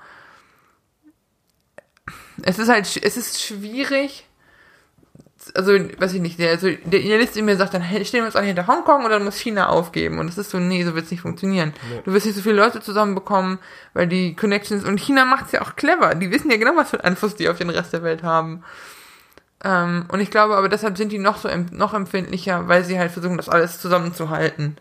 Es 2.43 2.59
ist 2.59 2.69
halt, 2.69 2.85
es 3.03 3.17
ist 3.17 3.43
schwierig. 3.43 4.29
Also, 5.55 5.73
weiß 5.73 6.15
ich 6.15 6.21
nicht, 6.21 6.39
der, 6.39 6.51
also 6.51 6.69
der 6.69 7.01
Idealist 7.01 7.37
in 7.37 7.45
mir 7.45 7.57
sagt, 7.57 7.75
dann 7.75 7.83
stehen 7.83 8.21
wir 8.21 8.27
uns 8.27 8.37
alle 8.37 8.47
hinter 8.47 8.67
Hongkong 8.67 9.05
oder 9.05 9.19
muss 9.21 9.37
China 9.37 9.69
aufgeben. 9.69 10.19
Und 10.19 10.29
das 10.29 10.39
ist 10.39 10.51
so, 10.51 10.59
nee, 10.59 10.85
so 10.85 10.95
wird 10.95 11.05
es 11.05 11.11
nicht 11.11 11.21
funktionieren. 11.21 11.75
Nee. 11.91 12.01
Du 12.05 12.13
wirst 12.13 12.27
nicht 12.27 12.37
so 12.37 12.43
viele 12.43 12.57
Leute 12.57 12.81
zusammenbekommen, 12.81 13.59
weil 13.93 14.07
die 14.07 14.35
Connections, 14.35 14.85
und 14.85 14.99
China 14.99 15.25
macht 15.25 15.47
es 15.47 15.53
ja 15.53 15.63
auch 15.63 15.77
clever. 15.77 16.15
Die 16.15 16.31
wissen 16.31 16.51
ja 16.51 16.57
genau, 16.57 16.73
was 16.77 16.91
für 16.91 17.01
einen 17.01 17.13
Einfluss 17.13 17.35
die 17.35 17.49
auf 17.49 17.59
den 17.59 17.71
Rest 17.71 17.93
der 17.93 18.03
Welt 18.03 18.23
haben. 18.23 18.65
Ähm, 19.65 20.05
und 20.09 20.21
ich 20.21 20.31
glaube 20.31 20.57
aber 20.57 20.69
deshalb 20.69 20.97
sind 20.97 21.11
die 21.11 21.19
noch 21.19 21.39
so 21.39 21.49
noch 21.73 21.95
empfindlicher, 21.95 22.69
weil 22.69 22.85
sie 22.85 22.99
halt 22.99 23.11
versuchen, 23.11 23.39
das 23.39 23.49
alles 23.49 23.81
zusammenzuhalten. 23.81 24.77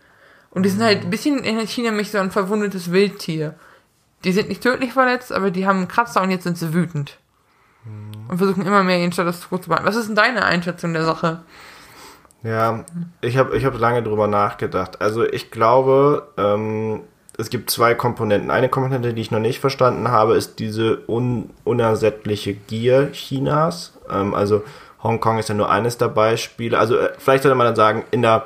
Und 0.50 0.62
die 0.62 0.70
sind 0.70 0.82
halt 0.82 1.02
ein 1.02 1.10
bisschen 1.10 1.38
in 1.38 1.58
China 1.66 1.90
mich 1.90 2.10
so 2.10 2.18
ein 2.18 2.30
verwundetes 2.30 2.92
Wildtier. 2.92 3.54
Die 4.24 4.32
sind 4.32 4.48
nicht 4.48 4.62
tödlich 4.62 4.92
verletzt, 4.92 5.32
aber 5.32 5.50
die 5.50 5.66
haben 5.66 5.78
einen 5.78 5.88
Kratzer 5.88 6.22
und 6.22 6.30
jetzt 6.30 6.44
sind 6.44 6.58
sie 6.58 6.72
wütend. 6.72 7.18
Mhm. 7.84 8.13
Und 8.28 8.38
versuchen 8.38 8.66
immer 8.66 8.82
mehr 8.82 8.98
ihren 8.98 9.12
Status 9.12 9.48
quo 9.48 9.58
zu 9.58 9.68
behalten. 9.68 9.86
Was 9.86 9.96
ist 9.96 10.08
denn 10.08 10.16
deine 10.16 10.44
Einschätzung 10.44 10.92
der 10.92 11.04
Sache? 11.04 11.40
Ja, 12.42 12.84
ich 13.22 13.38
habe 13.38 13.56
ich 13.56 13.64
hab 13.64 13.78
lange 13.78 14.02
drüber 14.02 14.26
nachgedacht. 14.26 15.00
Also 15.00 15.24
ich 15.24 15.50
glaube, 15.50 16.28
ähm, 16.36 17.00
es 17.38 17.50
gibt 17.50 17.70
zwei 17.70 17.94
Komponenten. 17.94 18.50
Eine 18.50 18.68
Komponente, 18.68 19.14
die 19.14 19.22
ich 19.22 19.30
noch 19.30 19.40
nicht 19.40 19.60
verstanden 19.60 20.08
habe, 20.08 20.36
ist 20.36 20.58
diese 20.58 21.00
un 21.08 21.50
unersättliche 21.64 22.54
Gier 22.54 23.12
Chinas. 23.12 23.94
Ähm, 24.10 24.34
also 24.34 24.62
Hongkong 25.02 25.38
ist 25.38 25.48
ja 25.48 25.54
nur 25.54 25.70
eines 25.70 25.98
der 25.98 26.08
Beispiele. 26.08 26.78
Also 26.78 26.96
äh, 26.96 27.12
vielleicht 27.18 27.42
sollte 27.42 27.56
man 27.56 27.66
dann 27.66 27.76
sagen, 27.76 28.04
in 28.10 28.22
der 28.22 28.44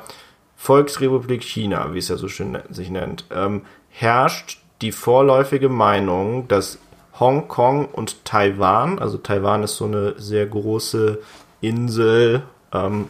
Volksrepublik 0.55 1.43
China, 1.43 1.93
wie 1.93 1.99
es 1.99 2.09
ja 2.09 2.17
so 2.17 2.27
schön 2.27 2.51
ne-, 2.51 2.63
sich 2.69 2.89
nennt, 2.89 3.25
ähm, 3.33 3.61
herrscht 3.89 4.59
die 4.81 4.91
vorläufige 4.91 5.69
Meinung, 5.69 6.47
dass 6.47 6.79
Hongkong 7.19 7.85
und 7.87 8.23
Taiwan, 8.25 8.99
also 8.99 9.17
Taiwan 9.17 9.63
ist 9.63 9.75
so 9.75 9.85
eine 9.85 10.19
sehr 10.19 10.45
große 10.45 11.19
Insel 11.61 12.43
ähm, 12.73 13.09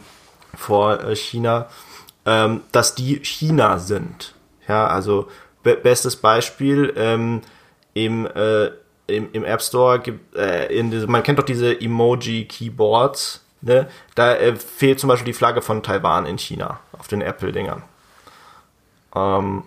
vor 0.54 1.02
äh, 1.04 1.14
China, 1.14 1.68
ähm, 2.26 2.62
dass 2.72 2.94
die 2.94 3.24
China 3.24 3.78
sind. 3.78 4.34
Ja, 4.66 4.86
also 4.86 5.28
be 5.62 5.76
bestes 5.76 6.16
Beispiel 6.16 6.92
ähm, 6.96 7.42
im, 7.94 8.26
äh, 8.26 8.66
im, 9.06 9.28
im 9.32 9.44
App 9.44 9.62
Store 9.62 9.98
gibt, 10.00 10.34
äh, 10.36 10.66
in 10.66 10.90
diese, 10.90 11.06
man 11.06 11.22
kennt 11.22 11.38
doch 11.38 11.44
diese 11.44 11.80
Emoji-Keyboards, 11.80 13.40
Ne? 13.62 13.88
Da 14.14 14.34
äh, 14.34 14.56
fehlt 14.56 15.00
zum 15.00 15.08
Beispiel 15.08 15.26
die 15.26 15.32
Flagge 15.38 15.60
von 15.60 15.82
Taiwan 15.82 16.26
in 16.26 16.38
China 16.38 16.80
auf 16.98 17.08
den 17.08 17.20
Apple-Dingern. 17.20 17.82
Ähm, 19.14 19.64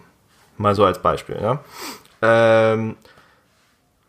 mal 0.58 0.76
so 0.76 0.84
als 0.86 1.00
Beispiel. 1.00 1.38
Ja? 1.42 1.60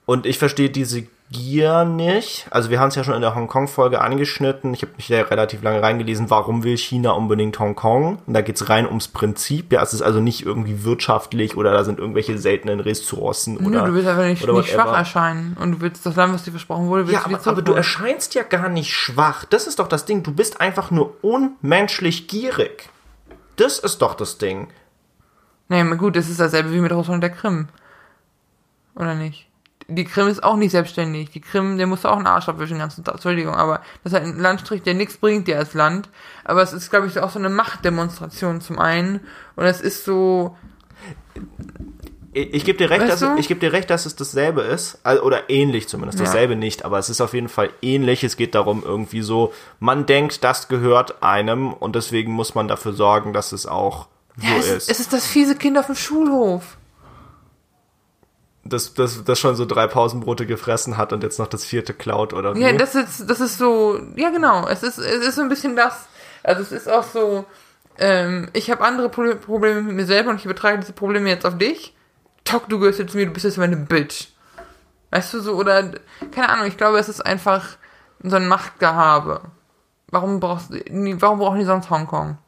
Und 0.07 0.27
ich 0.27 0.38
verstehe 0.38 0.71
diese 0.71 1.07
Gier 1.31 1.85
nicht. 1.85 2.47
Also 2.51 2.69
wir 2.69 2.79
haben 2.79 2.88
es 2.88 2.95
ja 2.95 3.03
schon 3.03 3.14
in 3.14 3.23
der 3.23 3.35
Hongkong-Folge 3.35 4.01
angeschnitten. 4.03 4.75
Ich 4.75 4.83
habe 4.83 4.93
mich 4.97 5.09
da 5.09 5.23
relativ 5.23 5.62
lange 5.62 5.83
reingelesen, 5.83 6.29
warum 6.29 6.62
will 6.64 6.77
China 6.77 7.12
unbedingt 7.12 7.59
Hongkong? 7.59 8.19
Und 8.27 8.35
da 8.35 8.43
geht 8.43 8.57
es 8.57 8.69
rein 8.69 8.87
ums 8.87 9.09
Prinzip. 9.09 9.73
Ja, 9.73 9.83
es 9.83 9.95
ist 9.95 10.03
also 10.03 10.21
nicht 10.21 10.45
irgendwie 10.45 10.85
wirtschaftlich 10.85 11.57
oder 11.57 11.73
da 11.73 11.83
sind 11.83 11.99
irgendwelche 11.99 12.37
seltenen 12.37 12.79
Ressourcen 12.79 13.55
Nö, 13.55 13.69
oder. 13.69 13.87
Du 13.87 13.95
willst 13.95 14.07
einfach 14.07 14.25
nicht, 14.25 14.47
nicht 14.47 14.71
schwach 14.71 14.97
erscheinen 14.97 15.57
und 15.59 15.73
du 15.73 15.81
willst 15.81 16.05
das 16.05 16.14
Land, 16.14 16.35
was 16.35 16.45
dir 16.45 16.51
versprochen 16.51 16.88
wurde, 16.88 17.09
willst 17.09 17.27
ja, 17.27 17.35
aber, 17.35 17.47
aber 17.47 17.62
du 17.62 17.73
erscheinst 17.73 18.35
ja 18.35 18.43
gar 18.43 18.69
nicht 18.69 18.93
schwach. 18.93 19.47
Das 19.47 19.67
ist 19.67 19.79
doch 19.79 19.88
das 19.88 20.05
Ding. 20.05 20.23
Du 20.23 20.33
bist 20.33 20.61
einfach 20.61 20.90
nur 20.90 21.17
unmenschlich 21.23 22.29
gierig. 22.29 22.90
Das 23.57 23.79
ist 23.79 24.03
doch 24.03 24.14
das 24.14 24.37
Ding. 24.37 24.69
Naja, 25.69 25.85
gut, 25.95 26.17
das 26.17 26.29
ist 26.29 26.38
dasselbe 26.38 26.71
wie 26.73 26.81
mit 26.81 26.93
Russland 26.93 27.17
und 27.17 27.21
der 27.23 27.31
Krim. 27.31 27.69
Oder 28.95 29.14
nicht? 29.14 29.49
Die 29.88 30.05
Krim 30.05 30.29
ist 30.29 30.42
auch 30.42 30.57
nicht 30.57 30.70
selbstständig. 30.70 31.31
Die 31.31 31.40
Krim, 31.40 31.77
der 31.77 31.87
muss 31.87 32.05
auch 32.05 32.16
einen 32.16 32.27
Arsch 32.27 32.49
abwischen 32.49 32.75
den 32.75 32.81
ganzen 32.81 33.05
Tag. 33.05 33.14
Entschuldigung, 33.14 33.55
aber 33.55 33.81
das 34.03 34.12
ist 34.12 34.18
halt 34.18 34.25
ein 34.25 34.38
Landstrich, 34.38 34.83
der 34.83 34.94
nichts 34.94 35.16
bringt 35.16 35.47
dir 35.47 35.59
als 35.59 35.75
Land. 35.75 36.09
Aber 36.44 36.62
es 36.62 36.73
ist, 36.73 36.90
glaube 36.90 37.07
ich, 37.07 37.18
auch 37.20 37.31
so 37.31 37.38
eine 37.38 37.51
Machtdemonstration 37.51 38.61
zum 38.61 38.79
einen. 38.79 39.20
Und 39.57 39.64
es 39.64 39.81
ist 39.81 40.05
so. 40.05 40.57
Ich, 42.33 42.55
ich 42.55 42.64
gebe 42.64 42.79
dir 42.79 42.90
recht, 42.90 43.09
dass 43.09 43.23
es, 43.23 43.29
ich 43.38 43.47
gebe 43.47 43.61
dir 43.61 43.73
recht, 43.73 43.90
dass 43.90 44.07
es 44.07 44.16
dasselbe 44.16 44.62
ist, 44.62 44.99
oder 45.05 45.51
ähnlich 45.51 45.88
zumindest. 45.88 46.18
Ja. 46.18 46.25
Dasselbe 46.25 46.57
nicht, 46.57 46.85
aber 46.85 46.99
es 46.99 47.09
ist 47.09 47.20
auf 47.20 47.35
jeden 47.35 47.49
Fall 47.49 47.70
ähnlich. 47.83 48.25
Es 48.25 48.37
geht 48.37 48.55
darum 48.55 48.83
irgendwie 48.85 49.23
so, 49.23 49.53
man 49.81 50.07
denkt, 50.07 50.42
das 50.42 50.68
gehört 50.68 51.23
einem 51.23 51.73
und 51.73 51.94
deswegen 51.94 52.33
muss 52.33 52.55
man 52.55 52.68
dafür 52.68 52.92
sorgen, 52.92 53.33
dass 53.33 53.53
es 53.53 53.66
auch 53.66 54.09
so 54.37 54.47
ja, 54.47 54.57
es, 54.59 54.68
ist. 54.68 54.90
Es 54.90 55.01
ist 55.01 55.12
das 55.12 55.27
fiese 55.27 55.55
Kind 55.55 55.79
auf 55.79 55.87
dem 55.87 55.94
Schulhof 55.94 56.77
das, 58.64 58.94
das, 58.94 59.24
das 59.24 59.38
schon 59.38 59.57
so 59.57 59.66
drei 59.66 59.87
Pausenbrote 59.87 60.46
gefressen 60.46 60.96
hat 60.96 61.12
und 61.12 61.22
jetzt 61.22 61.38
noch 61.38 61.46
das 61.46 61.64
vierte 61.64 61.94
klaut 61.94 62.33
oder 62.33 62.55
wie? 62.55 62.61
Ja, 62.61 62.72
das 62.72 62.94
ist, 62.94 63.29
das 63.29 63.40
ist 63.40 63.59
so, 63.59 64.00
ja 64.16 64.31
genau, 64.31 64.66
es 64.66 64.83
ist, 64.83 64.98
es 64.98 65.27
ist 65.27 65.35
so 65.37 65.42
ein 65.42 65.48
bisschen 65.48 65.77
das. 65.77 66.09
Also 66.42 66.62
es 66.62 66.72
ist 66.72 66.88
auch 66.88 67.05
so, 67.05 67.44
ähm, 67.98 68.48
ich 68.53 68.70
habe 68.70 68.85
andere 68.85 69.09
Pro 69.09 69.35
Probleme 69.37 69.83
mit 69.83 69.96
mir 69.96 70.07
selber 70.07 70.31
und 70.31 70.37
ich 70.37 70.44
übertrage 70.44 70.79
diese 70.79 70.92
Probleme 70.92 71.29
jetzt 71.29 71.46
auf 71.46 71.59
dich. 71.59 71.94
Tok, 72.44 72.68
du 72.68 72.79
gehörst 72.79 72.98
jetzt 72.98 73.12
zu 73.12 73.18
mir, 73.18 73.27
du 73.27 73.33
bist 73.33 73.44
jetzt 73.44 73.59
meine 73.59 73.77
Bitch. 73.77 74.29
Weißt 75.11 75.33
du 75.35 75.40
so, 75.40 75.55
oder, 75.55 75.92
keine 76.33 76.48
Ahnung, 76.48 76.66
ich 76.66 76.77
glaube, 76.77 76.98
es 76.98 77.09
ist 77.09 77.24
einfach 77.24 77.77
so 78.22 78.37
ein 78.37 78.48
Machtgehabe. 78.48 79.42
Warum 80.09 80.40
brauchst 80.40 80.70
du, 80.70 80.81
warum 81.20 81.38
brauchen 81.38 81.59
die 81.59 81.64
sonst 81.64 81.90
Hongkong? 81.90 82.38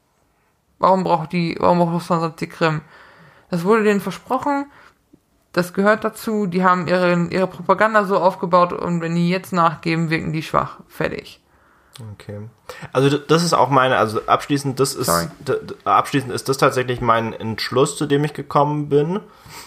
Warum 0.79 1.05
braucht 1.05 1.33
die, 1.33 1.57
warum 1.59 1.79
braucht 1.79 2.07
sonst 2.07 2.41
die 2.41 2.49
Krim? 2.49 2.83
Das 3.51 3.65
wurde 3.65 3.85
denen 3.85 4.01
versprochen, 4.01 4.67
das 5.57 5.73
gehört 5.73 6.05
dazu. 6.05 6.47
Die 6.47 6.63
haben 6.63 6.87
ihre, 6.87 7.29
ihre 7.31 7.47
Propaganda 7.47 8.05
so 8.05 8.19
aufgebaut 8.19 8.75
und 8.75 9.01
wenn 9.01 9.15
die 9.15 9.31
jetzt 9.31 9.55
nachgeben, 9.55 10.11
wirken 10.11 10.33
die 10.33 10.43
schwach. 10.43 10.81
Fertig. 10.87 11.41
Okay. 12.15 12.41
Also 12.93 13.17
das 13.17 13.43
ist 13.43 13.55
auch 13.55 13.71
meine, 13.71 13.97
also 13.97 14.21
abschließend, 14.27 14.79
das 14.79 14.95
ist 14.95 15.11
abschließend 15.85 16.31
ist 16.31 16.51
das 16.51 16.59
tatsächlich 16.59 17.01
mein 17.01 17.33
Entschluss, 17.33 17.97
zu 17.97 18.05
dem 18.05 18.23
ich 18.25 18.35
gekommen 18.35 18.91
bin, 18.91 19.21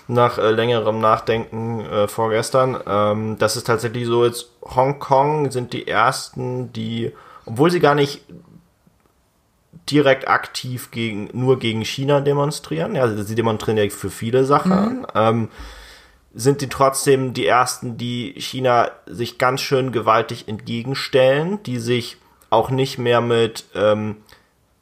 nach 0.07 0.37
äh, 0.37 0.51
längerem 0.51 0.99
Nachdenken 0.99 1.79
äh, 1.81 2.07
vorgestern. 2.07 2.77
Ähm, 2.85 3.37
das 3.39 3.57
ist 3.57 3.65
tatsächlich 3.65 4.05
so, 4.05 4.25
jetzt 4.25 4.51
Hongkong 4.61 5.49
sind 5.49 5.73
die 5.73 5.87
ersten, 5.87 6.71
die, 6.71 7.13
obwohl 7.47 7.71
sie 7.71 7.79
gar 7.79 7.95
nicht 7.95 8.23
direkt 9.89 10.27
aktiv 10.27 10.91
gegen, 10.91 11.29
nur 11.33 11.57
gegen 11.57 11.83
China 11.83 12.21
demonstrieren, 12.21 12.93
ja, 12.93 13.07
sie 13.07 13.33
demonstrieren 13.33 13.77
ja 13.77 13.89
für 13.89 14.11
viele 14.11 14.45
Sachen, 14.45 14.99
mhm. 14.99 15.05
ähm, 15.15 15.49
sind 16.39 16.61
die 16.61 16.69
trotzdem 16.69 17.33
die 17.33 17.45
ersten, 17.45 17.97
die 17.97 18.33
China 18.37 18.91
sich 19.05 19.37
ganz 19.37 19.59
schön 19.59 19.91
gewaltig 19.91 20.47
entgegenstellen, 20.47 21.61
die 21.63 21.79
sich 21.79 22.17
auch 22.49 22.69
nicht 22.69 22.97
mehr 22.97 23.19
mit 23.19 23.65
ähm, 23.75 24.17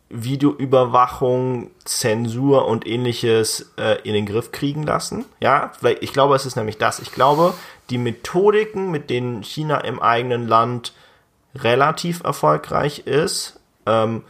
Videoüberwachung, 0.10 1.72
Zensur 1.84 2.68
und 2.68 2.86
ähnliches 2.86 3.74
äh, 3.78 4.00
in 4.04 4.14
den 4.14 4.28
Griff 4.28 4.52
kriegen 4.52 4.84
lassen. 4.84 5.26
Ja, 5.40 5.72
weil 5.82 5.98
ich 6.02 6.14
glaube, 6.14 6.36
es 6.36 6.46
ist 6.46 6.58
nämlich 6.58 6.78
das. 6.78 7.00
Ich 7.00 7.12
glaube, 7.12 7.56
die 7.90 7.98
Methodiken, 7.98 8.92
mit 8.92 9.10
denen 9.10 9.42
China 9.42 9.80
im 9.80 10.00
eigenen 10.00 10.48
Land 10.48 10.94
relativ 11.56 12.24
erfolgreich 12.24 13.00
ist, 13.08 13.60
ähm, 13.88 14.24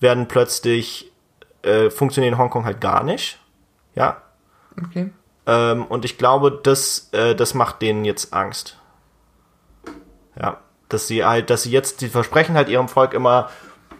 werden 0.00 0.26
plötzlich 0.26 1.12
äh, 1.62 1.90
funktionieren 1.90 2.34
in 2.34 2.38
Hongkong 2.40 2.64
halt 2.64 2.80
gar 2.80 3.04
nicht. 3.04 3.38
Ja. 3.94 4.20
Okay. 4.84 5.12
Ähm, 5.46 5.84
und 5.86 6.04
ich 6.04 6.18
glaube, 6.18 6.60
das, 6.62 7.08
äh, 7.12 7.34
das 7.34 7.54
macht 7.54 7.82
denen 7.82 8.04
jetzt 8.04 8.32
Angst. 8.32 8.78
Ja. 10.40 10.58
Dass 10.88 11.06
sie 11.06 11.24
halt, 11.24 11.50
dass 11.50 11.62
sie 11.62 11.70
jetzt, 11.70 12.00
die 12.00 12.08
versprechen 12.08 12.54
halt 12.54 12.68
ihrem 12.68 12.88
Volk 12.88 13.14
immer, 13.14 13.48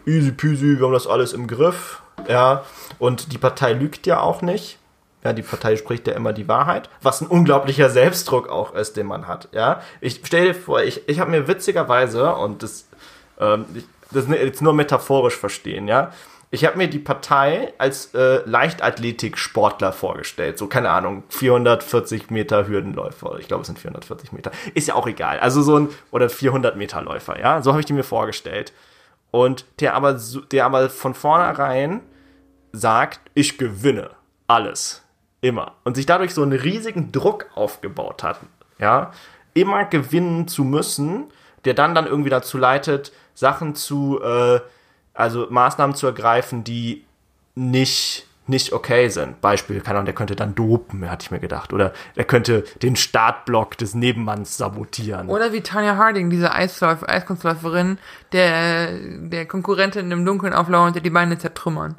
easy 0.05 0.31
peasy, 0.31 0.77
wir 0.77 0.85
haben 0.85 0.93
das 0.93 1.07
alles 1.07 1.33
im 1.33 1.47
Griff. 1.47 2.01
Ja. 2.27 2.63
Und 2.99 3.33
die 3.33 3.37
Partei 3.37 3.73
lügt 3.73 4.05
ja 4.05 4.19
auch 4.19 4.41
nicht. 4.41 4.77
Ja, 5.23 5.31
die 5.31 5.41
Partei 5.41 5.77
spricht 5.77 6.05
ja 6.07 6.13
immer 6.13 6.33
die 6.33 6.49
Wahrheit, 6.49 6.89
was 7.01 7.21
ein 7.21 7.27
unglaublicher 7.27 7.89
Selbstdruck 7.89 8.49
auch 8.49 8.73
ist, 8.73 8.97
den 8.97 9.07
man 9.07 9.27
hat. 9.27 9.47
Ja, 9.53 9.81
ich 10.01 10.19
stell 10.25 10.47
dir 10.47 10.55
vor, 10.55 10.83
ich, 10.83 11.07
ich 11.07 11.19
habe 11.21 11.31
mir 11.31 11.47
witzigerweise 11.47 12.35
und 12.35 12.61
das, 12.61 12.89
ähm, 13.39 13.65
das 14.11 14.27
jetzt 14.27 14.61
nur 14.61 14.73
metaphorisch 14.73 15.37
verstehen, 15.37 15.87
ja, 15.87 16.11
ich 16.53 16.65
habe 16.65 16.77
mir 16.77 16.87
die 16.87 16.99
Partei 16.99 17.73
als 17.79 18.13
äh, 18.13 18.41
Leichtathletik-Sportler 18.45 19.91
vorgestellt. 19.91 20.59
So, 20.59 20.67
keine 20.67 20.91
Ahnung, 20.91 21.23
440 21.29 22.29
Meter 22.29 22.67
Hürdenläufer. 22.67 23.39
Ich 23.39 23.47
glaube, 23.47 23.61
es 23.61 23.67
sind 23.67 23.79
440 23.79 24.33
Meter. 24.33 24.51
Ist 24.75 24.87
ja 24.87 24.93
auch 24.93 25.07
egal. 25.07 25.39
Also 25.39 25.63
so 25.63 25.79
ein, 25.79 25.89
oder 26.11 26.29
400 26.29 26.77
Meter 26.77 27.01
Läufer, 27.01 27.39
ja. 27.39 27.63
So 27.63 27.71
habe 27.71 27.79
ich 27.79 27.87
die 27.87 27.93
mir 27.93 28.03
vorgestellt. 28.03 28.71
Und 29.31 29.65
der 29.79 29.95
aber, 29.95 30.21
der 30.51 30.65
aber 30.65 30.91
von 30.91 31.15
vornherein 31.15 32.01
sagt, 32.71 33.19
ich 33.33 33.57
gewinne. 33.57 34.11
Alles. 34.45 35.01
Immer. 35.41 35.73
Und 35.85 35.95
sich 35.95 36.05
dadurch 36.05 36.35
so 36.35 36.43
einen 36.43 36.53
riesigen 36.53 37.11
Druck 37.11 37.47
aufgebaut 37.55 38.21
hat, 38.21 38.41
ja. 38.77 39.11
Immer 39.55 39.85
gewinnen 39.85 40.47
zu 40.47 40.63
müssen, 40.63 41.31
der 41.65 41.73
dann 41.73 41.95
dann 41.95 42.05
irgendwie 42.05 42.29
dazu 42.29 42.59
leitet, 42.59 43.11
Sachen 43.33 43.73
zu, 43.73 44.21
äh, 44.21 44.59
also 45.13 45.47
Maßnahmen 45.49 45.95
zu 45.95 46.07
ergreifen, 46.07 46.63
die 46.63 47.05
nicht 47.55 48.27
nicht 48.45 48.73
okay 48.73 49.07
sind. 49.07 49.39
Beispiel, 49.39 49.79
keine 49.79 49.99
Ahnung, 49.99 50.05
der 50.05 50.15
könnte 50.15 50.35
dann 50.35 50.53
dopen, 50.53 51.09
hatte 51.09 51.23
ich 51.23 51.31
mir 51.31 51.39
gedacht. 51.39 51.71
Oder 51.71 51.93
er 52.15 52.25
könnte 52.25 52.63
den 52.81 52.95
Startblock 52.95 53.77
des 53.77 53.93
Nebenmanns 53.95 54.57
sabotieren. 54.57 55.29
Oder 55.29 55.53
wie 55.53 55.61
Tanya 55.61 55.95
Harding, 55.95 56.29
diese 56.29 56.53
Eisläufer, 56.53 57.07
Eiskunstläuferin, 57.07 57.97
der, 58.33 58.97
der 58.99 59.45
Konkurrentin 59.45 60.11
im 60.11 60.25
Dunkeln 60.25 60.53
auflauern 60.53 60.87
und 60.87 60.95
der 60.95 61.01
die 61.01 61.09
Beine 61.09 61.37
zertrümmern. 61.37 61.95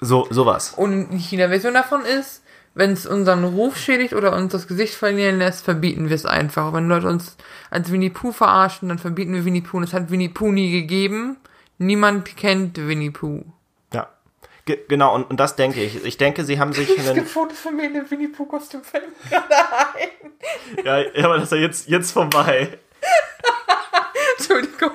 So, 0.00 0.26
sowas. 0.30 0.74
Und 0.76 1.10
die 1.10 1.18
China-Version 1.18 1.74
davon 1.74 2.04
ist, 2.04 2.42
wenn 2.74 2.92
es 2.92 3.06
unseren 3.06 3.44
Ruf 3.44 3.76
schädigt 3.76 4.14
oder 4.14 4.34
uns 4.34 4.52
das 4.52 4.68
Gesicht 4.68 4.94
verlieren 4.94 5.38
lässt, 5.38 5.64
verbieten 5.64 6.08
wir 6.08 6.14
es 6.14 6.24
einfach. 6.24 6.72
Wenn 6.72 6.88
Leute 6.88 7.08
uns 7.08 7.36
als 7.70 7.90
Winnie 7.90 8.10
Pooh 8.10 8.32
verarschen, 8.32 8.88
dann 8.88 8.98
verbieten 8.98 9.34
wir 9.34 9.44
Winnie 9.44 9.62
Pooh. 9.62 9.78
Und 9.78 9.82
es 9.82 9.92
hat 9.92 10.10
Winnie 10.10 10.28
Pooh 10.28 10.52
nie 10.52 10.70
gegeben. 10.70 11.36
Niemand 11.78 12.36
kennt 12.36 12.76
Winnie 12.76 13.10
Pooh. 13.10 13.44
Ge 14.68 14.78
genau, 14.86 15.14
und, 15.14 15.30
und 15.30 15.40
das 15.40 15.56
denke 15.56 15.82
ich. 15.82 16.04
Ich 16.04 16.18
denke, 16.18 16.44
sie 16.44 16.60
haben 16.60 16.74
sich. 16.74 16.90
Es 16.90 17.14
gibt 17.14 17.28
Fotos 17.28 17.58
von 17.58 17.74
mir 17.74 17.86
in 17.86 17.94
dem 17.94 18.10
Winnie 18.10 18.28
Pooh-Kostüm 18.28 18.82
fällt 18.82 19.06
gerade 19.30 19.46
ein. 19.96 20.84
Ja, 20.84 20.98
ja, 20.98 21.24
aber 21.24 21.36
das 21.36 21.44
ist 21.44 21.52
ja 21.52 21.56
jetzt, 21.56 21.88
jetzt 21.88 22.12
vorbei. 22.12 22.78
Entschuldigung. 24.36 24.90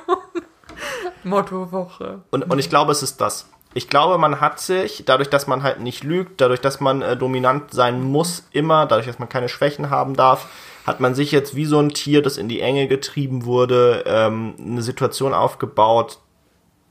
Mottowoche. 1.23 2.21
Und, 2.29 2.43
und 2.51 2.59
ich 2.59 2.69
glaube, 2.69 2.91
es 2.91 3.01
ist 3.01 3.19
das. 3.19 3.49
Ich 3.73 3.89
glaube, 3.89 4.19
man 4.19 4.41
hat 4.41 4.59
sich, 4.59 5.05
dadurch, 5.07 5.31
dass 5.31 5.47
man 5.47 5.63
halt 5.63 5.79
nicht 5.79 6.03
lügt, 6.03 6.39
dadurch, 6.39 6.61
dass 6.61 6.79
man 6.79 7.01
äh, 7.01 7.17
dominant 7.17 7.73
sein 7.73 8.03
muss, 8.03 8.47
immer, 8.51 8.85
dadurch, 8.85 9.07
dass 9.07 9.17
man 9.17 9.27
keine 9.27 9.49
Schwächen 9.49 9.89
haben 9.89 10.15
darf, 10.15 10.49
hat 10.85 10.99
man 10.99 11.15
sich 11.15 11.31
jetzt 11.31 11.55
wie 11.55 11.65
so 11.65 11.79
ein 11.79 11.89
Tier, 11.89 12.21
das 12.21 12.37
in 12.37 12.47
die 12.47 12.61
Enge 12.61 12.87
getrieben 12.87 13.45
wurde, 13.45 14.03
ähm, 14.05 14.53
eine 14.59 14.83
Situation 14.83 15.33
aufgebaut, 15.33 16.19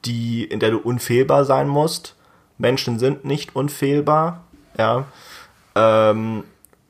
die, 0.04 0.44
in 0.44 0.60
der 0.60 0.70
du 0.70 0.78
unfehlbar 0.78 1.44
sein 1.44 1.68
musst 1.68 2.16
Menschen 2.62 2.98
sind 2.98 3.24
nicht 3.24 3.56
unfehlbar, 3.56 4.44
ja. 4.78 5.04
Ähm, 5.74 6.44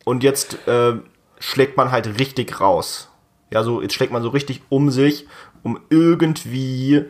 und 0.04 0.22
jetzt 0.22 0.66
äh, 0.68 0.94
schlägt 1.38 1.76
man 1.76 1.90
halt 1.90 2.18
richtig 2.20 2.60
raus. 2.60 3.08
Ja, 3.50 3.62
so 3.64 3.82
jetzt 3.82 3.94
schlägt 3.94 4.12
man 4.12 4.22
so 4.22 4.28
richtig 4.28 4.62
um 4.68 4.90
sich, 4.90 5.26
um 5.62 5.80
irgendwie 5.88 7.06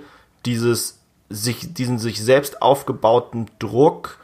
dieses 0.46 1.00
sich 1.28 1.74
diesen 1.74 1.98
sich 1.98 2.22
selbst 2.22 2.62
aufgebauten 2.62 3.46
Druck 3.58 4.18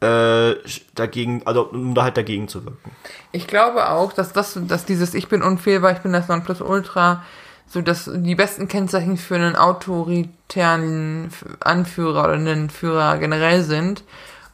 äh, 0.00 0.54
dagegen, 0.94 1.42
also 1.46 1.66
um 1.68 1.94
da 1.94 2.04
halt 2.04 2.16
dagegen 2.16 2.48
zu 2.48 2.64
wirken. 2.64 2.90
Ich 3.32 3.46
glaube 3.46 3.88
auch, 3.88 4.12
dass 4.12 4.32
das, 4.32 4.58
dass 4.68 4.84
dieses 4.84 5.14
Ich 5.14 5.28
bin 5.28 5.42
unfehlbar, 5.42 5.92
ich 5.92 6.00
bin 6.00 6.12
das 6.12 6.28
Nonplusultra, 6.28 7.24
so 7.68 7.82
dass 7.82 8.10
die 8.12 8.34
besten 8.34 8.68
Kennzeichen 8.68 9.16
für 9.16 9.34
einen 9.36 9.56
autoritären 9.56 11.30
Anführer 11.60 12.24
oder 12.24 12.34
einen 12.34 12.70
Führer 12.70 13.18
generell 13.18 13.62
sind. 13.62 14.04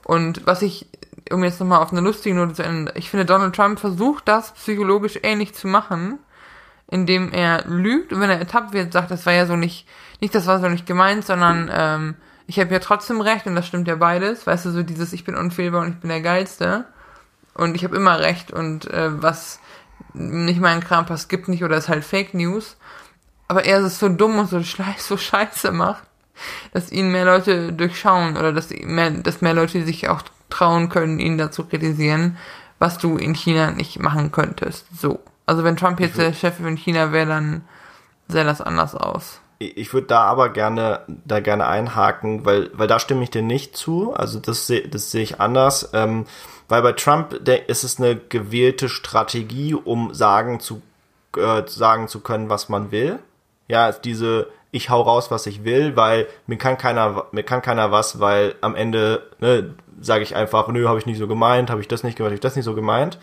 Und 0.04 0.46
was 0.46 0.62
ich, 0.62 0.86
um 1.30 1.44
jetzt 1.44 1.60
nochmal 1.60 1.80
auf 1.80 1.92
eine 1.92 2.00
lustige 2.00 2.34
Note 2.34 2.54
zu 2.54 2.62
enden, 2.62 2.90
ich 2.96 3.10
finde, 3.10 3.26
Donald 3.26 3.54
Trump 3.54 3.78
versucht 3.78 4.26
das 4.26 4.52
psychologisch 4.54 5.18
ähnlich 5.22 5.54
zu 5.54 5.68
machen, 5.68 6.18
indem 6.88 7.32
er 7.32 7.64
lügt 7.66 8.12
und 8.12 8.20
wenn 8.20 8.30
er 8.30 8.38
ertappt 8.38 8.72
wird, 8.72 8.92
sagt, 8.92 9.10
das 9.10 9.24
war 9.26 9.32
ja 9.32 9.46
so 9.46 9.56
nicht, 9.56 9.86
nicht 10.20 10.34
das 10.34 10.46
war 10.46 10.60
so 10.60 10.68
nicht 10.68 10.86
gemeint, 10.86 11.24
sondern 11.24 11.70
ähm, 11.72 12.14
ich 12.46 12.58
habe 12.58 12.72
ja 12.72 12.80
trotzdem 12.80 13.20
recht 13.20 13.46
und 13.46 13.54
das 13.54 13.66
stimmt 13.66 13.88
ja 13.88 13.94
beides. 13.94 14.46
Weißt 14.46 14.66
du, 14.66 14.70
so 14.70 14.82
dieses 14.82 15.12
Ich 15.12 15.24
bin 15.24 15.36
unfehlbar 15.36 15.82
und 15.82 15.88
ich 15.88 15.96
bin 16.00 16.10
der 16.10 16.20
Geilste. 16.20 16.84
Und 17.54 17.74
ich 17.74 17.84
habe 17.84 17.96
immer 17.96 18.18
recht 18.18 18.50
und 18.50 18.90
äh, 18.90 19.22
was 19.22 19.60
nicht 20.14 20.60
meinen 20.60 20.82
Kram 20.82 21.06
passt, 21.06 21.28
gibt 21.28 21.48
nicht 21.48 21.64
oder 21.64 21.76
ist 21.76 21.88
halt 21.88 22.04
Fake 22.04 22.34
News 22.34 22.76
aber 23.52 23.66
er 23.66 23.80
ist 23.80 23.98
so 23.98 24.08
dumm 24.08 24.38
und 24.38 24.48
so, 24.48 24.60
so 24.60 25.16
scheiße 25.18 25.72
macht, 25.72 26.04
dass 26.72 26.90
ihn 26.90 27.12
mehr 27.12 27.26
Leute 27.26 27.70
durchschauen 27.74 28.38
oder 28.38 28.50
dass 28.50 28.70
mehr, 28.70 29.10
dass 29.10 29.42
mehr 29.42 29.52
Leute 29.52 29.84
sich 29.84 30.08
auch 30.08 30.22
trauen 30.48 30.88
können, 30.88 31.20
ihn 31.20 31.36
dazu 31.36 31.64
kritisieren, 31.64 32.38
was 32.78 32.96
du 32.96 33.18
in 33.18 33.34
China 33.34 33.70
nicht 33.70 33.98
machen 33.98 34.32
könntest. 34.32 34.86
So. 34.98 35.20
Also 35.44 35.64
wenn 35.64 35.76
Trump 35.76 36.00
jetzt 36.00 36.16
der 36.16 36.32
Chef 36.32 36.60
in 36.60 36.78
China 36.78 37.12
wäre, 37.12 37.26
dann 37.26 37.64
sähe 38.26 38.44
das 38.44 38.62
anders 38.62 38.94
aus. 38.94 39.42
Ich 39.58 39.92
würde 39.92 40.06
da 40.06 40.22
aber 40.22 40.48
gerne, 40.48 41.00
da 41.06 41.40
gerne 41.40 41.66
einhaken, 41.66 42.46
weil, 42.46 42.70
weil 42.72 42.88
da 42.88 42.98
stimme 42.98 43.22
ich 43.22 43.30
dir 43.30 43.42
nicht 43.42 43.76
zu. 43.76 44.14
Also 44.14 44.40
das 44.40 44.66
sehe, 44.66 44.88
das 44.88 45.10
sehe 45.10 45.22
ich 45.22 45.40
anders. 45.40 45.90
Ähm, 45.92 46.24
weil 46.72 46.82
bei 46.82 46.92
Trump 46.92 47.34
ist 47.66 47.84
es 47.84 48.00
eine 48.00 48.16
gewählte 48.16 48.88
Strategie, 48.88 49.74
um 49.74 50.14
sagen 50.14 50.58
zu, 50.58 50.80
äh, 51.36 51.62
sagen 51.66 52.08
zu 52.08 52.20
können, 52.20 52.48
was 52.48 52.68
man 52.68 52.90
will 52.90 53.18
ja, 53.72 53.90
diese 53.90 54.48
ich 54.70 54.90
hau 54.90 55.02
raus, 55.02 55.30
was 55.30 55.46
ich 55.46 55.64
will, 55.64 55.96
weil 55.96 56.26
mir 56.46 56.56
kann 56.56 56.78
keiner, 56.78 57.26
mir 57.32 57.42
kann 57.42 57.62
keiner 57.62 57.90
was, 57.90 58.20
weil 58.20 58.54
am 58.60 58.74
Ende 58.74 59.30
ne, 59.38 59.74
sage 60.00 60.22
ich 60.22 60.34
einfach, 60.34 60.68
nö, 60.68 60.88
habe 60.88 60.98
ich 60.98 61.06
nicht 61.06 61.18
so 61.18 61.26
gemeint, 61.26 61.70
habe 61.70 61.80
ich 61.80 61.88
das 61.88 62.02
nicht 62.02 62.16
gemeint, 62.16 62.30
habe 62.30 62.34
ich 62.36 62.40
das 62.40 62.56
nicht 62.56 62.64
so 62.64 62.74
gemeint. 62.74 63.18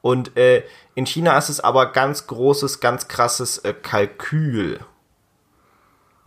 Und 0.00 0.36
äh, 0.36 0.62
in 0.94 1.06
China 1.06 1.36
ist 1.36 1.48
es 1.48 1.60
aber 1.60 1.92
ganz 1.92 2.26
großes, 2.26 2.80
ganz 2.80 3.08
krasses 3.08 3.58
äh, 3.58 3.74
Kalkül. 3.74 4.80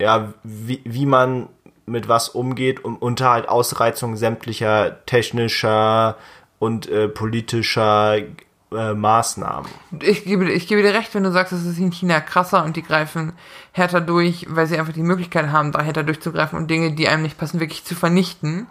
Ja, 0.00 0.34
wie, 0.42 0.80
wie 0.84 1.06
man 1.06 1.48
mit 1.86 2.08
was 2.08 2.28
umgeht 2.28 2.84
und 2.84 2.96
unter 2.96 3.30
halt 3.30 3.48
Ausreizung 3.48 4.16
sämtlicher 4.16 5.04
technischer 5.06 6.16
und 6.60 6.88
äh, 6.88 7.08
politischer 7.08 8.18
äh, 8.18 8.94
Maßnahmen. 8.94 9.68
Ich 10.00 10.24
gebe, 10.24 10.48
ich 10.52 10.68
gebe 10.68 10.82
dir 10.82 10.94
recht, 10.94 11.12
wenn 11.14 11.24
du 11.24 11.32
sagst, 11.32 11.52
es 11.52 11.64
ist 11.64 11.78
in 11.78 11.90
China 11.90 12.20
krasser 12.20 12.64
und 12.64 12.76
die 12.76 12.82
greifen 12.82 13.32
härter 13.72 14.00
durch, 14.00 14.46
weil 14.48 14.68
sie 14.68 14.78
einfach 14.78 14.92
die 14.92 15.02
Möglichkeit 15.02 15.50
haben, 15.50 15.72
da 15.72 15.82
härter 15.82 16.04
durchzugreifen 16.04 16.56
und 16.56 16.70
Dinge, 16.70 16.92
die 16.92 17.08
einem 17.08 17.24
nicht 17.24 17.38
passen, 17.38 17.58
wirklich 17.58 17.84
zu 17.84 17.96
vernichten. 17.96 18.68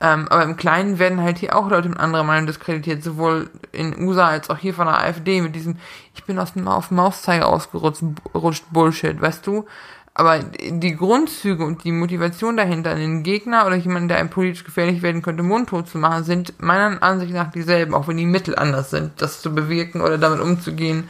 Ähm, 0.00 0.26
aber 0.30 0.42
im 0.42 0.56
Kleinen 0.56 0.98
werden 0.98 1.20
halt 1.20 1.38
hier 1.38 1.54
auch 1.54 1.70
Leute 1.70 1.90
mit 1.90 2.00
anderer 2.00 2.24
Meinung 2.24 2.46
diskreditiert, 2.48 3.04
sowohl 3.04 3.50
in 3.70 4.02
USA 4.02 4.28
als 4.28 4.50
auch 4.50 4.58
hier 4.58 4.74
von 4.74 4.86
der 4.86 4.98
AfD 4.98 5.40
mit 5.42 5.54
diesem, 5.54 5.76
ich 6.14 6.24
bin 6.24 6.38
aus 6.38 6.54
dem, 6.54 6.66
auf 6.66 6.88
dem 6.88 6.96
Mauszeiger 6.96 7.46
ausgerutscht 7.46 8.64
Bullshit, 8.72 9.20
weißt 9.20 9.46
du? 9.46 9.66
Aber 10.14 10.40
die 10.40 10.94
Grundzüge 10.94 11.64
und 11.64 11.84
die 11.84 11.92
Motivation 11.92 12.56
dahinter, 12.56 12.90
einen 12.90 13.22
Gegner 13.22 13.66
oder 13.66 13.76
jemanden, 13.76 14.08
der 14.08 14.18
einem 14.18 14.28
politisch 14.28 14.62
gefährlich 14.62 15.00
werden 15.00 15.22
könnte, 15.22 15.42
mundtot 15.42 15.88
zu 15.88 15.96
machen, 15.96 16.24
sind 16.24 16.60
meiner 16.60 17.02
Ansicht 17.02 17.32
nach 17.32 17.50
dieselben, 17.50 17.94
auch 17.94 18.08
wenn 18.08 18.18
die 18.18 18.26
Mittel 18.26 18.54
anders 18.54 18.90
sind, 18.90 19.22
das 19.22 19.40
zu 19.40 19.54
bewirken 19.54 20.02
oder 20.02 20.18
damit 20.18 20.40
umzugehen. 20.40 21.08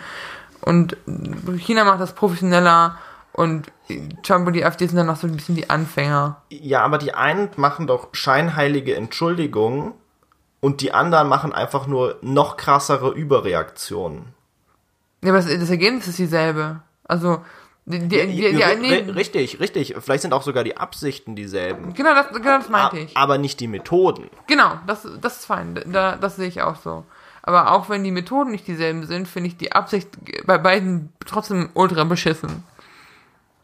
Und 0.60 0.96
China 1.58 1.84
macht 1.84 2.00
das 2.00 2.14
professioneller 2.14 2.96
und 3.32 3.72
Trump 4.22 4.46
und 4.46 4.52
die 4.52 4.64
AfD 4.64 4.86
sind 4.86 4.96
dann 4.96 5.06
noch 5.06 5.16
so 5.16 5.26
ein 5.26 5.34
bisschen 5.34 5.56
die 5.56 5.68
Anfänger. 5.68 6.40
Ja, 6.50 6.84
aber 6.84 6.98
die 6.98 7.14
einen 7.14 7.50
machen 7.56 7.88
doch 7.88 8.08
scheinheilige 8.12 8.94
Entschuldigungen 8.94 9.94
und 10.60 10.80
die 10.80 10.92
anderen 10.94 11.28
machen 11.28 11.52
einfach 11.52 11.88
nur 11.88 12.18
noch 12.22 12.56
krassere 12.56 13.10
Überreaktionen. 13.10 14.26
Ja, 15.24 15.30
aber 15.30 15.38
das, 15.38 15.46
das 15.46 15.70
Ergebnis 15.70 16.06
ist 16.06 16.18
dieselbe. 16.18 16.80
Also, 17.04 17.42
die, 17.84 17.98
die, 17.98 18.26
die, 18.26 18.52
die, 18.52 19.10
richtig, 19.10 19.58
richtig. 19.58 19.96
Vielleicht 19.98 20.22
sind 20.22 20.32
auch 20.32 20.42
sogar 20.42 20.62
die 20.62 20.76
Absichten 20.76 21.34
dieselben. 21.34 21.94
Genau, 21.94 22.14
das, 22.14 22.28
genau 22.28 22.58
das 22.58 22.68
meinte 22.68 22.98
ich. 22.98 23.16
Aber 23.16 23.38
nicht 23.38 23.58
die 23.58 23.66
Methoden. 23.66 24.30
Genau, 24.46 24.78
das, 24.86 25.06
das 25.20 25.40
ist 25.40 25.46
fein. 25.46 25.80
Da, 25.86 26.16
das 26.16 26.36
sehe 26.36 26.46
ich 26.46 26.62
auch 26.62 26.76
so. 26.76 27.04
Aber 27.42 27.72
auch 27.72 27.88
wenn 27.88 28.04
die 28.04 28.12
Methoden 28.12 28.52
nicht 28.52 28.68
dieselben 28.68 29.04
sind, 29.06 29.26
finde 29.26 29.48
ich 29.48 29.56
die 29.56 29.72
Absicht 29.72 30.08
bei 30.46 30.58
beiden 30.58 31.12
trotzdem 31.26 31.70
ultra 31.74 32.04
beschissen. 32.04 32.62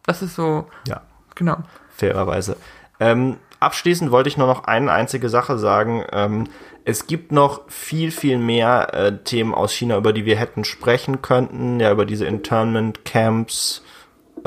Das 0.05 0.21
ist 0.21 0.35
so. 0.35 0.67
Ja. 0.89 1.03
Genau. 1.37 1.59
Fairerweise. 1.91 2.57
Ähm, 2.99 3.37
abschließend 3.61 4.11
wollte 4.11 4.29
ich 4.29 4.37
nur 4.37 4.49
noch 4.49 4.65
eine 4.65 4.91
einzige 4.91 5.29
Sache 5.29 5.59
sagen. 5.59 6.05
Ähm, 6.11 6.49
es 6.85 7.07
gibt 7.07 7.31
noch 7.31 7.71
viel, 7.71 8.11
viel 8.11 8.39
mehr 8.39 8.95
äh, 8.95 9.19
Themen 9.19 9.55
aus 9.55 9.73
China, 9.73 9.97
über 9.97 10.13
die 10.13 10.25
wir 10.25 10.37
hätten 10.37 10.65
sprechen 10.65 11.23
könnten. 11.23 11.79
Ja, 11.79 11.93
über 11.93 12.07
diese 12.07 12.27
Internment 12.27 13.05
Camps, 13.05 13.85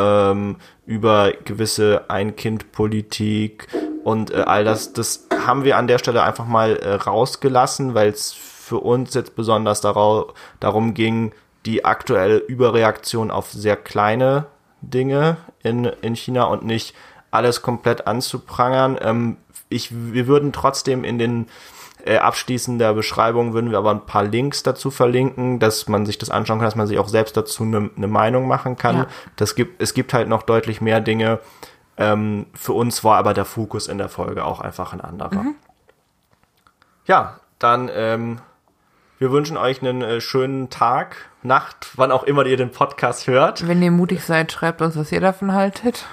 ähm, 0.02 0.58
über 0.86 1.32
gewisse 1.46 2.10
Ein-Kind-Politik 2.10 3.68
und 4.04 4.32
äh, 4.32 4.42
all 4.42 4.64
das, 4.64 4.94
das 4.94 5.28
haben 5.46 5.64
wir 5.64 5.78
an 5.78 5.88
der 5.88 6.00
Stelle 6.00 6.24
einfach 6.24 6.46
mal 6.46 6.76
äh, 6.78 6.94
rausgelassen, 6.94 7.94
weil 7.94 8.10
es 8.10 8.32
für 8.32 8.80
uns 8.80 9.14
jetzt 9.14 9.36
besonders 9.36 9.82
darau 9.82 10.34
darum 10.60 10.94
ging, 10.94 11.34
die 11.66 11.86
aktuelle 11.86 12.38
Überreaktion 12.38 13.32
auf 13.32 13.52
sehr 13.52 13.76
kleine 13.76 14.46
Dinge 14.82 15.38
in, 15.62 15.86
in 15.86 16.16
China 16.16 16.46
und 16.46 16.66
nicht 16.66 16.96
alles 17.30 17.62
komplett 17.62 18.08
anzuprangern. 18.08 18.98
Ähm, 19.02 19.38
ich, 19.70 19.90
wir 19.92 20.28
würden 20.28 20.52
trotzdem 20.52 21.04
in 21.04 21.18
den 21.18 21.48
äh, 22.06 22.18
abschließender 22.18 22.94
Beschreibung 22.94 23.54
würden 23.54 23.72
wir 23.72 23.78
aber 23.78 23.92
ein 23.92 24.06
paar 24.06 24.24
Links 24.24 24.64
dazu 24.64 24.92
verlinken, 24.92 25.60
dass 25.60 25.88
man 25.88 26.06
sich 26.06 26.18
das 26.18 26.30
anschauen 26.30 26.60
kann, 26.60 26.66
dass 26.66 26.76
man 26.76 26.88
sich 26.88 27.00
auch 27.00 27.08
selbst 27.08 27.36
dazu 27.38 27.64
eine 27.64 27.90
ne 27.96 28.08
Meinung 28.08 28.48
machen 28.48 28.78
kann. 28.78 28.98
Ja. 28.98 29.08
Das 29.36 29.56
gibt, 29.56 29.82
es 29.82 29.94
gibt 29.94 30.14
halt 30.14 30.28
noch 30.28 30.44
deutlich 30.44 30.82
mehr 30.82 31.00
Dinge. 31.02 31.40
Ähm, 31.98 32.48
für 32.54 32.74
uns 32.74 33.04
war 33.04 33.18
aber 33.18 33.34
der 33.34 33.46
Fokus 33.46 33.88
in 33.88 33.98
der 33.98 34.10
Folge 34.10 34.46
auch 34.46 34.62
einfach 34.62 34.94
ein 34.94 35.02
anderer. 35.02 35.44
Mhm. 35.44 35.56
Ja, 37.06 37.40
dann 37.60 37.90
ähm, 37.94 38.40
Wir 39.20 39.32
wünschen 39.32 39.58
euch 39.58 39.82
einen 39.82 40.02
äh, 40.02 40.22
schönen 40.22 40.70
Tag, 40.70 41.30
Nacht, 41.44 41.92
wann 41.96 42.12
auch 42.12 42.24
immer 42.24 42.46
ihr 42.46 42.58
den 42.58 42.72
Podcast 42.72 43.28
hört. 43.28 43.68
Wenn 43.68 43.82
ihr 43.82 43.92
mutig 43.92 44.24
seid, 44.24 44.52
schreibt 44.52 44.82
uns, 44.82 44.96
was 44.96 45.12
ihr 45.12 45.22
davon 45.22 45.54
haltet. 45.54 46.06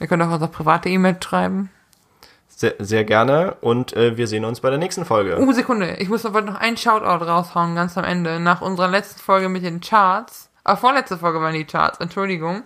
Ihr 0.00 0.06
könnt 0.06 0.22
auch 0.22 0.30
unsere 0.30 0.50
private 0.50 0.88
E-Mail 0.88 1.16
schreiben. 1.22 1.70
Sehr, 2.60 2.74
sehr 2.78 3.04
gerne 3.04 3.56
und 3.62 3.96
äh, 3.96 4.18
wir 4.18 4.26
sehen 4.26 4.44
uns 4.44 4.60
bei 4.60 4.68
der 4.68 4.78
nächsten 4.78 5.06
Folge. 5.06 5.38
Oh, 5.40 5.50
Sekunde. 5.50 5.96
Ich 5.98 6.10
muss 6.10 6.26
aber 6.26 6.42
noch 6.42 6.56
einen 6.56 6.76
Shoutout 6.76 7.24
raushauen, 7.24 7.74
ganz 7.74 7.96
am 7.96 8.04
Ende. 8.04 8.38
Nach 8.38 8.60
unserer 8.60 8.88
letzten 8.88 9.18
Folge 9.18 9.48
mit 9.48 9.64
den 9.64 9.80
Charts, 9.80 10.50
ah, 10.64 10.76
vorletzte 10.76 11.16
Folge 11.16 11.40
waren 11.40 11.54
die 11.54 11.64
Charts, 11.64 12.00
Entschuldigung, 12.00 12.64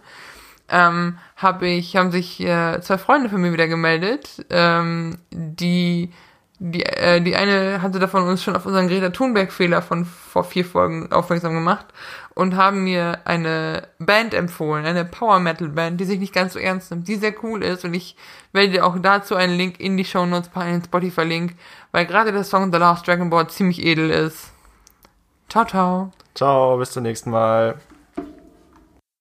ähm, 0.68 1.18
habe 1.36 1.68
ich, 1.68 1.94
haben 1.94 2.10
sich 2.10 2.40
äh, 2.40 2.80
zwei 2.80 2.98
Freunde 2.98 3.28
von 3.28 3.40
mir 3.40 3.52
wieder 3.52 3.68
gemeldet, 3.68 4.44
ähm, 4.50 5.18
die 5.30 6.12
die, 6.66 6.82
äh, 6.82 7.20
die 7.20 7.36
eine 7.36 7.82
hatte 7.82 7.98
davon 7.98 8.26
uns 8.26 8.42
schon 8.42 8.56
auf 8.56 8.64
unseren 8.64 8.88
Greta 8.88 9.10
Thunberg-Fehler 9.10 9.82
von 9.82 10.06
vor 10.06 10.44
vier 10.44 10.64
Folgen 10.64 11.12
aufmerksam 11.12 11.52
gemacht 11.52 11.84
und 12.34 12.56
haben 12.56 12.84
mir 12.84 13.18
eine 13.26 13.88
Band 13.98 14.32
empfohlen, 14.32 14.86
eine 14.86 15.04
Power 15.04 15.40
Metal 15.40 15.68
Band, 15.68 16.00
die 16.00 16.06
sich 16.06 16.18
nicht 16.18 16.32
ganz 16.32 16.54
so 16.54 16.58
ernst 16.58 16.90
nimmt, 16.90 17.06
die 17.06 17.16
sehr 17.16 17.34
cool 17.42 17.62
ist 17.62 17.84
und 17.84 17.92
ich 17.92 18.16
werde 18.52 18.82
auch 18.82 18.96
dazu 18.98 19.34
einen 19.34 19.58
Link 19.58 19.78
in 19.78 19.98
die 19.98 20.06
Show 20.06 20.24
Notes 20.24 20.48
packen, 20.48 20.68
einen 20.68 20.84
Spotify-Link, 20.84 21.54
weil 21.92 22.06
gerade 22.06 22.32
der 22.32 22.44
Song 22.44 22.72
The 22.72 22.78
Last 22.78 23.06
Dragon 23.06 23.28
Ball 23.28 23.46
ziemlich 23.48 23.84
edel 23.84 24.08
ist. 24.08 24.50
Ciao, 25.50 25.66
ciao. 25.66 26.12
Ciao, 26.34 26.78
bis 26.78 26.92
zum 26.92 27.02
nächsten 27.02 27.30
Mal. 27.30 27.78